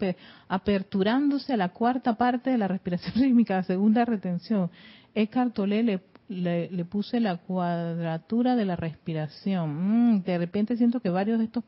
aperturándose 0.48 1.52
a 1.52 1.58
la 1.58 1.68
cuarta 1.68 2.14
parte 2.14 2.48
de 2.48 2.56
la 2.56 2.68
respiración 2.68 3.12
rítmica, 3.22 3.62
segunda 3.64 4.06
retención. 4.06 4.70
Eckhart 5.14 5.58
le, 5.58 6.00
le, 6.30 6.84
puse 6.86 7.20
la 7.20 7.36
cuadratura 7.36 8.56
de 8.56 8.64
la 8.64 8.76
respiración. 8.76 10.14
Mm, 10.14 10.22
de 10.22 10.38
repente 10.38 10.78
siento 10.78 11.00
que 11.00 11.10
varios 11.10 11.38
de 11.38 11.44
estos 11.44 11.64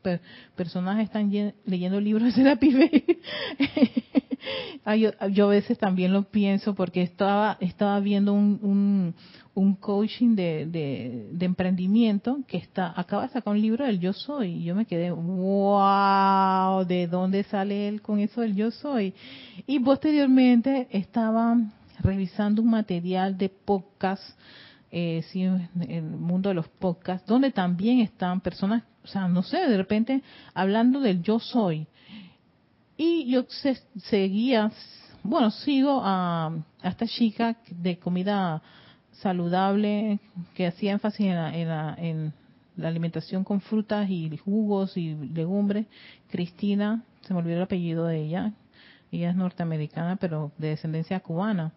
personajes 0.55 1.03
están 1.03 1.31
leyendo 1.65 2.01
libros 2.01 2.35
de 2.35 2.43
la 2.43 2.57
yo, 4.97 5.11
yo, 5.29 5.45
a 5.45 5.49
veces 5.49 5.77
también 5.77 6.13
lo 6.13 6.23
pienso 6.23 6.75
porque 6.75 7.01
estaba 7.01 7.57
estaba 7.59 7.99
viendo 7.99 8.33
un, 8.33 9.15
un, 9.53 9.75
coaching 9.75 10.35
de, 10.35 10.65
de, 10.65 11.29
de, 11.31 11.45
emprendimiento 11.45 12.39
que 12.47 12.57
está 12.57 12.93
acaba 12.99 13.23
de 13.23 13.29
sacar 13.29 13.53
un 13.53 13.61
libro 13.61 13.85
del 13.85 13.99
yo 13.99 14.13
soy 14.13 14.51
y 14.51 14.63
yo 14.63 14.75
me 14.75 14.85
quedé 14.85 15.11
wow 15.11 16.85
de 16.85 17.07
dónde 17.07 17.43
sale 17.43 17.87
él 17.87 18.01
con 18.01 18.19
eso 18.19 18.41
del 18.41 18.55
yo 18.55 18.71
soy 18.71 19.13
y 19.65 19.79
posteriormente 19.79 20.87
estaba 20.91 21.57
revisando 21.99 22.61
un 22.61 22.69
material 22.69 23.37
de 23.37 23.49
podcast 23.49 24.23
eh, 24.91 25.23
sí, 25.31 25.41
en 25.43 25.69
el 25.89 26.03
mundo 26.03 26.49
de 26.49 26.55
los 26.55 26.67
podcasts 26.67 27.27
donde 27.27 27.51
también 27.51 27.99
están 27.99 28.41
personas 28.41 28.83
o 29.03 29.07
sea 29.07 29.27
no 29.27 29.43
sé 29.43 29.57
de 29.57 29.77
repente 29.77 30.21
hablando 30.53 30.99
del 30.99 31.21
yo 31.21 31.39
soy 31.39 31.87
y 32.97 33.29
yo 33.29 33.45
seguía, 34.09 34.71
bueno, 35.23 35.51
sigo 35.51 36.01
a, 36.03 36.55
esta 36.83 37.05
chica 37.07 37.57
de 37.69 37.99
comida 37.99 38.61
saludable 39.11 40.19
que 40.53 40.67
hacía 40.67 40.93
énfasis 40.93 41.27
en 41.27 41.35
la, 41.35 41.95
en 41.97 42.33
la, 42.77 42.87
alimentación 42.87 43.43
con 43.43 43.61
frutas 43.61 44.09
y 44.09 44.35
jugos 44.37 44.95
y 44.97 45.15
legumbres. 45.15 45.87
Cristina, 46.29 47.03
se 47.21 47.33
me 47.33 47.39
olvidó 47.39 47.57
el 47.57 47.63
apellido 47.63 48.05
de 48.05 48.21
ella. 48.21 48.53
Ella 49.11 49.29
es 49.29 49.35
norteamericana, 49.35 50.17
pero 50.17 50.51
de 50.57 50.69
descendencia 50.69 51.19
cubana. 51.19 51.73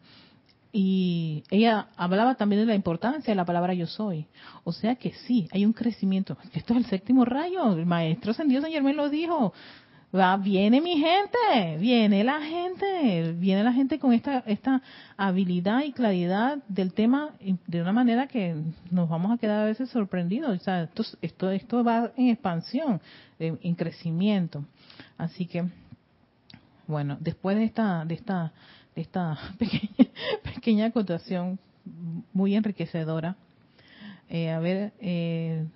Y 0.73 1.45
ella 1.51 1.89
hablaba 1.97 2.35
también 2.35 2.63
de 2.63 2.67
la 2.67 2.75
importancia 2.75 3.33
de 3.33 3.37
la 3.37 3.45
palabra 3.45 3.75
yo 3.75 3.87
soy. 3.87 4.27
O 4.65 4.73
sea 4.73 4.97
que 4.97 5.13
sí, 5.27 5.49
hay 5.53 5.65
un 5.65 5.73
crecimiento. 5.73 6.37
Esto 6.53 6.75
es 6.75 6.81
el 6.81 6.87
séptimo 6.87 7.25
rayo. 7.25 7.73
El 7.73 7.87
maestro 7.87 8.35
San 8.35 8.51
San 8.51 8.71
Germán 8.71 8.97
lo 8.97 9.09
dijo. 9.09 9.53
Va, 10.15 10.39
viene 10.39 10.81
mi 10.81 10.97
gente, 10.97 11.77
viene 11.79 12.25
la 12.25 12.41
gente, 12.41 13.35
viene 13.35 13.63
la 13.63 13.75
gente 13.75 13.99
con 13.99 14.15
esta, 14.15 14.39
esta 14.47 14.81
habilidad 15.19 15.83
y 15.83 15.93
claridad 15.93 16.59
del 16.67 16.95
tema 16.95 17.35
de 17.67 17.83
una 17.83 17.93
manera 17.93 18.27
que 18.27 18.57
nos 18.91 19.07
vamos 19.11 19.33
a 19.33 19.37
quedar 19.37 19.61
a 19.61 19.65
veces 19.67 19.91
sorprendidos. 19.91 20.59
O 20.59 20.65
sea, 20.65 20.85
esto, 20.85 21.03
esto, 21.21 21.51
esto 21.51 21.85
va 21.85 22.11
en 22.17 22.29
expansión, 22.29 23.03
en, 23.39 23.75
crecimiento. 23.75 24.65
Así 25.19 25.45
que, 25.45 25.67
bueno, 26.87 27.19
después 27.21 27.59
de 27.59 27.65
esta, 27.65 28.07
de 28.07 28.15
esta, 28.15 28.55
de 28.97 29.03
esta 29.03 29.39
pequeña, 29.59 30.11
pequeña 30.55 30.87
acotación 30.87 31.59
muy 32.33 32.55
enriquecedora, 32.55 33.37
eh, 34.31 34.51
a 34.51 34.59
ver, 34.59 34.93
eh, 35.01 35.67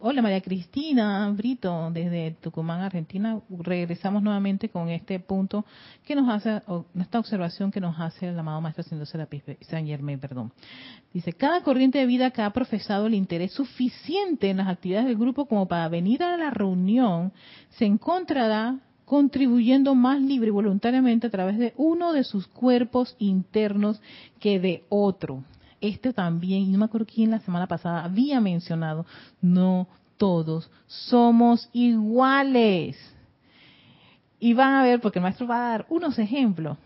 Hola 0.00 0.22
María 0.22 0.40
Cristina 0.40 1.28
Brito, 1.36 1.90
desde 1.90 2.30
Tucumán, 2.40 2.82
Argentina. 2.82 3.40
Regresamos 3.50 4.22
nuevamente 4.22 4.68
con 4.68 4.90
este 4.90 5.18
punto 5.18 5.64
que 6.06 6.14
nos 6.14 6.28
hace, 6.28 6.62
esta 7.00 7.18
observación 7.18 7.72
que 7.72 7.80
nos 7.80 7.98
hace 7.98 8.28
el 8.28 8.38
amado 8.38 8.60
Maestro 8.60 8.84
San 8.84 9.86
Germain, 9.86 10.20
perdón. 10.20 10.52
Dice, 11.12 11.32
cada 11.32 11.62
corriente 11.62 11.98
de 11.98 12.06
vida 12.06 12.30
que 12.30 12.42
ha 12.42 12.50
profesado 12.50 13.08
el 13.08 13.14
interés 13.14 13.50
suficiente 13.50 14.50
en 14.50 14.58
las 14.58 14.68
actividades 14.68 15.08
del 15.08 15.18
grupo 15.18 15.46
como 15.46 15.66
para 15.66 15.88
venir 15.88 16.22
a 16.22 16.36
la 16.36 16.50
reunión, 16.50 17.32
se 17.70 17.84
encontrará 17.84 18.78
contribuyendo 19.04 19.96
más 19.96 20.20
libre 20.20 20.46
y 20.46 20.52
voluntariamente 20.52 21.26
a 21.26 21.30
través 21.30 21.58
de 21.58 21.74
uno 21.76 22.12
de 22.12 22.22
sus 22.22 22.46
cuerpos 22.46 23.16
internos 23.18 24.00
que 24.38 24.60
de 24.60 24.84
otro 24.90 25.42
este 25.80 26.12
también, 26.12 26.62
y 26.62 26.68
no 26.68 26.78
me 26.78 26.84
acuerdo 26.86 27.06
quién 27.12 27.30
la 27.30 27.40
semana 27.40 27.66
pasada 27.66 28.04
había 28.04 28.40
mencionado, 28.40 29.06
no 29.40 29.88
todos 30.16 30.70
somos 30.86 31.68
iguales. 31.72 32.96
Y 34.40 34.54
van 34.54 34.74
a 34.74 34.82
ver, 34.82 35.00
porque 35.00 35.18
el 35.18 35.22
maestro 35.22 35.46
va 35.46 35.56
a 35.56 35.70
dar 35.70 35.86
unos 35.88 36.18
ejemplos, 36.18 36.78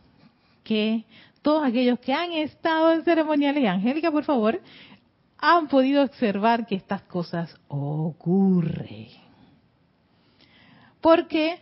que 0.65 1.05
todos 1.43 1.65
aquellos 1.65 1.99
que 1.99 2.13
han 2.13 2.33
estado 2.33 2.93
en 2.93 3.05
ceremoniales, 3.05 3.69
Angélica, 3.69 4.11
por 4.11 4.25
favor, 4.25 4.61
han 5.39 5.67
podido 5.67 6.05
observar 6.05 6.67
que 6.67 6.77
estas 6.77 7.03
cosas 7.03 7.55
ocurren. 7.69 9.09
Porque 11.01 11.59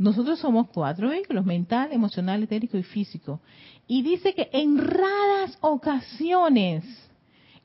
nosotros 0.00 0.38
somos 0.38 0.68
cuatro 0.68 1.10
vehículos, 1.10 1.44
mental, 1.44 1.92
emocional, 1.92 2.42
etérico 2.42 2.78
y 2.78 2.82
físico. 2.82 3.40
Y 3.86 4.00
dice 4.00 4.32
que 4.32 4.48
en 4.50 4.78
raras 4.78 5.58
ocasiones 5.60 6.84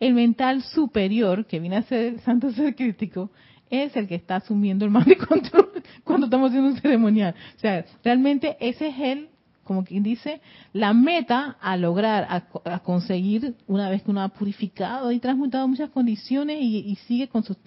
el 0.02 0.14
mental 0.14 0.62
superior, 0.62 1.46
que 1.46 1.62
viene 1.62 1.78
a 1.78 1.84
ser 1.84 2.14
el 2.14 2.20
santo 2.20 2.52
ser 2.52 2.76
crítico, 2.76 3.32
es 3.70 3.96
el 3.96 4.10
que 4.10 4.16
está 4.16 4.36
asumiendo 4.36 4.84
el 4.84 4.92
mando 4.92 5.14
y 5.14 5.16
control 5.16 5.72
cuando 6.04 6.26
estamos 6.26 6.50
haciendo 6.50 6.72
un 6.72 6.82
ceremonial. 6.82 7.34
O 7.56 7.60
sea, 7.60 7.86
realmente 8.04 8.58
ese 8.60 8.90
es 8.90 9.00
el 9.00 9.30
como 9.66 9.84
quien 9.84 10.03
dice, 10.03 10.41
la 10.74 10.93
meta 10.93 11.57
a 11.59 11.76
lograr, 11.76 12.28
a, 12.30 12.80
conseguir, 12.80 13.55
una 13.68 13.89
vez 13.89 14.03
que 14.03 14.11
uno 14.11 14.22
ha 14.22 14.30
purificado 14.30 15.11
y 15.11 15.20
transmutado 15.20 15.68
muchas 15.68 15.89
condiciones 15.89 16.59
y, 16.61 16.95
sigue 17.07 17.28
con 17.28 17.43
sus, 17.43 17.57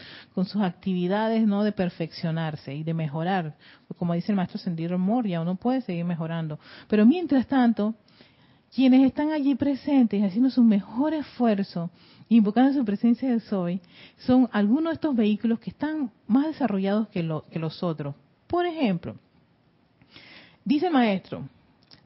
actividades 0.62 1.46
no 1.46 1.64
de 1.64 1.72
perfeccionarse 1.72 2.74
y 2.74 2.84
de 2.84 2.94
mejorar. 2.94 3.56
Como 3.98 4.14
dice 4.14 4.30
el 4.30 4.36
maestro 4.36 4.58
Sendido 4.58 4.96
Moria, 4.96 5.40
uno 5.40 5.56
puede 5.56 5.80
seguir 5.80 6.04
mejorando. 6.04 6.60
Pero 6.88 7.04
mientras 7.04 7.48
tanto, 7.48 7.96
quienes 8.72 9.04
están 9.04 9.32
allí 9.32 9.56
presentes 9.56 10.22
haciendo 10.22 10.50
su 10.50 10.62
mejor 10.62 11.14
esfuerzo, 11.14 11.90
invocando 12.28 12.72
su 12.72 12.84
presencia 12.84 13.28
de 13.28 13.40
Soy, 13.40 13.80
son 14.18 14.48
algunos 14.52 14.92
de 14.92 14.94
estos 14.94 15.16
vehículos 15.16 15.58
que 15.58 15.70
están 15.70 16.12
más 16.28 16.46
desarrollados 16.46 17.08
que, 17.08 17.28
que 17.50 17.58
los 17.58 17.82
otros. 17.82 18.14
Por 18.46 18.66
ejemplo, 18.66 19.16
dice 20.64 20.86
el 20.86 20.92
maestro, 20.92 21.48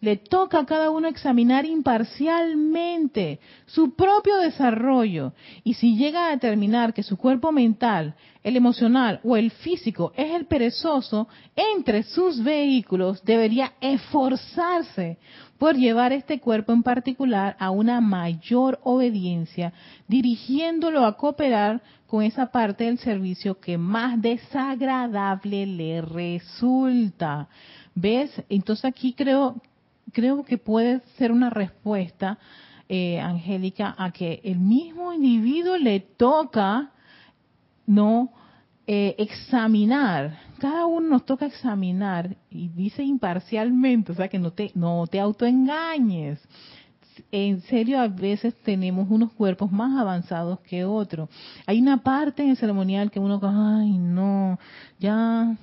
le 0.03 0.17
toca 0.17 0.59
a 0.59 0.67
cada 0.67 0.91
uno 0.91 1.07
examinar 1.07 1.65
imparcialmente 1.65 3.39
su 3.67 3.95
propio 3.95 4.37
desarrollo 4.39 5.33
y 5.63 5.75
si 5.75 5.97
llega 5.97 6.27
a 6.27 6.31
determinar 6.31 6.93
que 6.93 7.05
su 7.05 7.17
cuerpo 7.17 7.53
mental, 7.53 8.17
el 8.43 8.57
emocional 8.57 9.21
o 9.23 9.37
el 9.37 9.53
físico 9.53 10.13
es 10.17 10.35
el 10.35 10.47
perezoso 10.47 11.29
entre 11.55 12.03
sus 12.03 12.43
vehículos, 12.43 13.25
debería 13.25 13.75
esforzarse 13.81 15.19
por 15.57 15.77
llevar 15.77 16.13
este 16.13 16.41
cuerpo 16.41 16.73
en 16.73 16.83
particular 16.83 17.55
a 17.61 17.71
una 17.71 18.01
mayor 18.01 18.81
obediencia, 18.83 19.73
dirigiéndolo 20.09 21.07
a 21.07 21.17
cooperar 21.17 21.81
con 22.09 22.25
esa 22.25 22.51
parte 22.51 22.85
del 22.85 22.99
servicio 22.99 23.61
que 23.61 23.79
más 23.79 24.21
desagradable 24.21 25.65
le 25.65 26.03
resulta. 26.03 27.49
¿Ves? 27.95 28.33
Entonces 28.49 28.85
aquí 28.85 29.13
creo 29.13 29.63
creo 30.13 30.45
que 30.45 30.59
puede 30.59 31.01
ser 31.17 31.33
una 31.33 31.51
respuesta, 31.51 32.39
eh, 32.89 33.21
Angélica, 33.21 33.95
a 33.97 34.13
que 34.13 34.41
el 34.45 34.59
mismo 34.59 35.13
individuo 35.13 35.77
le 35.77 36.01
toca 36.01 36.93
no 37.87 38.33
eh, 38.87 39.15
examinar. 39.19 40.39
Cada 40.59 40.87
uno 40.87 41.09
nos 41.09 41.25
toca 41.25 41.47
examinar 41.47 42.37
y 42.51 42.69
dice 42.69 43.03
imparcialmente, 43.03 44.13
o 44.13 44.15
sea 44.15 44.29
que 44.29 44.39
no 44.39 44.53
te 44.53 44.71
no 44.75 45.07
te 45.07 45.19
autoengañes 45.19 46.41
en 47.31 47.61
serio 47.63 48.01
a 48.01 48.09
veces 48.09 48.55
tenemos 48.63 49.09
unos 49.11 49.33
cuerpos 49.33 49.71
más 49.71 49.99
avanzados 49.99 50.61
que 50.61 50.85
otros. 50.85 51.29
Hay 51.67 51.81
una 51.81 52.03
parte 52.03 52.43
en 52.43 52.51
el 52.51 52.57
ceremonial 52.57 53.11
que 53.11 53.21
uno, 53.21 53.41
ay 53.43 53.99
no, 53.99 54.59
ya 54.99 55.57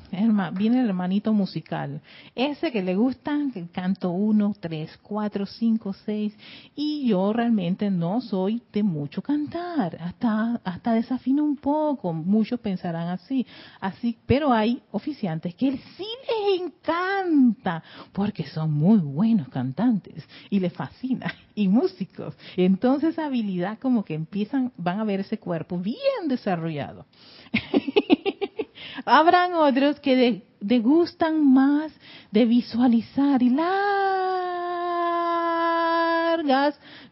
viene 0.53 0.81
el 0.81 0.87
hermanito 0.87 1.33
musical. 1.33 2.01
Ese 2.35 2.71
que 2.71 2.83
le 2.83 2.95
gusta, 2.95 3.37
el 3.55 3.69
canto 3.71 4.11
uno, 4.11 4.53
tres, 4.59 4.97
cuatro, 5.01 5.45
cinco, 5.45 5.93
seis. 6.05 6.33
Y 6.75 7.07
yo 7.07 7.33
realmente 7.33 7.89
no 7.89 8.21
soy 8.21 8.61
de 8.73 8.83
mucho 8.83 9.21
cantar, 9.21 9.97
hasta, 10.01 10.61
hasta 10.63 10.93
desafino 10.93 11.43
un 11.43 11.57
poco. 11.57 12.13
Muchos 12.13 12.59
pensarán 12.59 13.07
así, 13.07 13.45
así, 13.79 14.17
pero 14.25 14.51
hay 14.51 14.81
oficiantes 14.91 15.55
que 15.55 15.71
sí 15.71 16.07
les 16.27 16.61
encanta, 16.61 17.83
porque 18.11 18.45
son 18.47 18.73
muy 18.73 18.97
buenos 18.97 19.49
cantantes 19.49 20.27
y 20.49 20.59
les 20.59 20.73
fascina 20.73 21.33
y 21.59 21.67
músicos. 21.67 22.33
Entonces 22.55 23.19
habilidad 23.19 23.77
como 23.79 24.05
que 24.05 24.13
empiezan, 24.13 24.71
van 24.77 25.01
a 25.01 25.03
ver 25.03 25.19
ese 25.19 25.39
cuerpo 25.39 25.77
bien 25.77 26.27
desarrollado. 26.27 27.05
Habrán 29.05 29.53
otros 29.53 29.99
que 29.99 30.43
degustan 30.61 31.45
más 31.53 31.91
de 32.31 32.45
visualizar 32.45 33.43
y 33.43 33.49
largas 33.49 33.99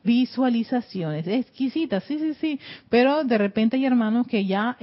visualizaciones, 0.03 1.27
exquisitas, 1.27 2.05
sí, 2.05 2.17
sí, 2.17 2.33
sí, 2.35 2.59
pero 2.87 3.25
de 3.25 3.37
repente 3.37 3.75
hay 3.75 3.85
hermanos 3.85 4.25
que 4.27 4.45
ya 4.45 4.77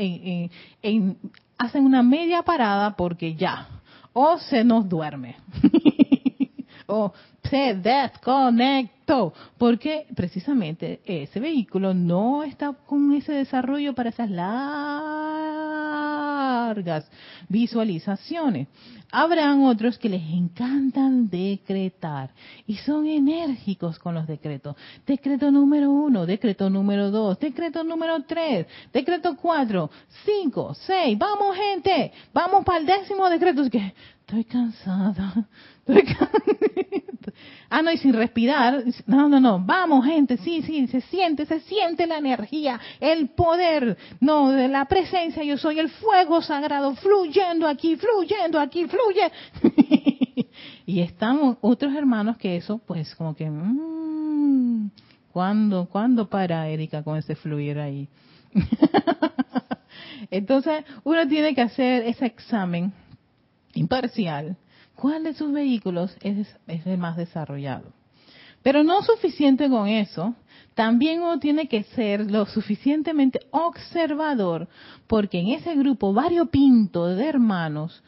hacen 1.56 1.84
una 1.84 2.02
media 2.02 2.42
parada 2.42 2.94
porque 2.96 3.34
ya, 3.34 3.66
o 4.12 4.36
se 4.38 4.62
nos 4.62 4.86
duerme. 4.86 5.36
o 6.86 7.14
se 7.50 7.74
desconectó, 7.74 9.32
porque 9.58 10.06
precisamente 10.14 11.00
ese 11.04 11.40
vehículo 11.40 11.92
no 11.94 12.42
está 12.42 12.72
con 12.72 13.12
ese 13.12 13.32
desarrollo 13.32 13.94
para 13.94 14.10
esas 14.10 14.30
largas 14.30 15.04
visualizaciones. 17.48 18.68
Habrán 19.12 19.62
otros 19.62 19.98
que 19.98 20.08
les 20.08 20.22
encantan 20.28 21.28
decretar 21.28 22.30
y 22.66 22.74
son 22.78 23.06
enérgicos 23.06 23.98
con 24.00 24.14
los 24.14 24.26
decretos. 24.26 24.74
Decreto 25.06 25.52
número 25.52 25.92
uno, 25.92 26.26
decreto 26.26 26.68
número 26.68 27.12
dos, 27.12 27.38
decreto 27.38 27.84
número 27.84 28.24
tres, 28.24 28.66
decreto 28.92 29.36
cuatro, 29.36 29.88
cinco, 30.24 30.74
seis. 30.74 31.16
Vamos 31.16 31.56
gente, 31.56 32.12
vamos 32.32 32.64
para 32.64 32.78
el 32.80 32.86
décimo 32.86 33.30
decreto. 33.30 33.62
Es 33.62 33.70
que 33.70 33.94
estoy 34.20 34.44
cansada. 34.44 35.46
Ah, 37.70 37.82
no, 37.82 37.90
y 37.90 37.98
sin 37.98 38.12
respirar. 38.12 38.84
No, 39.06 39.28
no, 39.28 39.40
no. 39.40 39.58
Vamos 39.58 40.04
gente, 40.04 40.36
sí, 40.36 40.62
sí, 40.62 40.86
se 40.86 41.00
siente, 41.00 41.44
se 41.44 41.58
siente 41.60 42.06
la 42.06 42.18
energía, 42.18 42.78
el 43.00 43.30
poder, 43.30 43.96
no, 44.20 44.50
de 44.50 44.68
la 44.68 44.84
presencia. 44.84 45.42
Yo 45.42 45.58
soy 45.58 45.80
el 45.80 45.88
fuego 45.90 46.40
sagrado 46.40 46.94
fluyendo 46.94 47.66
aquí, 47.66 47.96
fluyendo 47.96 48.60
aquí, 48.60 48.86
fluye. 48.86 49.32
y 50.86 51.00
estamos 51.00 51.56
otros 51.62 51.92
hermanos 51.94 52.36
que 52.36 52.56
eso, 52.56 52.78
pues 52.78 53.12
como 53.16 53.34
que, 53.34 53.50
mmm, 53.50 54.90
¿cuándo, 55.32 55.86
¿cuándo 55.86 56.28
para 56.28 56.68
Erika 56.68 57.02
con 57.02 57.16
ese 57.16 57.34
fluir 57.34 57.80
ahí? 57.80 58.08
Entonces, 60.30 60.84
uno 61.02 61.26
tiene 61.26 61.56
que 61.56 61.62
hacer 61.62 62.04
ese 62.04 62.26
examen 62.26 62.92
imparcial. 63.74 64.56
¿Cuál 64.94 65.24
de 65.24 65.34
sus 65.34 65.52
vehículos 65.52 66.16
es, 66.22 66.56
es 66.66 66.86
el 66.86 66.98
más 66.98 67.16
desarrollado? 67.16 67.92
Pero 68.62 68.82
no 68.82 69.02
suficiente 69.02 69.68
con 69.68 69.88
eso, 69.88 70.34
también 70.74 71.20
uno 71.20 71.38
tiene 71.38 71.68
que 71.68 71.84
ser 71.84 72.30
lo 72.30 72.46
suficientemente 72.46 73.40
observador, 73.50 74.68
porque 75.06 75.38
en 75.38 75.48
ese 75.48 75.74
grupo 75.74 76.12
variopinto 76.12 77.06
de 77.06 77.28
hermanos, 77.28 78.02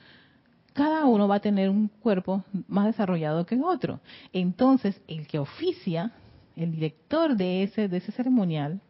cada 0.72 1.07
uno 1.07 1.28
va 1.28 1.37
a 1.37 1.41
tener 1.41 1.70
un 1.70 1.89
cuerpo 1.89 2.45
más 2.68 2.87
desarrollado 2.87 3.47
que 3.47 3.55
el 3.55 3.64
otro. 3.64 4.01
Entonces, 4.32 5.01
el 5.09 5.26
que 5.26 5.39
oficia, 5.39 6.12
el 6.57 6.72
director 6.72 7.37
de 7.37 7.62
ese, 7.62 7.89
de 7.89 7.99
ese 7.99 8.12
ceremonial, 8.12 8.80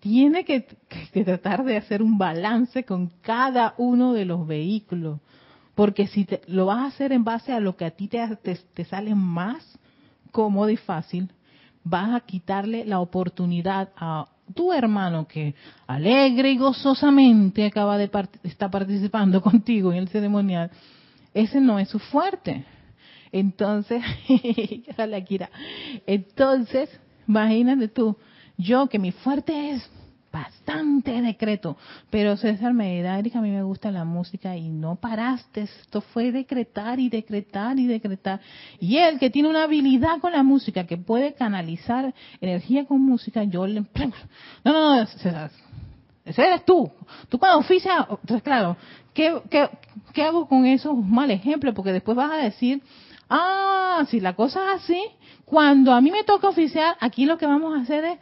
tiene 0.00 0.44
que, 0.44 0.66
que, 1.12 1.24
tratar 1.24 1.64
de 1.64 1.76
hacer 1.76 2.02
un 2.02 2.18
balance 2.18 2.84
con 2.84 3.10
cada 3.22 3.74
uno 3.78 4.12
de 4.12 4.26
los 4.26 4.46
vehículos. 4.46 5.20
Porque 5.74 6.06
si 6.06 6.24
te, 6.24 6.42
lo 6.46 6.66
vas 6.66 6.78
a 6.78 6.86
hacer 6.86 7.12
en 7.12 7.24
base 7.24 7.52
a 7.52 7.60
lo 7.60 7.76
que 7.76 7.84
a 7.84 7.90
ti 7.90 8.08
te, 8.08 8.36
te, 8.36 8.56
te 8.56 8.84
sale 8.84 9.14
más 9.14 9.78
cómodo 10.30 10.70
y 10.70 10.76
fácil, 10.76 11.30
vas 11.84 12.14
a 12.14 12.20
quitarle 12.20 12.84
la 12.84 13.00
oportunidad 13.00 13.90
a 13.96 14.26
tu 14.52 14.72
hermano 14.72 15.26
que 15.26 15.54
alegre 15.86 16.50
y 16.50 16.58
gozosamente 16.58 17.64
acaba 17.64 17.96
de 17.96 18.10
estar 18.42 18.70
participando 18.70 19.40
contigo 19.42 19.92
en 19.92 19.98
el 19.98 20.08
ceremonial, 20.08 20.70
ese 21.32 21.60
no 21.60 21.78
es 21.78 21.88
su 21.88 21.98
fuerte. 21.98 22.64
Entonces, 23.32 24.02
entonces, 26.06 27.00
imagínate 27.26 27.88
tú, 27.88 28.16
yo 28.56 28.86
que 28.88 28.98
mi 28.98 29.10
fuerte 29.10 29.70
es 29.70 29.90
bastante 30.34 31.22
decreto, 31.22 31.76
pero 32.10 32.36
César 32.36 32.74
me 32.74 33.00
da, 33.02 33.20
Erika, 33.20 33.38
a 33.38 33.42
mí 33.42 33.50
me 33.50 33.62
gusta 33.62 33.92
la 33.92 34.04
música 34.04 34.56
y 34.56 34.68
no 34.68 34.96
paraste, 34.96 35.62
esto 35.62 36.00
fue 36.00 36.32
decretar 36.32 36.98
y 36.98 37.08
decretar 37.08 37.78
y 37.78 37.86
decretar. 37.86 38.40
Y 38.80 38.96
él 38.96 39.20
que 39.20 39.30
tiene 39.30 39.48
una 39.48 39.62
habilidad 39.62 40.18
con 40.20 40.32
la 40.32 40.42
música, 40.42 40.88
que 40.88 40.96
puede 40.96 41.34
canalizar 41.34 42.12
energía 42.40 42.84
con 42.84 43.00
música, 43.00 43.44
yo 43.44 43.64
le... 43.66 43.80
No, 44.64 44.72
no, 44.72 44.96
no, 44.96 45.06
César, 45.06 45.52
ese 46.24 46.42
eres 46.42 46.64
tú. 46.64 46.90
Tú 47.28 47.38
cuando 47.38 47.58
oficias, 47.58 48.06
entonces 48.10 48.42
claro, 48.42 48.76
¿qué, 49.12 49.40
qué, 49.48 49.68
qué 50.12 50.24
hago 50.24 50.48
con 50.48 50.66
esos 50.66 50.96
mal 50.96 51.30
ejemplos? 51.30 51.74
Porque 51.76 51.92
después 51.92 52.16
vas 52.16 52.32
a 52.32 52.36
decir, 52.36 52.82
ah, 53.30 54.04
si 54.08 54.18
la 54.18 54.34
cosa 54.34 54.60
es 54.64 54.82
así, 54.82 55.00
cuando 55.54 55.92
a 55.92 56.00
mí 56.00 56.10
me 56.10 56.24
toca 56.24 56.48
oficiar, 56.48 56.96
aquí 56.98 57.26
lo 57.26 57.38
que 57.38 57.46
vamos 57.46 57.78
a 57.78 57.82
hacer 57.82 58.04
es, 58.04 58.18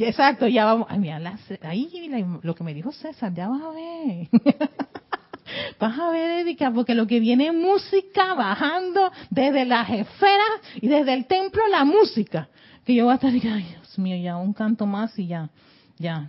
exacto, 0.00 0.48
ya 0.48 0.64
vamos, 0.64 0.88
ay, 0.90 0.98
mira, 0.98 1.20
ahí 1.62 2.10
lo 2.42 2.56
que 2.56 2.64
me 2.64 2.74
dijo 2.74 2.90
César, 2.90 3.32
ya 3.32 3.46
vas 3.46 3.62
a 3.62 3.70
ver. 3.70 4.28
vas 5.78 5.96
a 6.00 6.10
ver, 6.10 6.40
Erika, 6.40 6.72
porque 6.72 6.96
lo 6.96 7.06
que 7.06 7.20
viene 7.20 7.46
es 7.46 7.54
música 7.54 8.34
bajando 8.34 9.12
desde 9.30 9.64
las 9.64 9.88
esferas 9.88 10.50
y 10.80 10.88
desde 10.88 11.14
el 11.14 11.26
templo 11.26 11.62
la 11.68 11.84
música. 11.84 12.48
Que 12.84 12.96
yo 12.96 13.04
voy 13.04 13.12
a 13.12 13.14
estar, 13.14 13.30
ay, 13.30 13.40
Dios 13.40 13.98
mío, 14.00 14.16
ya 14.16 14.36
un 14.36 14.52
canto 14.52 14.84
más 14.84 15.16
y 15.20 15.28
ya, 15.28 15.48
ya. 15.96 16.28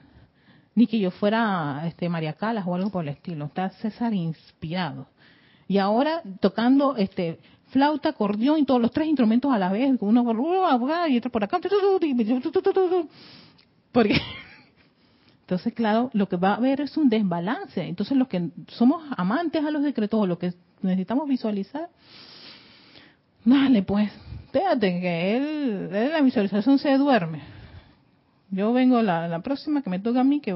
Ni 0.75 0.85
que 0.85 0.99
yo 0.99 1.09
fuera 1.09 1.81
este 1.87 2.07
María 2.07 2.33
Calas 2.33 2.65
o 2.67 2.75
algo 2.75 2.91
por 2.91 3.03
el 3.03 3.09
estilo. 3.09 3.45
Está 3.45 3.71
César 3.71 4.13
inspirado. 4.13 5.07
Y 5.67 5.79
ahora 5.79 6.21
tocando 6.39 6.97
este 6.97 7.39
flauta, 7.73 8.09
acordeón 8.09 8.59
y 8.59 8.65
todos 8.65 8.79
los 8.79 8.91
tres 8.91 9.07
instrumentos 9.07 9.51
a 9.51 9.57
la 9.57 9.69
vez, 9.69 9.97
uno 9.99 10.23
por 10.23 10.37
y 11.09 11.17
otro 11.17 11.31
por 11.31 11.43
acá. 11.43 11.59
Porque 13.91 14.21
entonces, 15.41 15.73
claro, 15.73 16.09
lo 16.13 16.29
que 16.29 16.37
va 16.37 16.51
a 16.51 16.55
haber 16.55 16.81
es 16.81 16.95
un 16.95 17.09
desbalance. 17.09 17.81
Entonces, 17.81 18.15
los 18.15 18.27
que 18.27 18.49
somos 18.69 19.03
amantes 19.17 19.65
a 19.65 19.71
los 19.71 19.83
decretos 19.83 20.21
o 20.21 20.27
lo 20.27 20.37
que 20.37 20.53
necesitamos 20.81 21.27
visualizar, 21.27 21.89
dale 23.43 23.83
pues, 23.83 24.09
espérate 24.45 25.01
que 25.01 25.37
él, 25.37 25.89
él 25.91 26.11
la 26.11 26.21
visualización 26.21 26.77
se 26.79 26.97
duerme. 26.97 27.41
Yo 28.51 28.71
vengo 28.71 29.01
la, 29.01 29.27
la 29.27 29.41
próxima 29.41 29.81
que 29.81 29.89
me 29.89 29.99
toca 29.99 30.21
a 30.21 30.23
mí, 30.23 30.39
que 30.39 30.53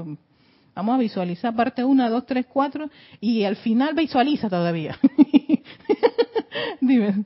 vamos 0.75 0.95
a 0.95 0.97
visualizar 0.97 1.55
parte 1.55 1.83
1, 1.83 2.09
2, 2.09 2.25
3, 2.25 2.45
4 2.45 2.89
y 3.19 3.43
al 3.43 3.55
final 3.57 3.95
visualiza 3.95 4.49
todavía. 4.49 4.97
Dime. 6.81 7.25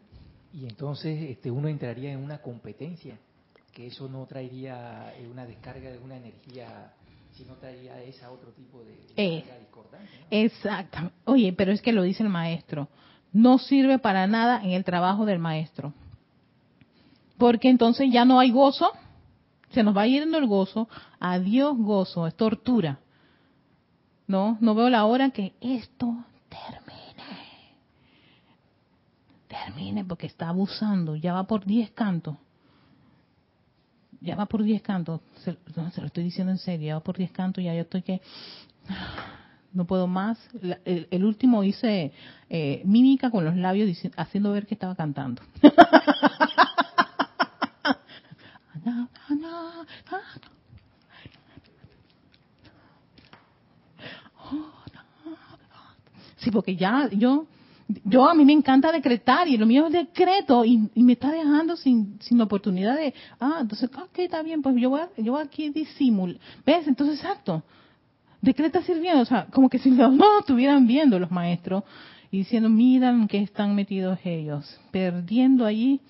Y 0.53 0.65
entonces 0.65 1.29
este, 1.29 1.49
uno 1.49 1.67
entraría 1.67 2.11
en 2.11 2.19
una 2.19 2.39
competencia, 2.39 3.17
que 3.73 3.87
eso 3.87 4.09
no 4.09 4.25
traería 4.25 5.13
eh, 5.17 5.27
una 5.31 5.45
descarga 5.45 5.91
de 5.91 5.97
una 5.99 6.17
energía, 6.17 6.91
sino 7.33 7.55
traería 7.55 8.01
esa 8.03 8.31
otro 8.31 8.51
tipo 8.51 8.83
de, 8.83 8.97
eh, 9.15 9.45
discordante. 9.59 10.09
Exacto. 10.29 11.11
Oye, 11.25 11.53
pero 11.53 11.71
es 11.71 11.81
que 11.81 11.93
lo 11.93 12.03
dice 12.03 12.23
el 12.23 12.29
maestro. 12.29 12.89
No 13.31 13.59
sirve 13.59 13.97
para 13.97 14.27
nada 14.27 14.61
en 14.61 14.71
el 14.71 14.83
trabajo 14.83 15.25
del 15.25 15.39
maestro. 15.39 15.93
Porque 17.37 17.69
entonces 17.69 18.11
ya 18.11 18.25
no 18.25 18.39
hay 18.39 18.51
gozo, 18.51 18.91
se 19.71 19.83
nos 19.83 19.95
va 19.95 20.05
yendo 20.05 20.37
el 20.37 20.47
gozo, 20.47 20.89
adiós 21.19 21.77
gozo, 21.77 22.27
es 22.27 22.35
tortura. 22.35 22.99
No, 24.27 24.57
no 24.59 24.75
veo 24.75 24.89
la 24.89 25.05
hora 25.05 25.31
que 25.31 25.53
esto 25.61 26.13
termine 26.49 26.80
termine 29.65 30.03
porque 30.05 30.27
está 30.27 30.49
abusando, 30.49 31.15
ya 31.15 31.33
va 31.33 31.45
por 31.45 31.65
10 31.65 31.91
cantos. 31.91 32.35
Ya 34.19 34.35
va 34.35 34.45
por 34.45 34.63
10 34.63 34.81
cantos, 34.83 35.21
se, 35.43 35.57
lo 35.73 36.05
estoy 36.05 36.23
diciendo 36.23 36.51
en 36.51 36.59
serio, 36.59 36.87
ya 36.87 36.93
va 36.95 36.99
por 36.99 37.17
10 37.17 37.31
cantos, 37.31 37.63
ya 37.63 37.73
yo 37.73 37.81
estoy 37.81 38.03
que 38.03 38.21
no 39.73 39.85
puedo 39.85 40.05
más. 40.07 40.37
el, 40.85 41.25
último 41.25 41.63
hice 41.63 42.11
eh, 42.49 42.81
mímica 42.85 43.31
con 43.31 43.45
los 43.45 43.55
labios 43.55 43.89
haciendo 44.15 44.51
ver 44.51 44.67
que 44.67 44.75
estaba 44.75 44.95
cantando. 44.95 45.41
Sí, 56.37 56.49
porque 56.49 56.75
ya 56.75 57.07
yo 57.11 57.45
yo 58.03 58.27
a 58.27 58.33
mí 58.33 58.45
me 58.45 58.53
encanta 58.53 58.91
decretar 58.91 59.47
y 59.47 59.57
lo 59.57 59.65
mío 59.65 59.87
es 59.87 59.93
decreto 59.93 60.65
y, 60.65 60.89
me 60.95 61.13
está 61.13 61.31
dejando 61.31 61.75
sin, 61.75 62.19
sin 62.21 62.39
oportunidad 62.41 62.95
de, 62.95 63.13
ah, 63.39 63.59
entonces, 63.61 63.89
ok, 63.89 64.19
está 64.19 64.41
bien, 64.41 64.61
pues 64.61 64.75
yo 64.77 64.89
voy, 64.89 65.01
yo 65.17 65.33
voy 65.33 65.41
aquí 65.41 65.69
disimulo. 65.69 66.35
¿Ves? 66.65 66.87
Entonces, 66.87 67.19
exacto. 67.19 67.63
Decreta 68.41 68.81
sirviendo, 68.81 69.21
o 69.21 69.25
sea, 69.25 69.45
como 69.51 69.69
que 69.69 69.79
si 69.79 69.91
los 69.91 70.13
no 70.13 70.39
estuvieran 70.39 70.87
viendo 70.87 71.19
los 71.19 71.31
maestros 71.31 71.83
y 72.31 72.39
diciendo, 72.39 72.69
miran 72.69 73.27
que 73.27 73.39
están 73.39 73.75
metidos 73.75 74.19
ellos, 74.23 74.79
perdiendo 74.91 75.65
allí 75.65 76.01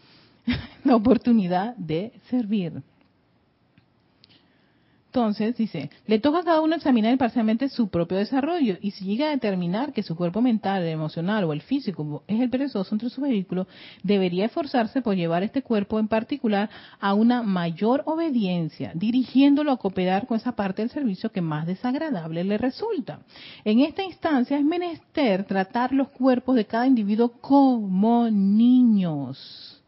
la 0.84 0.96
oportunidad 0.96 1.76
de 1.76 2.14
servir. 2.30 2.82
Entonces, 5.14 5.58
dice, 5.58 5.90
le 6.08 6.20
toca 6.20 6.40
a 6.40 6.44
cada 6.46 6.62
uno 6.62 6.74
examinar 6.74 7.18
parcialmente 7.18 7.68
su 7.68 7.90
propio 7.90 8.18
desarrollo 8.18 8.78
y 8.80 8.92
si 8.92 9.04
llega 9.04 9.28
a 9.28 9.32
determinar 9.32 9.92
que 9.92 10.04
su 10.04 10.16
cuerpo 10.16 10.42
mental, 10.42 10.84
el 10.84 10.88
emocional 10.88 11.44
o 11.44 11.52
el 11.52 11.62
físico 11.62 12.24
es 12.28 12.40
el 12.40 12.50
perezoso 12.50 12.96
entre 12.96 13.10
su 13.10 13.20
vehículo, 13.20 13.68
debería 14.04 14.46
esforzarse 14.46 15.02
por 15.02 15.18
llevar 15.18 15.44
este 15.44 15.64
cuerpo 15.64 16.00
en 16.00 16.08
particular 16.08 16.70
a 17.02 17.14
una 17.14 17.44
mayor 17.44 18.04
obediencia, 18.06 18.94
dirigiéndolo 18.96 19.74
a 19.74 19.78
cooperar 19.78 20.28
con 20.28 20.38
esa 20.38 20.54
parte 20.54 20.82
del 20.82 20.92
servicio 20.92 21.30
que 21.30 21.42
más 21.42 21.68
desagradable 21.68 22.46
le 22.46 22.58
resulta. 22.58 23.20
En 23.66 23.82
esta 23.82 24.04
instancia 24.04 24.58
es 24.58 24.64
menester 24.64 25.44
tratar 25.44 25.92
los 25.92 26.08
cuerpos 26.08 26.56
de 26.56 26.64
cada 26.64 26.88
individuo 26.88 27.34
como 27.42 28.30
niños 28.30 29.81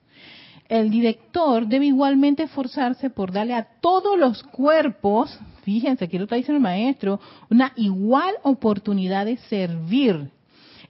el 0.70 0.90
director 0.90 1.68
debe 1.68 1.88
igualmente 1.88 2.44
esforzarse 2.44 3.10
por 3.10 3.32
darle 3.32 3.54
a 3.54 3.68
todos 3.82 4.18
los 4.18 4.44
cuerpos, 4.44 5.38
fíjense 5.64 6.08
que 6.08 6.18
lo 6.18 6.24
está 6.26 6.36
diciendo 6.36 6.58
el 6.58 6.64
maestro, 6.64 7.20
una 7.50 7.74
igual 7.76 8.36
oportunidad 8.44 9.26
de 9.26 9.38
servir 9.38 10.30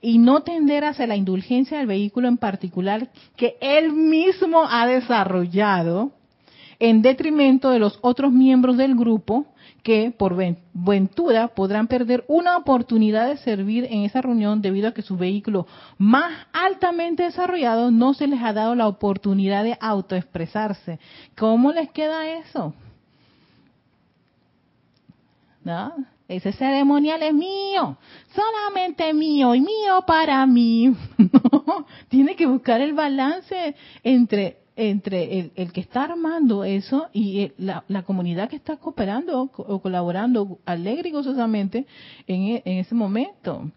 y 0.01 0.17
no 0.17 0.41
tender 0.41 0.84
hacia 0.84 1.07
la 1.07 1.15
indulgencia 1.15 1.78
del 1.78 1.88
vehículo 1.88 2.28
en 2.28 2.38
particular 2.38 3.09
que 3.38 3.55
él 3.61 3.93
mismo 3.93 4.65
ha 4.69 4.86
desarrollado 4.86 6.11
en 6.84 7.01
detrimento 7.01 7.69
de 7.69 7.79
los 7.79 7.97
otros 8.01 8.34
miembros 8.34 8.75
del 8.75 8.93
grupo 8.93 9.45
que 9.84 10.11
por 10.11 10.36
ventura 10.73 11.47
podrán 11.47 11.88
perder 11.88 12.25
una 12.27 12.57
oportunidad 12.57 13.29
de 13.29 13.38
servir 13.38 13.86
en 13.89 14.03
esa 14.03 14.21
reunión 14.21 14.61
debido 14.61 14.89
a 14.89 14.93
que 14.93 15.01
su 15.01 15.15
vehículo 15.15 15.65
más 15.97 16.45
altamente 16.51 17.23
desarrollado 17.23 17.89
no 17.89 18.13
se 18.13 18.27
les 18.27 18.41
ha 18.41 18.51
dado 18.51 18.75
la 18.75 18.89
oportunidad 18.89 19.63
de 19.63 19.77
autoexpresarse. 19.79 20.99
¿Cómo 21.38 21.71
les 21.71 21.89
queda 21.91 22.27
eso? 22.27 22.73
¿No? 25.63 25.93
Ese 26.27 26.51
ceremonial 26.51 27.23
es 27.23 27.34
mío, 27.34 27.97
solamente 28.36 29.13
mío 29.13 29.55
y 29.55 29.61
mío 29.61 30.03
para 30.05 30.45
mí. 30.45 30.93
tiene 32.09 32.36
que 32.36 32.45
buscar 32.45 32.81
el 32.81 32.91
balance 32.91 33.73
entre 34.03 34.62
entre 34.76 35.51
el, 35.55 35.71
que 35.71 35.82
está 35.82 36.03
armando 36.03 36.63
eso 36.63 37.07
y 37.13 37.41
eh, 37.41 37.53
la, 37.57 38.03
comunidad 38.03 38.49
que 38.49 38.55
está 38.55 38.78
cooperando 38.78 39.41
o 39.55 39.82
colaborando 39.82 40.59
alegre 40.65 41.09
y 41.09 41.11
gozosamente 41.11 41.86
en, 42.28 42.41
e, 42.43 42.61
en 42.65 42.78
ese 42.80 42.95
momento. 42.95 43.71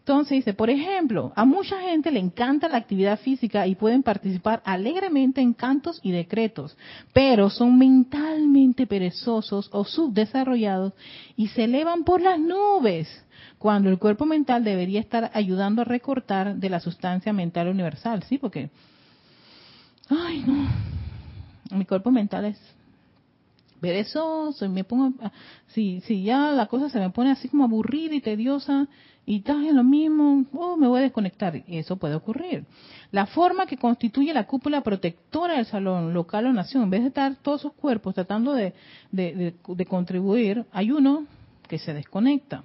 Entonces 0.00 0.38
dice, 0.38 0.54
por 0.54 0.70
ejemplo, 0.70 1.32
a 1.36 1.44
mucha 1.44 1.78
gente 1.82 2.10
le 2.10 2.18
encanta 2.18 2.68
la 2.68 2.78
actividad 2.78 3.20
física 3.20 3.66
y 3.66 3.74
pueden 3.74 4.02
participar 4.02 4.62
alegremente 4.64 5.40
en 5.42 5.52
cantos 5.52 6.00
y 6.02 6.10
decretos, 6.10 6.76
pero 7.12 7.50
son 7.50 7.78
mentalmente 7.78 8.86
perezosos 8.86 9.68
o 9.72 9.84
subdesarrollados 9.84 10.94
y 11.36 11.48
se 11.48 11.64
elevan 11.64 12.02
por 12.02 12.22
las 12.22 12.40
nubes, 12.40 13.08
cuando 13.58 13.90
el 13.90 13.98
cuerpo 13.98 14.24
mental 14.24 14.64
debería 14.64 15.00
estar 15.00 15.30
ayudando 15.34 15.82
a 15.82 15.84
recortar 15.84 16.56
de 16.56 16.70
la 16.70 16.80
sustancia 16.80 17.32
mental 17.32 17.68
universal, 17.68 18.22
¿sí? 18.22 18.38
Porque 18.38 18.70
ay 20.10 20.44
no, 20.46 21.76
mi 21.76 21.84
cuerpo 21.84 22.10
mental 22.10 22.44
es 22.44 22.58
perezoso 23.80 24.64
y 24.64 24.68
me 24.68 24.84
pongo, 24.84 25.12
si, 25.68 26.00
si 26.02 26.22
ya 26.22 26.52
la 26.52 26.66
cosa 26.66 26.90
se 26.90 26.98
me 27.00 27.10
pone 27.10 27.30
así 27.30 27.48
como 27.48 27.64
aburrida 27.64 28.14
y 28.14 28.20
tediosa 28.20 28.86
y 29.26 29.38
estás 29.38 29.56
en 29.64 29.76
lo 29.76 29.84
mismo, 29.84 30.44
oh, 30.52 30.76
me 30.76 30.88
voy 30.88 31.00
a 31.00 31.02
desconectar. 31.02 31.62
Eso 31.68 31.96
puede 31.96 32.14
ocurrir. 32.14 32.64
La 33.12 33.26
forma 33.26 33.66
que 33.66 33.76
constituye 33.76 34.32
la 34.34 34.46
cúpula 34.46 34.82
protectora 34.82 35.54
del 35.54 35.66
salón 35.66 36.12
local 36.12 36.46
o 36.46 36.52
nación, 36.52 36.84
en 36.84 36.90
vez 36.90 37.02
de 37.02 37.08
estar 37.08 37.36
todos 37.36 37.60
sus 37.60 37.72
cuerpos 37.72 38.14
tratando 38.14 38.52
de, 38.52 38.74
de, 39.12 39.54
de 39.66 39.86
contribuir, 39.86 40.64
hay 40.72 40.90
uno 40.90 41.26
que 41.68 41.78
se 41.78 41.94
desconecta. 41.94 42.64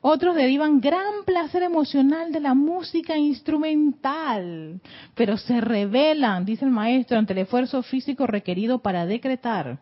Otros 0.00 0.36
derivan 0.36 0.80
gran 0.80 1.24
placer 1.26 1.62
emocional 1.62 2.32
de 2.32 2.40
la 2.40 2.54
música 2.54 3.16
instrumental, 3.16 4.80
pero 5.14 5.36
se 5.36 5.60
rebelan, 5.60 6.44
dice 6.44 6.64
el 6.64 6.70
maestro, 6.70 7.18
ante 7.18 7.32
el 7.32 7.40
esfuerzo 7.40 7.82
físico 7.82 8.26
requerido 8.26 8.78
para 8.78 9.06
decretar. 9.06 9.78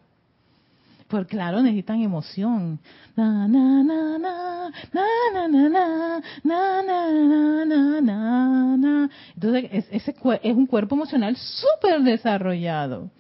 Pues 1.09 1.27
claro, 1.29 1.63
necesitan 1.63 2.03
emoción. 2.03 2.81
Na, 3.15 3.47
na, 3.47 3.85
na, 3.85 4.19
na, 4.19 4.73
na, 4.93 5.49
na, 5.49 5.49
na, 5.49 5.69
na, 5.69 6.83
na, 6.83 7.65
na, 7.65 8.01
na, 8.01 8.77
na, 8.77 9.11
Entonces, 9.35 9.87
ese 9.93 10.15
es 10.43 10.57
un 10.57 10.67
cuerpo 10.67 10.97
emocional 10.97 11.37
súper 11.37 12.03
desarrollado. 12.03 13.11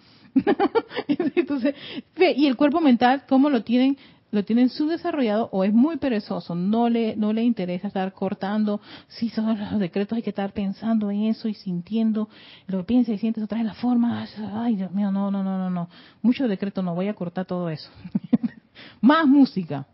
Y 2.18 2.46
el 2.46 2.56
cuerpo 2.56 2.80
mental, 2.80 3.22
¿cómo 3.28 3.48
lo 3.48 3.62
tienen? 3.62 3.96
Lo 4.36 4.44
tienen 4.44 4.68
subdesarrollado 4.68 5.48
o 5.50 5.64
es 5.64 5.72
muy 5.72 5.96
perezoso, 5.96 6.54
no 6.54 6.90
le, 6.90 7.16
no 7.16 7.32
le 7.32 7.42
interesa 7.42 7.88
estar 7.88 8.12
cortando, 8.12 8.82
si 9.08 9.30
son 9.30 9.58
los 9.58 9.78
decretos 9.80 10.16
hay 10.16 10.22
que 10.22 10.30
estar 10.30 10.52
pensando 10.52 11.10
en 11.10 11.22
eso 11.24 11.48
y 11.48 11.54
sintiendo, 11.54 12.28
lo 12.66 12.78
que 12.78 12.84
piensa 12.84 13.12
y 13.12 13.18
siente 13.18 13.42
otra 13.42 13.58
vez 13.58 13.66
la 13.66 13.74
forma, 13.74 14.26
ay 14.52 14.76
Dios 14.76 14.92
mío, 14.92 15.10
no, 15.10 15.30
no, 15.30 15.42
no, 15.42 15.56
no, 15.56 15.70
no, 15.70 15.88
mucho 16.20 16.46
decreto, 16.46 16.82
no 16.82 16.94
voy 16.94 17.08
a 17.08 17.14
cortar 17.14 17.46
todo 17.46 17.70
eso. 17.70 17.90
Más 19.00 19.26
música, 19.26 19.86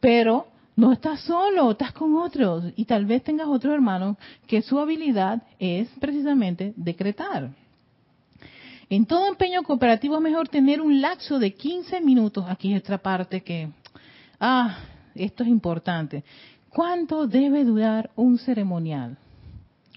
pero 0.00 0.46
no 0.74 0.92
estás 0.92 1.20
solo, 1.20 1.72
estás 1.72 1.92
con 1.92 2.16
otros 2.16 2.72
y 2.74 2.86
tal 2.86 3.04
vez 3.04 3.22
tengas 3.22 3.48
otro 3.48 3.74
hermano 3.74 4.16
que 4.46 4.62
su 4.62 4.78
habilidad 4.78 5.42
es 5.58 5.90
precisamente 6.00 6.72
decretar. 6.74 7.50
En 8.90 9.04
todo 9.04 9.28
empeño 9.28 9.62
cooperativo 9.64 10.16
es 10.16 10.22
mejor 10.22 10.48
tener 10.48 10.80
un 10.80 11.02
lapso 11.02 11.38
de 11.38 11.52
15 11.52 12.00
minutos. 12.00 12.46
Aquí 12.48 12.72
es 12.72 12.80
otra 12.80 12.96
parte 12.96 13.42
que, 13.42 13.68
ah, 14.40 14.78
esto 15.14 15.42
es 15.42 15.50
importante. 15.50 16.24
¿Cuánto 16.70 17.26
debe 17.26 17.64
durar 17.64 18.10
un 18.16 18.38
ceremonial? 18.38 19.18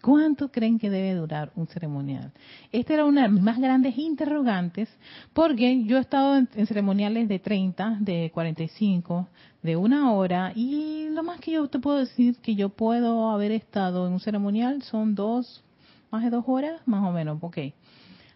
¿Cuánto 0.02 0.52
creen 0.52 0.78
que 0.78 0.89
debe 0.89 1.14
durar 1.14 1.54
un 1.56 1.68
ceremonial? 1.68 2.34
Esta 2.72 2.96
era 2.96 3.06
una 3.06 3.22
de 3.22 3.30
mis 3.30 3.42
más 3.42 3.60
grandes 3.60 3.98
interrogantes, 3.98 4.89
porque 5.32 5.84
yo 5.86 5.98
he 5.98 6.02
estado 6.02 6.36
en, 6.36 6.48
ceremoniales 6.68 7.30
de 7.30 7.39
30, 7.39 7.98
de 8.02 8.32
45, 8.34 9.28
de 9.62 9.76
una 9.78 10.12
hora, 10.12 10.52
y 10.54 11.08
lo 11.12 11.24
más 11.24 11.39
que 11.39 11.52
yo 11.52 11.68
te 11.70 11.80
puedo 11.80 11.98
decir 11.98 12.36
que 12.38 12.56
yo 12.56 12.70
puedo 12.70 13.30
haber 13.30 13.52
estado 13.52 14.08
en 14.08 14.14
un 14.14 14.20
ceremonial 14.20 14.82
son 14.82 15.14
dos, 15.14 15.64
más 16.10 16.24
de 16.24 16.32
dos 16.32 16.44
horas, 16.48 16.82
más 16.88 17.08
o 17.08 17.12
menos, 17.12 17.38
ok. 17.39 17.58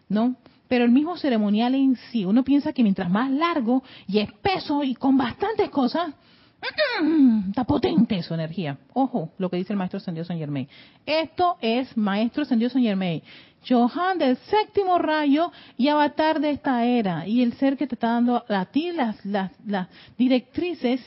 ¿No? 0.08 0.36
Pero 0.68 0.84
el 0.84 0.90
mismo 0.90 1.16
ceremonial 1.16 1.74
en 1.74 1.96
sí, 2.10 2.24
uno 2.24 2.42
piensa 2.42 2.72
que 2.72 2.82
mientras 2.82 3.10
más 3.10 3.30
largo 3.30 3.82
y 4.08 4.18
espeso 4.18 4.82
y 4.82 4.94
con 4.94 5.16
bastantes 5.16 5.70
cosas, 5.70 6.12
está 7.48 7.64
potente 7.64 8.22
su 8.22 8.34
energía. 8.34 8.78
Ojo, 8.92 9.30
lo 9.38 9.48
que 9.48 9.58
dice 9.58 9.72
el 9.72 9.78
maestro 9.78 10.00
Sendido 10.00 10.24
San 10.24 10.38
Germain. 10.38 10.68
Esto 11.04 11.56
es 11.60 11.96
maestro 11.96 12.44
Sendido 12.44 12.70
San 12.70 12.82
Germain. 12.82 13.22
Johan 13.68 14.18
del 14.18 14.36
séptimo 14.36 14.98
rayo 14.98 15.50
y 15.76 15.88
avatar 15.88 16.40
de 16.40 16.50
esta 16.50 16.84
era. 16.84 17.26
Y 17.26 17.42
el 17.42 17.54
ser 17.54 17.76
que 17.76 17.86
te 17.86 17.94
está 17.94 18.08
dando 18.08 18.44
a 18.48 18.64
ti 18.66 18.92
las, 18.92 19.24
las, 19.24 19.52
las 19.66 19.88
directrices 20.16 21.00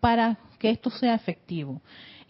para 0.00 0.38
que 0.58 0.70
esto 0.70 0.90
sea 0.90 1.14
efectivo. 1.14 1.80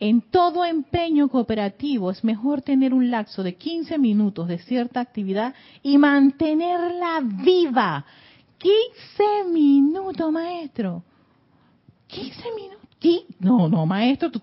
En 0.02 0.22
todo 0.22 0.64
empeño 0.64 1.28
cooperativo 1.28 2.10
es 2.10 2.24
mejor 2.24 2.62
tener 2.62 2.94
un 2.94 3.10
lapso 3.10 3.42
de 3.42 3.56
15 3.56 3.98
minutos 3.98 4.48
de 4.48 4.58
cierta 4.58 4.98
actividad 5.00 5.54
y 5.82 5.98
mantenerla 5.98 7.20
viva. 7.22 8.06
15 8.56 9.50
minutos, 9.50 10.32
maestro. 10.32 11.02
15 12.06 12.42
minutos. 12.56 12.80
No, 13.38 13.68
no, 13.68 13.84
maestro, 13.84 14.30
tú, 14.30 14.40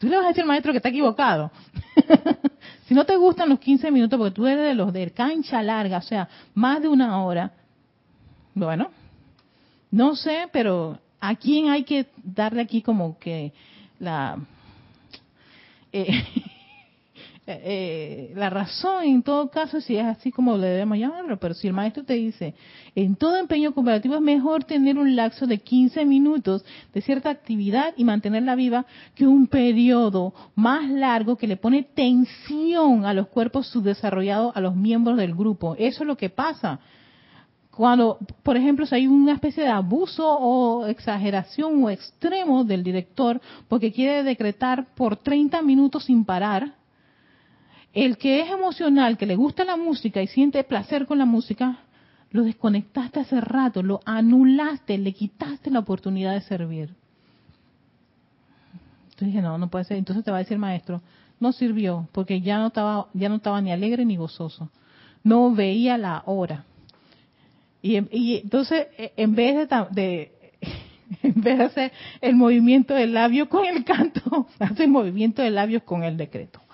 le 0.00 0.16
vas 0.16 0.26
a 0.26 0.28
decir 0.28 0.42
al 0.42 0.48
maestro 0.48 0.72
que 0.72 0.78
está 0.78 0.88
equivocado. 0.88 1.52
si 2.86 2.94
no 2.94 3.04
te 3.04 3.14
gustan 3.16 3.48
los 3.48 3.60
15 3.60 3.90
minutos, 3.92 4.18
porque 4.18 4.34
tú 4.34 4.48
eres 4.48 4.64
de 4.64 4.74
los 4.74 4.92
de 4.92 5.12
cancha 5.12 5.62
larga, 5.62 5.98
o 5.98 6.02
sea, 6.02 6.28
más 6.54 6.82
de 6.82 6.88
una 6.88 7.22
hora, 7.22 7.52
bueno, 8.52 8.90
no 9.92 10.16
sé, 10.16 10.48
pero 10.52 10.98
a 11.20 11.36
quién 11.36 11.68
hay 11.68 11.84
que 11.84 12.06
darle 12.24 12.62
aquí 12.62 12.82
como 12.82 13.18
que 13.18 13.52
la 13.98 14.38
eh, 15.92 16.24
eh, 17.48 18.32
la 18.34 18.50
razón 18.50 19.04
en 19.04 19.22
todo 19.22 19.50
caso, 19.50 19.80
si 19.80 19.96
es 19.96 20.04
así 20.04 20.32
como 20.32 20.56
le 20.56 20.66
debemos 20.66 20.98
llamarlo, 20.98 21.38
pero 21.38 21.54
si 21.54 21.68
el 21.68 21.72
maestro 21.72 22.02
te 22.02 22.14
dice, 22.14 22.54
en 22.94 23.14
todo 23.14 23.36
empeño 23.36 23.72
cooperativo 23.72 24.16
es 24.16 24.20
mejor 24.20 24.64
tener 24.64 24.98
un 24.98 25.14
lapso 25.14 25.46
de 25.46 25.58
15 25.58 26.04
minutos 26.06 26.64
de 26.92 27.00
cierta 27.02 27.30
actividad 27.30 27.94
y 27.96 28.04
mantenerla 28.04 28.56
viva 28.56 28.84
que 29.14 29.26
un 29.26 29.46
periodo 29.46 30.34
más 30.56 30.90
largo 30.90 31.36
que 31.36 31.46
le 31.46 31.56
pone 31.56 31.84
tensión 31.84 33.04
a 33.04 33.14
los 33.14 33.28
cuerpos 33.28 33.68
subdesarrollados, 33.68 34.56
a 34.56 34.60
los 34.60 34.74
miembros 34.74 35.16
del 35.16 35.34
grupo. 35.34 35.76
Eso 35.78 36.02
es 36.02 36.06
lo 36.08 36.16
que 36.16 36.30
pasa 36.30 36.80
cuando, 37.76 38.18
por 38.42 38.56
ejemplo, 38.56 38.86
si 38.86 38.94
hay 38.94 39.06
una 39.06 39.34
especie 39.34 39.64
de 39.64 39.68
abuso 39.68 40.26
o 40.26 40.86
exageración 40.86 41.84
o 41.84 41.90
extremo 41.90 42.64
del 42.64 42.82
director 42.82 43.38
porque 43.68 43.92
quiere 43.92 44.22
decretar 44.22 44.86
por 44.94 45.16
30 45.18 45.60
minutos 45.60 46.04
sin 46.04 46.24
parar, 46.24 46.72
el 47.92 48.16
que 48.16 48.40
es 48.40 48.50
emocional, 48.50 49.18
que 49.18 49.26
le 49.26 49.36
gusta 49.36 49.62
la 49.62 49.76
música 49.76 50.22
y 50.22 50.26
siente 50.26 50.64
placer 50.64 51.04
con 51.04 51.18
la 51.18 51.26
música, 51.26 51.80
lo 52.30 52.44
desconectaste 52.44 53.20
hace 53.20 53.42
rato, 53.42 53.82
lo 53.82 54.00
anulaste, 54.06 54.96
le 54.96 55.12
quitaste 55.12 55.70
la 55.70 55.80
oportunidad 55.80 56.32
de 56.32 56.40
servir. 56.40 56.94
Entonces 59.04 59.28
dije, 59.28 59.42
no, 59.42 59.58
no 59.58 59.68
puede 59.68 59.84
ser. 59.84 59.98
Entonces 59.98 60.24
te 60.24 60.30
va 60.30 60.38
a 60.38 60.40
decir 60.40 60.56
maestro, 60.56 61.02
no 61.40 61.52
sirvió, 61.52 62.08
porque 62.12 62.40
ya 62.40 62.56
no 62.56 62.68
estaba, 62.68 63.08
ya 63.12 63.28
no 63.28 63.36
estaba 63.36 63.60
ni 63.60 63.70
alegre 63.70 64.06
ni 64.06 64.16
gozoso. 64.16 64.70
No 65.22 65.54
veía 65.54 65.98
la 65.98 66.22
hora. 66.24 66.64
Y, 67.86 67.98
y 68.10 68.38
entonces, 68.38 68.88
e, 68.98 69.12
en 69.16 69.36
vez 69.36 69.68
de, 69.92 70.32
en 71.22 71.40
vez 71.40 71.58
de 71.58 71.64
hacer 71.64 71.92
el 72.20 72.34
movimiento 72.34 72.94
del 72.94 73.14
labio 73.14 73.48
con 73.48 73.64
el 73.64 73.84
canto, 73.84 74.48
hace 74.58 74.82
el 74.82 74.90
movimiento 74.90 75.40
de 75.40 75.50
labios 75.50 75.84
con 75.84 76.02
el 76.02 76.16
decreto. 76.16 76.60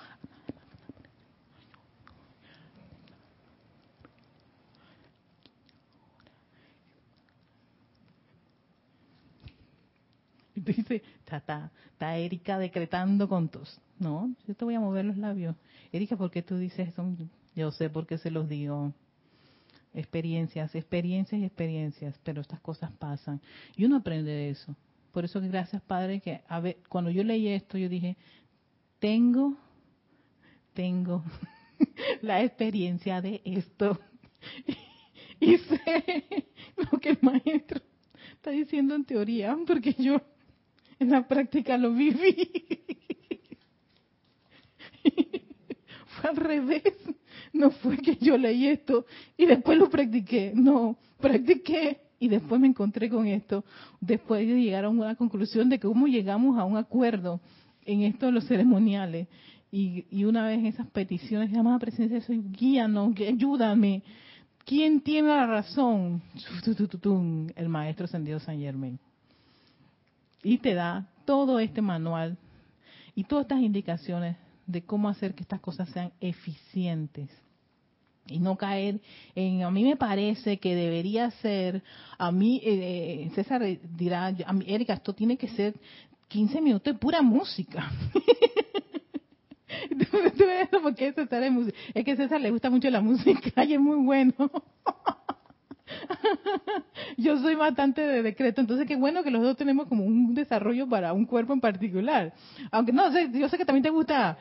Dice, 10.55 11.03
está, 11.27 11.71
está, 11.93 12.17
Erika 12.17 12.59
decretando 12.59 13.29
con 13.29 13.51
tus. 13.51 13.79
No, 13.99 14.35
yo 14.49 14.55
te 14.55 14.65
voy 14.65 14.77
a 14.77 14.81
mover 14.81 15.05
los 15.05 15.19
labios. 15.19 15.57
Erika, 15.93 16.17
¿por 16.17 16.31
qué 16.31 16.43
tú 16.43 16.57
dices 16.57 16.89
eso? 16.89 17.05
Yo 17.55 17.71
sé 17.71 17.91
por 17.91 18.07
qué 18.07 18.17
se 18.17 18.31
los 18.31 18.49
digo. 18.49 18.95
Experiencias, 19.95 20.75
experiencias 20.75 21.41
y 21.41 21.45
experiencias, 21.45 22.19
pero 22.23 22.41
estas 22.41 22.61
cosas 22.61 22.91
pasan. 22.93 23.41
Y 23.77 23.85
uno 23.85 23.97
aprende 23.97 24.31
de 24.31 24.51
eso. 24.51 24.75
Por 25.13 25.25
eso 25.27 25.41
gracias 25.43 25.83
Padre 25.83 26.21
que 26.21 26.41
a 26.49 26.63
cuando 26.89 27.11
yo 27.11 27.23
leí 27.23 27.49
esto 27.49 27.77
yo 27.77 27.89
dije, 27.89 28.17
tengo, 28.99 29.57
tengo 30.73 31.23
la 32.23 32.43
experiencia 32.43 33.21
de 33.21 33.43
esto. 33.45 34.01
y 35.41 35.59
sé 35.59 36.25
lo 36.77 36.99
que 36.99 37.11
el 37.11 37.19
maestro 37.21 37.83
está 38.33 38.51
diciendo 38.51 38.95
en 38.95 39.05
teoría, 39.05 39.57
porque 39.67 39.95
yo 39.99 40.21
en 40.99 41.11
la 41.11 41.29
práctica 41.29 41.77
lo 41.77 41.93
viví. 41.93 42.51
Fue 46.07 46.31
al 46.31 46.37
revés. 46.37 46.95
No 47.53 47.71
fue 47.71 47.99
que 47.99 48.17
yo 48.17 48.37
leí 48.39 48.67
esto 48.67 49.07
y 49.37 49.47
después 49.47 49.79
lo 49.79 49.91
practiqué. 49.91 50.53
No, 50.55 50.97
practiqué 51.21 52.01
y 52.19 52.29
después 52.29 52.61
me 52.61 52.69
encontré 52.69 53.11
con 53.11 53.27
esto. 53.27 53.65
Después 54.01 54.47
de 54.47 54.61
llegar 54.61 54.85
a 54.85 54.89
una 54.89 55.15
conclusión 55.17 55.69
de 55.69 55.79
cómo 55.79 56.07
llegamos 56.07 56.59
a 56.59 56.65
un 56.65 56.77
acuerdo 56.77 57.41
en 57.85 58.03
esto 58.03 58.27
de 58.27 58.33
los 58.33 58.47
ceremoniales. 58.47 59.29
Y, 59.71 60.25
una 60.25 60.47
vez 60.47 60.63
esas 60.65 60.87
peticiones, 60.89 61.51
llamada 61.51 61.79
presencia, 61.79 62.21
soy 62.21 62.43
guíanos, 62.43 63.15
ayúdame. 63.19 64.03
¿Quién 64.65 65.01
tiene 65.01 65.29
la 65.29 65.47
razón? 65.47 66.23
El 67.57 67.69
maestro 67.69 68.05
ascendido 68.05 68.39
San 68.39 68.59
Germain. 68.59 68.99
Y 70.43 70.59
te 70.59 70.75
da 70.75 71.09
todo 71.25 71.59
este 71.59 71.81
manual 71.81 72.37
y 73.15 73.25
todas 73.25 73.45
estas 73.45 73.61
indicaciones 73.61 74.37
de 74.67 74.83
cómo 74.83 75.09
hacer 75.09 75.35
que 75.35 75.43
estas 75.43 75.61
cosas 75.61 75.89
sean 75.91 76.13
eficientes 76.21 77.29
y 78.27 78.39
no 78.39 78.57
caer 78.57 79.01
en 79.35 79.63
a 79.63 79.71
mí 79.71 79.85
me 79.85 79.97
parece 79.97 80.59
que 80.59 80.75
debería 80.75 81.31
ser 81.31 81.83
a 82.19 82.31
mí 82.31 82.61
eh, 82.65 83.27
eh, 83.27 83.31
César 83.35 83.63
dirá 83.97 84.35
a 84.47 84.53
mí, 84.53 84.65
Erika 84.69 84.95
esto 84.95 85.13
tiene 85.13 85.37
que 85.37 85.49
ser 85.49 85.75
15 86.29 86.61
minutos 86.63 86.95
de 86.95 86.99
pura 86.99 87.21
música. 87.21 87.91
Porque 90.83 91.13
César 91.13 91.43
es, 91.43 91.75
es 91.95 92.05
que 92.05 92.13
a 92.13 92.17
César 92.17 92.41
le 92.41 92.51
gusta 92.51 92.71
mucho 92.71 92.89
la 92.91 93.03
música 93.03 93.65
y 93.65 93.75
es 93.75 93.81
muy 93.81 93.97
bueno 93.97 94.35
yo 97.17 97.39
soy 97.39 97.55
bastante 97.55 98.01
de 98.01 98.23
decreto, 98.23 98.61
entonces 98.61 98.87
qué 98.87 98.97
bueno 98.97 99.23
que 99.23 99.31
los 99.31 99.43
dos 99.43 99.57
tenemos 99.57 99.89
como 99.89 100.05
un 100.05 100.35
desarrollo 100.35 100.89
para 100.89 101.13
un 101.13 101.27
cuerpo 101.27 101.53
en 101.53 101.61
particular. 101.61 102.33
Aunque 102.71 102.93
no 102.93 103.11
sé, 103.13 103.31
yo 103.33 103.49
sé 103.49 103.59
que 103.59 103.65
también 103.65 103.83
te 103.83 103.91
gusta 103.91 104.39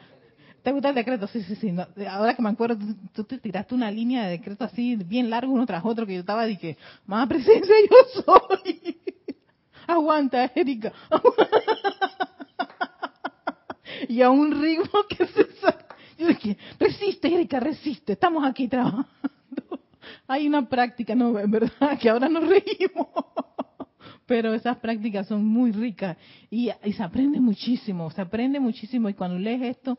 ¿Te 0.63 0.71
gusta 0.71 0.89
el 0.89 0.95
decreto? 0.95 1.27
Sí, 1.27 1.41
sí, 1.43 1.55
sí. 1.55 1.73
ahora 2.07 2.35
que 2.35 2.41
me 2.41 2.49
acuerdo, 2.49 2.77
tú, 3.13 3.23
te 3.23 3.39
tiraste 3.39 3.73
una 3.73 3.89
línea 3.89 4.25
de 4.25 4.31
decreto 4.31 4.63
así, 4.63 4.95
bien 4.95 5.29
largo 5.29 5.51
uno 5.51 5.65
tras 5.65 5.83
otro, 5.83 6.05
que 6.05 6.13
yo 6.13 6.19
estaba 6.19 6.47
y 6.47 6.57
que, 6.57 6.77
más 7.07 7.27
presencia 7.27 7.73
yo 7.89 8.23
soy. 8.23 8.97
Aguanta, 9.87 10.51
Erika. 10.53 10.93
y 14.07 14.21
a 14.21 14.29
un 14.29 14.61
ritmo 14.61 15.03
que 15.09 15.25
se 15.25 15.47
Yo 16.19 16.27
dije, 16.27 16.57
resiste, 16.79 17.33
Erika, 17.33 17.59
resiste. 17.59 18.13
Estamos 18.13 18.45
aquí 18.45 18.67
trabajando. 18.67 19.07
Hay 20.27 20.47
una 20.47 20.67
práctica, 20.67 21.15
no, 21.15 21.37
en 21.39 21.51
verdad, 21.51 21.97
que 22.01 22.09
ahora 22.09 22.29
nos 22.29 22.47
reímos. 22.47 23.07
Pero 24.25 24.53
esas 24.53 24.77
prácticas 24.77 25.27
son 25.27 25.45
muy 25.45 25.71
ricas 25.71 26.15
y, 26.49 26.71
se 26.95 27.03
aprende 27.03 27.39
muchísimo, 27.39 28.09
se 28.11 28.21
aprende 28.21 28.59
muchísimo. 28.59 29.09
Y 29.09 29.13
cuando 29.13 29.37
lees 29.37 29.61
esto, 29.61 29.97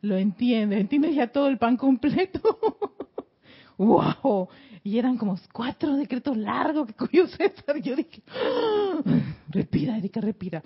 lo 0.00 0.16
entiendes, 0.16 0.80
entiendes 0.80 1.14
ya 1.14 1.26
todo 1.26 1.48
el 1.48 1.58
pan 1.58 1.76
completo. 1.76 2.40
¡Wow! 3.76 4.48
Y 4.84 4.98
eran 4.98 5.16
como 5.16 5.38
cuatro 5.52 5.96
decretos 5.96 6.36
largos 6.36 6.86
que 6.86 6.94
cogió 6.94 7.26
César. 7.26 7.78
Yo 7.82 7.96
dije, 7.96 8.22
¡Ah! 8.28 9.00
respira, 9.48 9.98
Erika, 9.98 10.20
respira. 10.20 10.62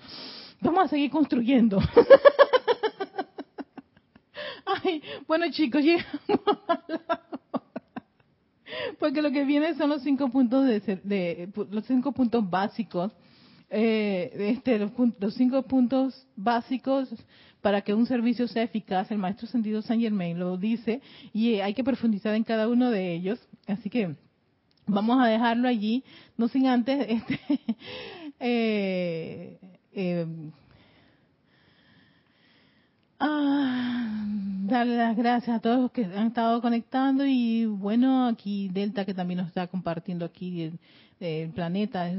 Vamos 0.61 0.85
a 0.85 0.89
seguir 0.89 1.11
construyendo. 1.11 1.81
Ay, 4.85 5.03
bueno 5.27 5.47
chicos, 5.51 5.83
llegamos 5.83 6.59
a 6.69 6.85
la 6.89 7.58
porque 8.99 9.23
lo 9.23 9.31
que 9.31 9.45
viene 9.45 9.75
son 9.75 9.91
los 9.91 10.03
cinco 10.03 10.29
puntos 10.31 10.67
de, 10.67 10.81
de 10.81 11.49
los 11.71 11.85
cinco 11.87 12.13
puntos 12.13 12.49
básicos 12.49 13.13
eh, 13.71 14.55
este, 14.57 14.79
los, 14.79 15.35
cinco 15.35 15.63
puntos 15.63 16.27
básicos 16.37 17.09
para 17.61 17.83
que 17.83 17.93
un 17.93 18.07
servicio 18.07 18.49
sea 18.49 18.63
eficaz, 18.63 19.11
el 19.11 19.19
maestro 19.19 19.47
sentido 19.47 19.83
Saint 19.83 20.03
Germain 20.03 20.39
lo 20.39 20.57
dice 20.57 21.03
y 21.35 21.57
hay 21.57 21.75
que 21.75 21.85
profundizar 21.85 22.35
en 22.35 22.45
cada 22.45 22.69
uno 22.69 22.91
de 22.91 23.13
ellos. 23.13 23.39
Así 23.67 23.91
que 23.91 24.17
vamos 24.87 25.21
a 25.21 25.27
dejarlo 25.27 25.69
allí, 25.69 26.03
no 26.37 26.49
sin 26.49 26.67
antes 26.67 27.07
este, 27.09 27.41
eh, 28.41 29.59
eh, 29.93 30.27
ah, 33.21 34.25
darle 34.67 34.97
las 34.97 35.17
gracias 35.17 35.57
a 35.57 35.61
todos 35.61 35.81
los 35.81 35.91
que 35.91 36.05
han 36.05 36.29
estado 36.29 36.61
conectando 36.61 37.25
y 37.27 37.67
bueno, 37.67 38.27
aquí 38.27 38.69
Delta 38.69 39.05
que 39.05 39.15
también 39.15 39.39
nos 39.39 39.49
está 39.49 39.67
compartiendo 39.67 40.25
aquí 40.25 40.73
el 41.21 41.51
planeta 41.51 42.09
es 42.11 42.19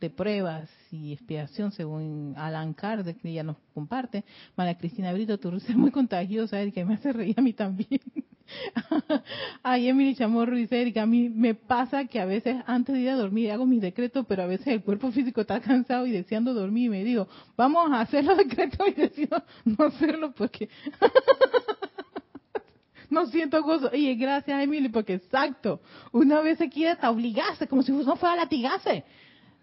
de 0.00 0.10
pruebas 0.10 0.68
y 0.90 1.12
expiación, 1.12 1.70
según 1.70 2.34
Alan 2.36 2.74
Kardec, 2.74 3.20
que 3.20 3.30
ella 3.30 3.44
nos 3.44 3.56
comparte. 3.72 4.24
María 4.56 4.76
Cristina 4.76 5.12
Brito, 5.12 5.38
tú 5.38 5.48
eres 5.48 5.76
muy 5.76 5.92
contagiosa, 5.92 6.60
Erika, 6.60 6.84
me 6.84 6.94
hace 6.94 7.12
reír 7.12 7.38
a 7.38 7.42
mí 7.42 7.52
también. 7.52 8.00
Ay, 9.62 9.88
Emily 9.88 10.14
Chamorro 10.14 10.56
dice, 10.56 10.80
Erika, 10.80 11.02
a 11.02 11.06
mí 11.06 11.28
me 11.28 11.54
pasa 11.54 12.06
que 12.06 12.20
a 12.20 12.24
veces 12.24 12.56
antes 12.66 12.94
de 12.94 13.02
ir 13.02 13.10
a 13.10 13.16
dormir 13.16 13.50
hago 13.50 13.66
mis 13.66 13.80
decretos, 13.80 14.24
pero 14.28 14.42
a 14.42 14.46
veces 14.46 14.66
el 14.68 14.82
cuerpo 14.82 15.10
físico 15.12 15.40
está 15.40 15.60
cansado 15.60 16.06
y 16.06 16.12
deseando 16.12 16.54
dormir 16.54 16.86
y 16.86 16.90
me 16.90 17.04
digo, 17.04 17.28
vamos 17.56 17.90
a 17.92 18.00
hacer 18.00 18.24
los 18.24 18.36
decretos 18.36 18.86
y 18.88 18.92
decido 18.92 19.42
no 19.64 19.86
hacerlo 19.86 20.32
porque 20.32 20.68
no 23.10 23.26
siento 23.26 23.62
gozo. 23.62 23.90
Y 23.92 24.14
gracias, 24.16 24.62
Emily, 24.62 24.88
porque 24.88 25.14
exacto, 25.14 25.80
una 26.12 26.40
vez 26.40 26.58
se 26.58 26.68
quiere 26.68 26.90
hasta 26.90 27.10
obligarse, 27.10 27.68
como 27.68 27.82
si 27.82 27.92
no 27.92 28.16
fuera 28.16 28.34
a 28.34 28.36
latigarse. 28.36 29.04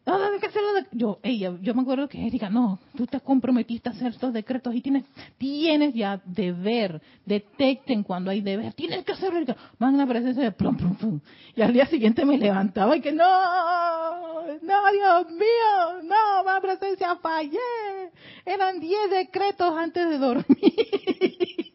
No, 0.09 0.17
no, 0.17 0.39
que 0.39 0.47
hacerlo. 0.47 0.69
Yo, 0.91 1.19
ella, 1.21 1.53
yo 1.61 1.75
me 1.75 1.83
acuerdo 1.83 2.09
que 2.09 2.25
Erika, 2.25 2.49
no, 2.49 2.79
tú 2.97 3.05
te 3.05 3.19
comprometiste 3.19 3.89
a 3.89 3.91
hacer 3.91 4.07
estos 4.07 4.33
decretos 4.33 4.73
y 4.73 4.81
tienes, 4.81 5.05
tienes 5.37 5.93
ya 5.93 6.19
deber, 6.25 6.99
detecten 7.25 8.01
cuando 8.01 8.31
hay 8.31 8.41
deber, 8.41 8.73
tienes 8.73 9.05
que 9.05 9.11
hacerlo, 9.11 9.37
Erika. 9.37 9.55
Van 9.77 9.93
una 9.93 10.07
presencia 10.07 10.41
de 10.41 10.51
plum, 10.51 10.75
plum, 10.75 10.95
plum. 10.95 11.19
Y 11.55 11.61
al 11.61 11.73
día 11.73 11.85
siguiente 11.85 12.25
me 12.25 12.39
levantaba 12.39 12.97
y 12.97 13.01
que 13.01 13.11
no, 13.11 13.23
no, 13.23 14.91
Dios 14.91 15.31
mío, 15.31 16.01
no, 16.03 16.43
más 16.43 16.59
presencia, 16.59 17.15
fallé. 17.17 17.59
Eran 18.45 18.79
diez 18.79 19.11
decretos 19.11 19.77
antes 19.77 20.09
de 20.09 20.17
dormir. 20.17 20.45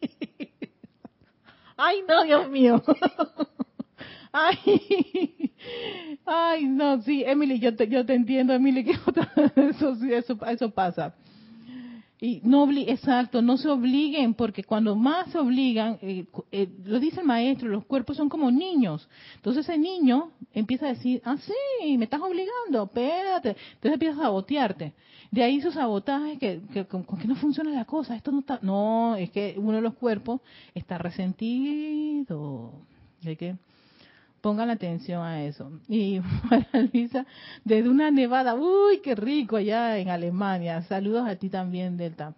Ay, 1.77 2.03
no, 2.05 2.23
Dios 2.23 2.49
mío. 2.49 2.83
Ay, 4.37 4.57
ay, 6.25 6.65
no, 6.65 7.01
sí, 7.03 7.23
Emily, 7.25 7.57
yo 7.57 7.73
te, 7.73 7.87
yo 7.87 8.05
te 8.05 8.13
entiendo, 8.13 8.53
Emily, 8.53 8.83
que 8.85 8.91
eso, 9.69 9.93
eso, 10.03 10.45
eso 10.45 10.69
pasa. 10.71 11.15
Y 12.19 12.41
no 12.43 12.69
exacto, 12.69 13.41
no 13.41 13.55
se 13.55 13.69
obliguen, 13.69 14.33
porque 14.33 14.65
cuando 14.65 14.93
más 14.93 15.31
se 15.31 15.37
obligan, 15.37 15.99
eh, 16.01 16.25
eh, 16.51 16.67
lo 16.83 16.99
dice 16.99 17.21
el 17.21 17.27
maestro, 17.27 17.69
los 17.69 17.85
cuerpos 17.85 18.17
son 18.17 18.27
como 18.27 18.51
niños. 18.51 19.07
Entonces 19.35 19.69
ese 19.69 19.77
niño 19.77 20.31
empieza 20.53 20.87
a 20.87 20.89
decir, 20.89 21.21
ah, 21.23 21.37
sí, 21.37 21.97
me 21.97 22.03
estás 22.03 22.19
obligando, 22.19 22.83
espérate. 22.83 23.55
Entonces 23.75 23.93
empieza 23.93 24.15
a 24.15 24.23
sabotearte. 24.23 24.93
De 25.31 25.43
ahí 25.43 25.57
esos 25.57 25.75
sabotajes 25.75 26.39
que, 26.39 26.61
que 26.73 26.85
con, 26.85 27.05
que 27.05 27.27
no 27.27 27.35
funciona 27.35 27.71
la 27.71 27.85
cosa, 27.85 28.17
esto 28.17 28.33
no 28.33 28.39
está, 28.39 28.59
no, 28.61 29.15
es 29.15 29.29
que 29.31 29.55
uno 29.57 29.77
de 29.77 29.81
los 29.81 29.93
cuerpos 29.93 30.41
está 30.73 30.97
resentido. 30.97 32.73
Hay 33.25 33.37
que 33.37 33.55
pongan 34.45 34.69
atención 34.69 35.23
a 35.23 35.43
eso. 35.43 35.71
Y 35.87 36.19
para 36.47 36.83
Luisa, 36.93 37.25
desde 37.63 37.89
una 37.89 38.11
nevada, 38.11 38.53
uy, 38.53 38.99
qué 39.03 39.15
rico 39.15 39.55
allá 39.55 39.97
en 39.97 40.09
Alemania. 40.09 40.83
Saludos 40.83 41.27
a 41.27 41.35
ti 41.35 41.49
también, 41.49 41.97
Delta. 41.97 42.35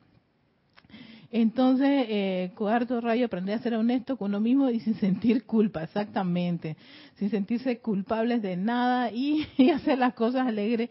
Entonces, 1.34 2.06
eh, 2.08 2.54
cuarto 2.56 3.02
rayo, 3.02 3.26
aprender 3.26 3.56
a 3.56 3.62
ser 3.62 3.74
honesto 3.74 4.16
con 4.16 4.30
uno 4.30 4.40
mismo 4.40 4.70
y 4.70 4.80
sin 4.80 4.96
sentir 4.96 5.44
culpa, 5.44 5.84
exactamente. 5.84 6.78
Sin 7.16 7.30
sentirse 7.30 7.80
culpables 7.80 8.42
de 8.42 8.56
nada 8.56 9.12
y, 9.12 9.46
y 9.58 9.72
hacer 9.72 9.98
las 9.98 10.14
cosas 10.14 10.48
alegres 10.48 10.90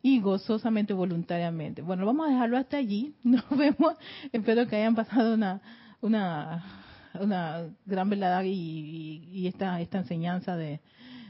y 0.00 0.20
gozosamente, 0.20 0.94
voluntariamente. 0.94 1.82
Bueno, 1.82 2.06
vamos 2.06 2.28
a 2.28 2.30
dejarlo 2.30 2.56
hasta 2.56 2.76
allí. 2.76 3.16
Nos 3.24 3.48
vemos. 3.50 3.94
Espero 4.30 4.68
que 4.68 4.76
hayan 4.76 4.94
pasado 4.94 5.34
una, 5.34 5.60
una, 6.00 6.81
una 7.20 7.66
gran 7.86 8.10
velada 8.10 8.44
y, 8.44 9.28
y, 9.32 9.46
esta, 9.46 9.80
esta 9.80 9.98
enseñanza 9.98 10.56
de, 10.56 10.80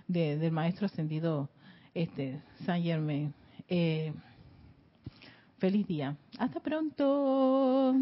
del 0.09 0.53
maestro 0.53 0.87
ascendido 0.87 1.49
este, 1.95 2.41
Saint 2.65 2.85
Germain. 2.85 3.35
Eh, 3.69 4.13
Feliz 5.63 5.87
día. 5.87 6.17
Hasta 6.41 6.59
pronto. 6.59 7.95